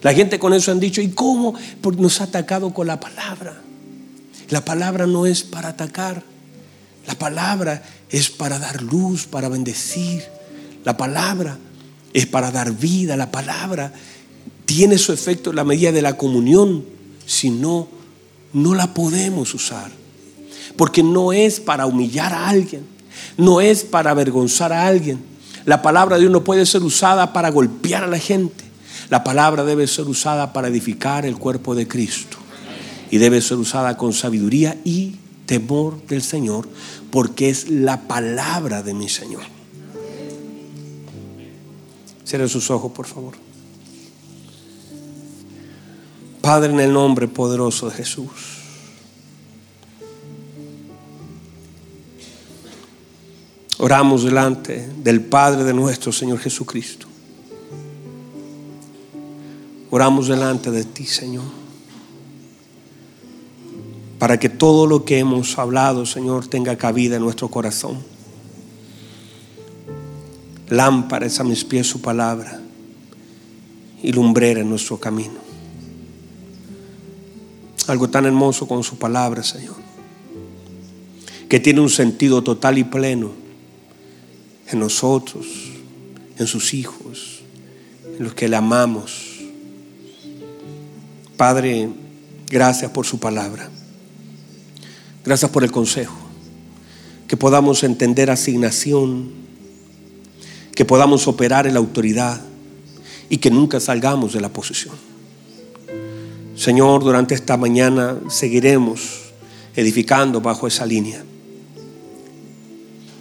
La 0.01 0.13
gente 0.13 0.39
con 0.39 0.53
eso 0.53 0.71
han 0.71 0.79
dicho, 0.79 1.01
¿y 1.01 1.11
cómo? 1.11 1.53
Nos 1.97 2.21
ha 2.21 2.25
atacado 2.25 2.73
con 2.73 2.87
la 2.87 2.99
palabra. 2.99 3.61
La 4.51 4.63
palabra 4.63 5.07
no 5.07 5.25
es 5.25 5.43
para 5.43 5.69
atacar. 5.69 6.23
La 7.07 7.15
palabra 7.15 7.81
es 8.09 8.29
para 8.29 8.59
dar 8.59 8.81
luz, 8.83 9.25
para 9.25 9.49
bendecir. 9.49 10.23
La 10.83 10.97
palabra 10.97 11.57
es 12.13 12.27
para 12.27 12.51
dar 12.51 12.73
vida. 12.73 13.15
La 13.15 13.31
palabra 13.31 13.93
tiene 14.65 14.97
su 14.97 15.13
efecto 15.13 15.49
en 15.49 15.55
la 15.55 15.63
medida 15.63 15.93
de 15.93 16.01
la 16.01 16.17
comunión. 16.17 16.83
Si 17.25 17.49
no, 17.49 17.87
no 18.51 18.75
la 18.75 18.93
podemos 18.93 19.53
usar. 19.53 19.89
Porque 20.75 21.01
no 21.01 21.31
es 21.31 21.61
para 21.61 21.85
humillar 21.85 22.33
a 22.33 22.49
alguien. 22.49 22.85
No 23.37 23.61
es 23.61 23.85
para 23.85 24.11
avergonzar 24.11 24.73
a 24.73 24.85
alguien. 24.85 25.23
La 25.63 25.81
palabra 25.81 26.15
de 26.15 26.23
Dios 26.23 26.33
no 26.33 26.43
puede 26.43 26.65
ser 26.65 26.83
usada 26.83 27.31
para 27.31 27.51
golpear 27.51 28.03
a 28.03 28.07
la 28.07 28.19
gente. 28.19 28.65
La 29.09 29.23
palabra 29.23 29.63
debe 29.63 29.87
ser 29.87 30.05
usada 30.07 30.51
para 30.51 30.67
edificar 30.67 31.25
el 31.25 31.37
cuerpo 31.37 31.73
de 31.73 31.87
Cristo. 31.87 32.40
Y 33.11 33.17
debe 33.17 33.41
ser 33.41 33.57
usada 33.57 33.97
con 33.97 34.13
sabiduría 34.13 34.79
y 34.83 35.17
temor 35.45 36.01
del 36.07 36.23
Señor, 36.23 36.67
porque 37.11 37.49
es 37.49 37.69
la 37.69 38.07
palabra 38.07 38.81
de 38.81 38.93
mi 38.93 39.09
Señor. 39.09 39.43
Cierren 42.25 42.47
sus 42.47 42.71
ojos, 42.71 42.93
por 42.93 43.05
favor. 43.05 43.33
Padre, 46.41 46.71
en 46.71 46.79
el 46.79 46.93
nombre 46.93 47.27
poderoso 47.27 47.89
de 47.89 47.95
Jesús. 47.97 48.29
Oramos 53.77 54.23
delante 54.23 54.87
del 55.03 55.21
Padre 55.21 55.63
de 55.63 55.73
nuestro 55.73 56.11
Señor 56.11 56.39
Jesucristo. 56.39 57.07
Oramos 59.89 60.29
delante 60.29 60.71
de 60.71 60.85
ti, 60.85 61.05
Señor. 61.05 61.60
Para 64.21 64.39
que 64.39 64.49
todo 64.49 64.85
lo 64.85 65.03
que 65.03 65.17
hemos 65.17 65.57
hablado, 65.57 66.05
Señor, 66.05 66.45
tenga 66.45 66.77
cabida 66.77 67.15
en 67.15 67.23
nuestro 67.23 67.47
corazón. 67.47 67.97
Lámpara 70.69 71.25
es 71.25 71.39
a 71.39 71.43
mis 71.43 71.65
pies 71.65 71.87
su 71.87 72.01
palabra 72.01 72.61
y 74.03 74.11
lumbrera 74.11 74.61
en 74.61 74.69
nuestro 74.69 74.99
camino. 74.99 75.39
Algo 77.87 78.11
tan 78.11 78.27
hermoso 78.27 78.67
con 78.67 78.83
su 78.83 78.99
palabra, 78.99 79.41
Señor, 79.41 79.77
que 81.49 81.59
tiene 81.59 81.81
un 81.81 81.89
sentido 81.89 82.43
total 82.43 82.77
y 82.77 82.83
pleno 82.83 83.31
en 84.69 84.77
nosotros, 84.77 85.47
en 86.37 86.45
sus 86.45 86.75
hijos, 86.75 87.41
en 88.19 88.23
los 88.23 88.35
que 88.35 88.47
le 88.47 88.55
amamos. 88.55 89.39
Padre, 91.37 91.89
gracias 92.51 92.91
por 92.91 93.07
su 93.07 93.19
palabra. 93.19 93.71
Gracias 95.23 95.51
por 95.51 95.63
el 95.63 95.71
consejo. 95.71 96.15
Que 97.27 97.37
podamos 97.37 97.83
entender 97.83 98.29
asignación, 98.29 99.31
que 100.75 100.85
podamos 100.85 101.27
operar 101.27 101.67
en 101.67 101.73
la 101.73 101.79
autoridad 101.79 102.41
y 103.29 103.37
que 103.37 103.51
nunca 103.51 103.79
salgamos 103.79 104.33
de 104.33 104.41
la 104.41 104.49
posición. 104.49 104.95
Señor, 106.55 107.03
durante 107.03 107.33
esta 107.33 107.55
mañana 107.55 108.19
seguiremos 108.29 109.31
edificando 109.75 110.41
bajo 110.41 110.67
esa 110.67 110.85
línea. 110.85 111.23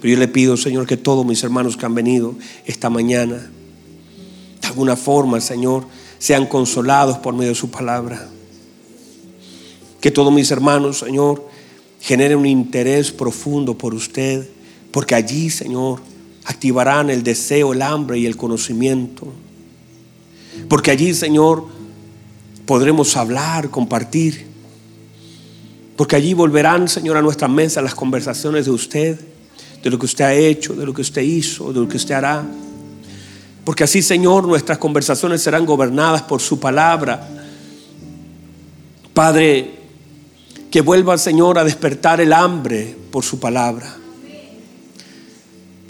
Pero 0.01 0.13
yo 0.13 0.19
le 0.19 0.27
pido, 0.27 0.57
Señor, 0.57 0.87
que 0.87 0.97
todos 0.97 1.25
mis 1.25 1.43
hermanos 1.43 1.77
que 1.77 1.85
han 1.85 1.95
venido 1.95 2.35
esta 2.65 2.89
mañana, 2.89 3.49
de 4.61 4.67
alguna 4.67 4.95
forma, 4.95 5.39
Señor, 5.39 5.85
sean 6.17 6.47
consolados 6.47 7.19
por 7.19 7.33
medio 7.33 7.49
de 7.49 7.55
su 7.55 7.69
palabra. 7.69 8.27
Que 10.01 10.11
todos 10.11 10.33
mis 10.33 10.49
hermanos, 10.49 10.99
Señor, 10.99 11.50
generen 12.01 12.39
un 12.39 12.45
interés 12.45 13.11
profundo 13.11 13.77
por 13.77 13.93
usted, 13.93 14.47
porque 14.91 15.15
allí, 15.15 15.49
Señor, 15.49 16.01
activarán 16.45 17.09
el 17.09 17.23
deseo, 17.23 17.73
el 17.73 17.81
hambre 17.81 18.19
y 18.19 18.25
el 18.25 18.35
conocimiento. 18.35 19.27
Porque 20.67 20.91
allí, 20.91 21.13
Señor, 21.13 21.65
podremos 22.65 23.15
hablar, 23.15 23.69
compartir. 23.69 24.45
Porque 25.95 26.15
allí 26.15 26.33
volverán, 26.33 26.87
Señor, 26.87 27.17
a 27.17 27.21
nuestra 27.21 27.47
mesa 27.47 27.81
las 27.81 27.95
conversaciones 27.95 28.65
de 28.65 28.71
usted 28.71 29.19
de 29.83 29.89
lo 29.89 29.97
que 29.97 30.05
usted 30.05 30.25
ha 30.25 30.33
hecho, 30.33 30.73
de 30.73 30.85
lo 30.85 30.93
que 30.93 31.01
usted 31.01 31.21
hizo, 31.21 31.73
de 31.73 31.79
lo 31.79 31.87
que 31.87 31.97
usted 31.97 32.13
hará. 32.13 32.45
Porque 33.65 33.83
así, 33.83 34.01
Señor, 34.01 34.47
nuestras 34.47 34.77
conversaciones 34.77 35.41
serán 35.41 35.65
gobernadas 35.65 36.21
por 36.23 36.41
su 36.41 36.59
palabra. 36.59 37.27
Padre, 39.13 39.80
que 40.71 40.81
vuelva, 40.81 41.17
Señor, 41.17 41.59
a 41.59 41.63
despertar 41.63 42.21
el 42.21 42.33
hambre 42.33 42.95
por 43.11 43.23
su 43.23 43.39
palabra. 43.39 43.97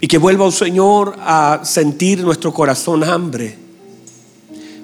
Y 0.00 0.08
que 0.08 0.18
vuelva, 0.18 0.50
Señor, 0.50 1.16
a 1.20 1.60
sentir 1.64 2.20
nuestro 2.22 2.52
corazón 2.52 3.04
hambre 3.04 3.56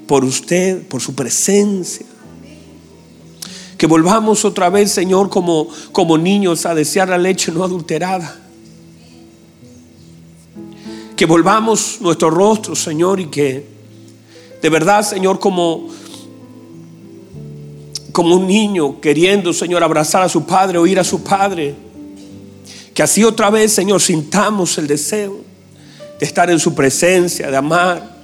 por 0.06 0.24
usted, 0.24 0.86
por 0.86 1.02
su 1.02 1.14
presencia. 1.14 2.06
Que 3.76 3.86
volvamos 3.86 4.44
otra 4.44 4.70
vez, 4.70 4.92
Señor, 4.92 5.28
como, 5.28 5.68
como 5.92 6.16
niños 6.16 6.64
a 6.64 6.74
desear 6.74 7.08
la 7.08 7.18
leche 7.18 7.52
no 7.52 7.64
adulterada 7.64 8.48
que 11.18 11.26
volvamos 11.26 11.98
nuestro 12.00 12.30
rostro, 12.30 12.76
Señor, 12.76 13.18
y 13.18 13.26
que 13.26 13.66
de 14.62 14.70
verdad, 14.70 15.02
Señor, 15.02 15.40
como, 15.40 15.88
como 18.18 18.34
un 18.34 18.48
niño 18.48 19.00
queriendo, 19.00 19.52
Señor, 19.52 19.84
abrazar 19.84 20.24
a 20.24 20.28
su 20.28 20.44
padre, 20.44 20.76
oír 20.76 20.98
a 20.98 21.04
su 21.04 21.22
padre, 21.22 21.72
que 22.92 23.00
así 23.00 23.22
otra 23.22 23.48
vez, 23.48 23.72
Señor, 23.72 24.02
sintamos 24.02 24.76
el 24.76 24.88
deseo 24.88 25.36
de 26.18 26.26
estar 26.26 26.50
en 26.50 26.58
su 26.58 26.74
presencia, 26.74 27.48
de 27.48 27.56
amar. 27.56 28.16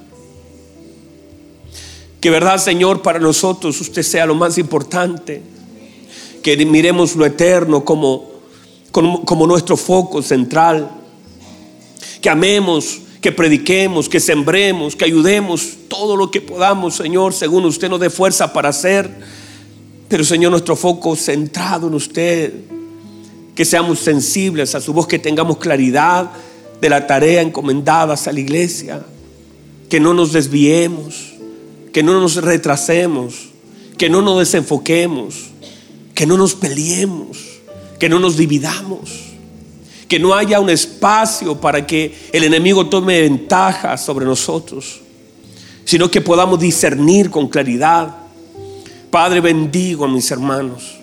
Que 2.21 2.29
verdad, 2.29 2.59
Señor, 2.59 3.03
para 3.03 3.21
nosotros 3.21 3.81
usted 3.81 4.03
sea 4.03 4.27
lo 4.27 4.35
más 4.35 4.59
importante. 4.59 5.41
Que 6.43 6.57
miremos 6.67 7.15
lo 7.15 7.25
eterno 7.25 7.85
como, 7.85 8.33
como, 8.91 9.25
como 9.25 9.47
nuestro 9.47 9.77
foco 9.77 10.23
central 10.23 10.91
que 12.21 12.29
amemos, 12.29 12.99
que 13.21 13.31
prediquemos, 13.31 14.09
que 14.09 14.19
sembremos, 14.19 14.97
que 14.97 15.05
ayudemos 15.05 15.69
todo 15.87 16.17
lo 16.17 16.33
que 16.33 16.41
podamos, 16.41 16.97
Señor, 16.97 17.33
según 17.33 17.65
usted 17.65 17.89
nos 17.89 18.01
dé 18.01 18.11
fuerza 18.11 18.53
para 18.53 18.71
hacer. 18.71 19.44
Pero, 20.15 20.23
Señor, 20.23 20.53
nuestro 20.53 20.77
foco 20.77 21.17
centrado 21.17 21.89
en 21.89 21.95
usted, 21.95 22.53
que 23.53 23.65
seamos 23.65 23.99
sensibles 23.99 24.77
a 24.77 24.81
su 24.81 24.93
voz, 24.93 25.09
que 25.09 25.19
tengamos 25.19 25.57
claridad 25.59 26.31
de 26.81 26.89
la 26.89 27.05
tarea 27.05 27.43
encomendada 27.43 28.15
a 28.15 28.33
la 28.33 28.39
iglesia, 28.39 29.05
que 29.89 29.99
no 29.99 30.15
nos 30.15 30.33
desviemos, 30.33 31.35
que 31.93 32.05
no 32.05 32.21
nos 32.21 32.37
retrasemos, 32.37 33.49
que 33.99 34.09
no 34.09 34.23
nos 34.23 34.39
desenfoquemos, 34.39 35.47
que 36.15 36.27
no 36.27 36.37
nos 36.37 36.55
peleemos, 36.55 37.39
que 37.99 38.09
no 38.09 38.21
nos 38.21 38.37
dividamos 38.37 39.11
que 40.07 40.21
no 40.21 40.33
haya 40.33 40.61
un 40.61 40.71
espacio 40.71 41.61
para 41.61 41.85
que 41.85 42.15
el 42.33 42.45
enemigo 42.45 42.89
tome 42.89 43.23
ventaja 43.23 43.97
sobre 43.97 44.27
nosotros, 44.27 45.01
sino 45.85 46.09
que 46.09 46.21
podamos 46.21 46.61
discernir 46.61 47.31
con 47.31 47.49
claridad. 47.49 48.24
Padre, 49.15 49.41
bendigo 49.41 50.07
a 50.07 50.09
mis 50.09 50.29
hermanos. 50.33 50.97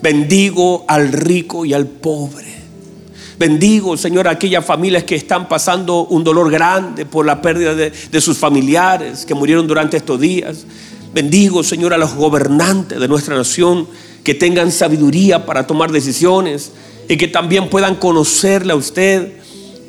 Bendigo 0.00 0.86
al 0.88 1.12
rico 1.12 1.66
y 1.66 1.74
al 1.74 1.86
pobre. 1.86 2.46
Bendigo, 3.38 3.98
Señor, 3.98 4.28
a 4.28 4.30
aquellas 4.30 4.64
familias 4.64 5.04
que 5.04 5.14
están 5.14 5.46
pasando 5.46 6.06
un 6.06 6.24
dolor 6.24 6.50
grande 6.50 7.04
por 7.04 7.26
la 7.26 7.42
pérdida 7.42 7.74
de, 7.74 8.20
sus 8.22 8.38
familiares 8.38 9.26
que 9.26 9.34
murieron 9.34 9.66
durante 9.66 9.98
estos 9.98 10.18
días. 10.18 10.64
Bendigo, 11.12 11.62
Señor, 11.62 11.92
a 11.92 11.98
los 11.98 12.14
gobernantes 12.14 12.98
de 12.98 13.06
nuestra 13.06 13.36
nación 13.36 13.86
que 14.24 14.34
tengan 14.34 14.72
sabiduría 14.72 15.44
para 15.44 15.66
tomar 15.66 15.92
decisiones 15.92 16.72
y 17.10 17.18
que 17.18 17.28
también 17.28 17.68
puedan 17.68 17.96
conocerle 17.96 18.72
a 18.72 18.76
usted. 18.76 19.34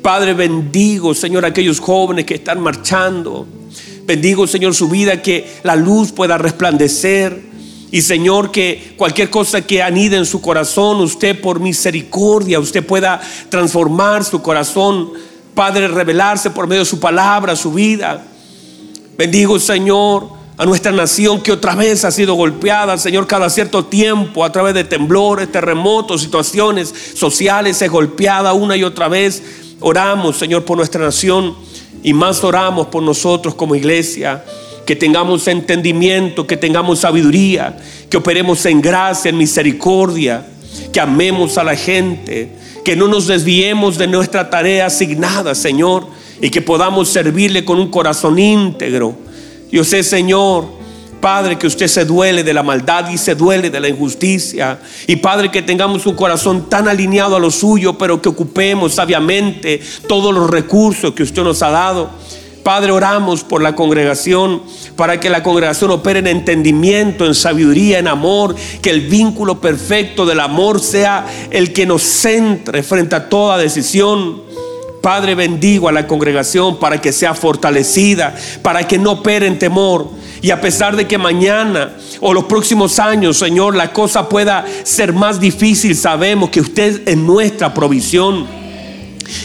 Padre, 0.02 0.34
bendigo, 0.34 1.14
Señor, 1.14 1.46
a 1.46 1.48
aquellos 1.48 1.80
jóvenes 1.80 2.26
que 2.26 2.34
están 2.34 2.60
marchando. 2.60 3.46
Bendigo, 4.04 4.46
Señor, 4.46 4.74
su 4.74 4.90
vida, 4.90 5.22
que 5.22 5.46
la 5.62 5.74
luz 5.74 6.12
pueda 6.12 6.36
resplandecer. 6.36 7.51
Y 7.92 8.02
Señor, 8.02 8.50
que 8.50 8.94
cualquier 8.96 9.30
cosa 9.30 9.60
que 9.60 9.82
anide 9.82 10.16
en 10.16 10.26
su 10.26 10.40
corazón, 10.40 11.00
usted 11.00 11.40
por 11.40 11.60
misericordia, 11.60 12.58
usted 12.58 12.84
pueda 12.84 13.20
transformar 13.48 14.24
su 14.24 14.42
corazón. 14.42 15.12
Padre, 15.54 15.86
revelarse 15.86 16.50
por 16.50 16.66
medio 16.66 16.80
de 16.80 16.86
su 16.86 16.98
palabra, 16.98 17.54
su 17.54 17.72
vida. 17.72 18.24
Bendigo, 19.16 19.60
Señor 19.60 20.42
a 20.58 20.66
nuestra 20.66 20.92
nación 20.92 21.40
que 21.40 21.50
otra 21.50 21.74
vez 21.74 22.04
ha 22.04 22.10
sido 22.10 22.34
golpeada, 22.34 22.98
Señor, 22.98 23.26
cada 23.26 23.48
cierto 23.50 23.86
tiempo 23.86 24.44
a 24.44 24.52
través 24.52 24.74
de 24.74 24.84
temblores, 24.84 25.50
terremotos, 25.50 26.20
situaciones 26.20 26.94
sociales, 27.14 27.80
es 27.80 27.90
golpeada 27.90 28.52
una 28.52 28.76
y 28.76 28.84
otra 28.84 29.08
vez. 29.08 29.42
Oramos, 29.80 30.36
Señor, 30.36 30.64
por 30.64 30.76
nuestra 30.76 31.02
nación 31.02 31.56
y 32.02 32.12
más 32.12 32.44
oramos 32.44 32.88
por 32.88 33.02
nosotros 33.02 33.54
como 33.54 33.74
iglesia. 33.74 34.44
Que 34.86 34.96
tengamos 34.96 35.46
entendimiento, 35.48 36.46
que 36.46 36.56
tengamos 36.56 37.00
sabiduría, 37.00 37.76
que 38.10 38.16
operemos 38.16 38.64
en 38.66 38.80
gracia, 38.80 39.28
en 39.28 39.38
misericordia, 39.38 40.46
que 40.92 41.00
amemos 41.00 41.58
a 41.58 41.64
la 41.64 41.76
gente, 41.76 42.50
que 42.84 42.96
no 42.96 43.08
nos 43.08 43.26
desviemos 43.26 43.96
de 43.98 44.06
nuestra 44.06 44.50
tarea 44.50 44.86
asignada, 44.86 45.54
Señor, 45.54 46.06
y 46.40 46.50
que 46.50 46.62
podamos 46.62 47.08
servirle 47.08 47.64
con 47.64 47.78
un 47.78 47.90
corazón 47.90 48.38
íntegro 48.38 49.16
yo 49.72 49.84
sé, 49.84 50.02
Señor, 50.02 50.66
Padre, 51.22 51.56
que 51.56 51.66
usted 51.66 51.86
se 51.86 52.04
duele 52.04 52.44
de 52.44 52.52
la 52.52 52.62
maldad 52.62 53.08
y 53.08 53.16
se 53.16 53.34
duele 53.34 53.70
de 53.70 53.80
la 53.80 53.88
injusticia. 53.88 54.78
Y 55.06 55.16
Padre, 55.16 55.50
que 55.50 55.62
tengamos 55.62 56.04
un 56.04 56.14
corazón 56.14 56.68
tan 56.68 56.88
alineado 56.88 57.36
a 57.36 57.40
lo 57.40 57.50
suyo, 57.50 57.96
pero 57.96 58.20
que 58.20 58.28
ocupemos 58.28 58.92
sabiamente 58.92 59.80
todos 60.06 60.34
los 60.34 60.50
recursos 60.50 61.14
que 61.14 61.22
usted 61.22 61.42
nos 61.42 61.62
ha 61.62 61.70
dado. 61.70 62.10
Padre, 62.62 62.92
oramos 62.92 63.42
por 63.42 63.60
la 63.60 63.74
congregación, 63.74 64.62
para 64.94 65.18
que 65.18 65.30
la 65.30 65.42
congregación 65.42 65.90
opere 65.90 66.20
en 66.20 66.28
entendimiento, 66.28 67.26
en 67.26 67.34
sabiduría, 67.34 67.98
en 67.98 68.06
amor, 68.06 68.54
que 68.80 68.90
el 68.90 69.00
vínculo 69.02 69.60
perfecto 69.60 70.24
del 70.26 70.38
amor 70.38 70.80
sea 70.80 71.26
el 71.50 71.72
que 71.72 71.86
nos 71.86 72.02
centre 72.02 72.84
frente 72.84 73.16
a 73.16 73.28
toda 73.28 73.58
decisión. 73.58 74.42
Padre, 75.02 75.34
bendigo 75.34 75.88
a 75.88 75.92
la 75.92 76.06
congregación 76.06 76.78
para 76.78 77.00
que 77.00 77.10
sea 77.10 77.34
fortalecida, 77.34 78.36
para 78.62 78.86
que 78.86 78.98
no 78.98 79.12
opere 79.12 79.48
en 79.48 79.58
temor. 79.58 80.08
Y 80.40 80.52
a 80.52 80.60
pesar 80.60 80.94
de 80.94 81.08
que 81.08 81.18
mañana 81.18 81.96
o 82.20 82.32
los 82.32 82.44
próximos 82.44 83.00
años, 83.00 83.38
Señor, 83.38 83.74
la 83.74 83.92
cosa 83.92 84.28
pueda 84.28 84.64
ser 84.84 85.12
más 85.12 85.40
difícil, 85.40 85.96
sabemos 85.96 86.50
que 86.50 86.60
usted 86.60 87.02
es 87.06 87.16
nuestra 87.16 87.74
provisión 87.74 88.46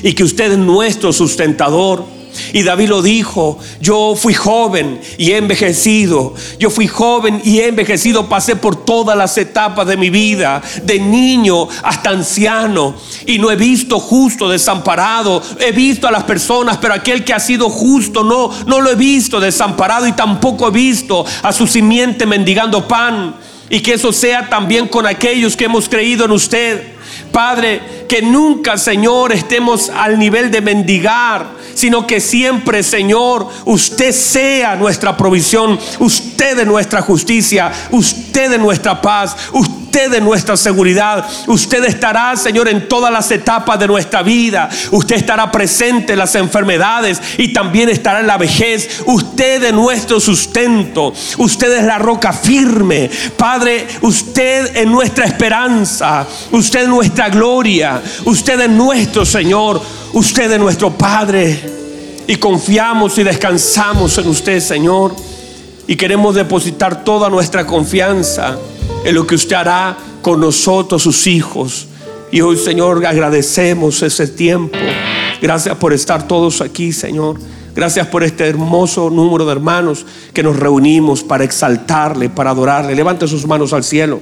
y 0.04 0.14
que 0.14 0.24
usted 0.24 0.52
es 0.52 0.58
nuestro 0.60 1.12
sustentador. 1.12 2.17
Y 2.54 2.64
David 2.64 2.90
lo 2.90 3.02
dijo, 3.02 3.60
yo 3.80 4.16
fui 4.16 4.34
joven 4.34 5.00
y 5.18 5.32
he 5.32 5.38
envejecido, 5.38 6.34
yo 6.60 6.70
fui 6.70 6.88
joven 6.88 7.42
y 7.44 7.60
he 7.60 7.68
envejecido, 7.68 8.28
pasé 8.28 8.56
por 8.56 8.86
todas 8.86 9.18
las 9.18 9.38
etapas 9.38 9.88
de 9.88 9.98
mi 9.98 10.10
vida, 10.10 10.62
de 10.84 11.00
niño 11.00 11.68
hasta 11.84 12.10
anciano, 12.10 12.96
y 13.26 13.40
no 13.40 13.52
he 13.52 13.56
visto 13.56 14.00
justo 14.00 14.50
desamparado, 14.50 15.42
he 15.60 15.72
visto 15.72 16.08
a 16.08 16.12
las 16.12 16.24
personas, 16.24 16.78
pero 16.78 16.94
aquel 16.94 17.24
que 17.24 17.34
ha 17.34 17.40
sido 17.40 17.70
justo 17.70 18.24
no, 18.24 18.52
no 18.66 18.82
lo 18.82 18.92
he 18.92 18.96
visto 18.96 19.40
desamparado 19.40 20.08
y 20.08 20.14
tampoco 20.14 20.68
he 20.68 20.72
visto 20.72 21.26
a 21.42 21.52
su 21.52 21.68
simiente 21.68 22.26
mendigando 22.26 22.88
pan. 22.88 23.36
Y 23.70 23.82
que 23.82 23.96
eso 23.96 24.14
sea 24.14 24.48
también 24.48 24.88
con 24.88 25.06
aquellos 25.06 25.58
que 25.58 25.66
hemos 25.66 25.90
creído 25.90 26.24
en 26.24 26.32
usted. 26.32 26.94
Padre, 27.32 28.06
que 28.08 28.22
nunca, 28.22 28.78
Señor, 28.78 29.34
estemos 29.34 29.90
al 29.90 30.18
nivel 30.18 30.52
de 30.52 30.62
mendigar, 30.62 31.48
sino 31.78 32.08
que 32.08 32.20
siempre, 32.20 32.82
Señor, 32.82 33.48
usted 33.66 34.12
sea 34.12 34.76
nuestra 34.76 35.16
provisión, 35.16 35.78
usted 36.00 36.58
de 36.58 36.66
nuestra 36.66 37.04
justicia, 37.04 37.72
usted 37.92 38.50
de 38.50 38.58
nuestra 38.58 39.00
paz, 39.00 39.38
de 39.92 40.22
nuestra 40.22 40.56
seguridad. 40.56 41.28
Usted 41.48 41.84
estará, 41.86 42.36
Señor, 42.36 42.68
en 42.68 42.88
todas 42.88 43.12
las 43.12 43.32
etapas 43.32 43.80
de 43.80 43.88
nuestra 43.88 44.22
vida. 44.22 44.70
Usted 44.92 45.16
estará 45.16 45.52
presente 45.52 46.14
en 46.14 46.20
las 46.20 46.36
enfermedades 46.36 47.20
y 47.38 47.52
también 47.52 47.90
estará 47.90 48.20
en 48.20 48.28
la 48.28 48.38
vejez. 48.38 49.02
Usted 49.06 49.62
de 49.62 49.72
nuestro 49.72 50.20
sustento. 50.20 51.14
Usted 51.38 51.80
es 51.80 51.84
la 51.84 51.98
roca 51.98 52.32
firme. 52.32 53.10
Padre, 53.36 53.88
usted 54.02 54.76
es 54.78 54.86
nuestra 54.86 55.26
esperanza. 55.26 56.28
Usted 56.52 56.84
es 56.84 56.90
nuestra 56.90 57.30
gloria. 57.30 58.02
Usted 58.26 58.60
es 58.62 58.70
nuestro 58.70 59.26
Señor. 59.26 59.82
Usted 60.14 60.52
es 60.52 60.60
nuestro 60.60 60.92
Padre. 60.92 61.60
Y 62.28 62.36
confiamos 62.36 63.18
y 63.18 63.24
descansamos 63.24 64.18
en 64.20 64.28
usted, 64.28 64.60
Señor. 64.60 65.16
Y 65.88 65.96
queremos 65.96 66.36
depositar 66.36 67.04
toda 67.04 67.30
nuestra 67.30 67.66
confianza 67.66 68.58
en 69.04 69.16
lo 69.16 69.26
que 69.26 69.36
usted 69.36 69.56
hará 69.56 69.98
con 70.22 70.40
nosotros, 70.40 71.04
sus 71.04 71.28
hijos. 71.28 71.88
Y 72.32 72.42
hoy, 72.42 72.58
Señor, 72.58 73.06
agradecemos 73.06 74.02
ese 74.02 74.28
tiempo. 74.28 74.78
Gracias 75.42 75.76
por 75.78 75.94
estar 75.94 76.28
todos 76.28 76.62
aquí, 76.62 76.92
Señor. 76.92 77.40
Gracias 77.76 78.08
por 78.08 78.24
este 78.24 78.48
hermoso 78.48 79.10
número 79.10 79.46
de 79.46 79.52
hermanos 79.52 80.06
que 80.34 80.42
nos 80.42 80.58
reunimos 80.58 81.24
para 81.24 81.44
exaltarle, 81.44 82.30
para 82.30 82.50
adorarle. 82.50 82.96
Levante 82.96 83.28
sus 83.28 83.46
manos 83.46 83.72
al 83.72 83.84
cielo. 83.84 84.20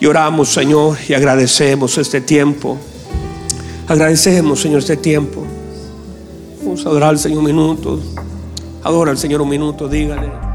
Y 0.00 0.06
oramos, 0.06 0.48
Señor, 0.48 0.96
y 1.08 1.14
agradecemos 1.14 1.98
este 1.98 2.20
tiempo. 2.20 2.78
Agradecemos, 3.88 4.60
Señor, 4.60 4.78
este 4.78 4.96
tiempo. 4.96 5.44
Vamos 6.62 6.86
a 6.86 6.88
adorar 6.88 7.10
al 7.10 7.18
Señor 7.18 7.38
un 7.38 7.44
minuto. 7.46 8.00
Adora 8.84 9.10
al 9.10 9.18
Señor 9.18 9.42
un 9.42 9.48
minuto, 9.48 9.88
dígale. 9.88 10.47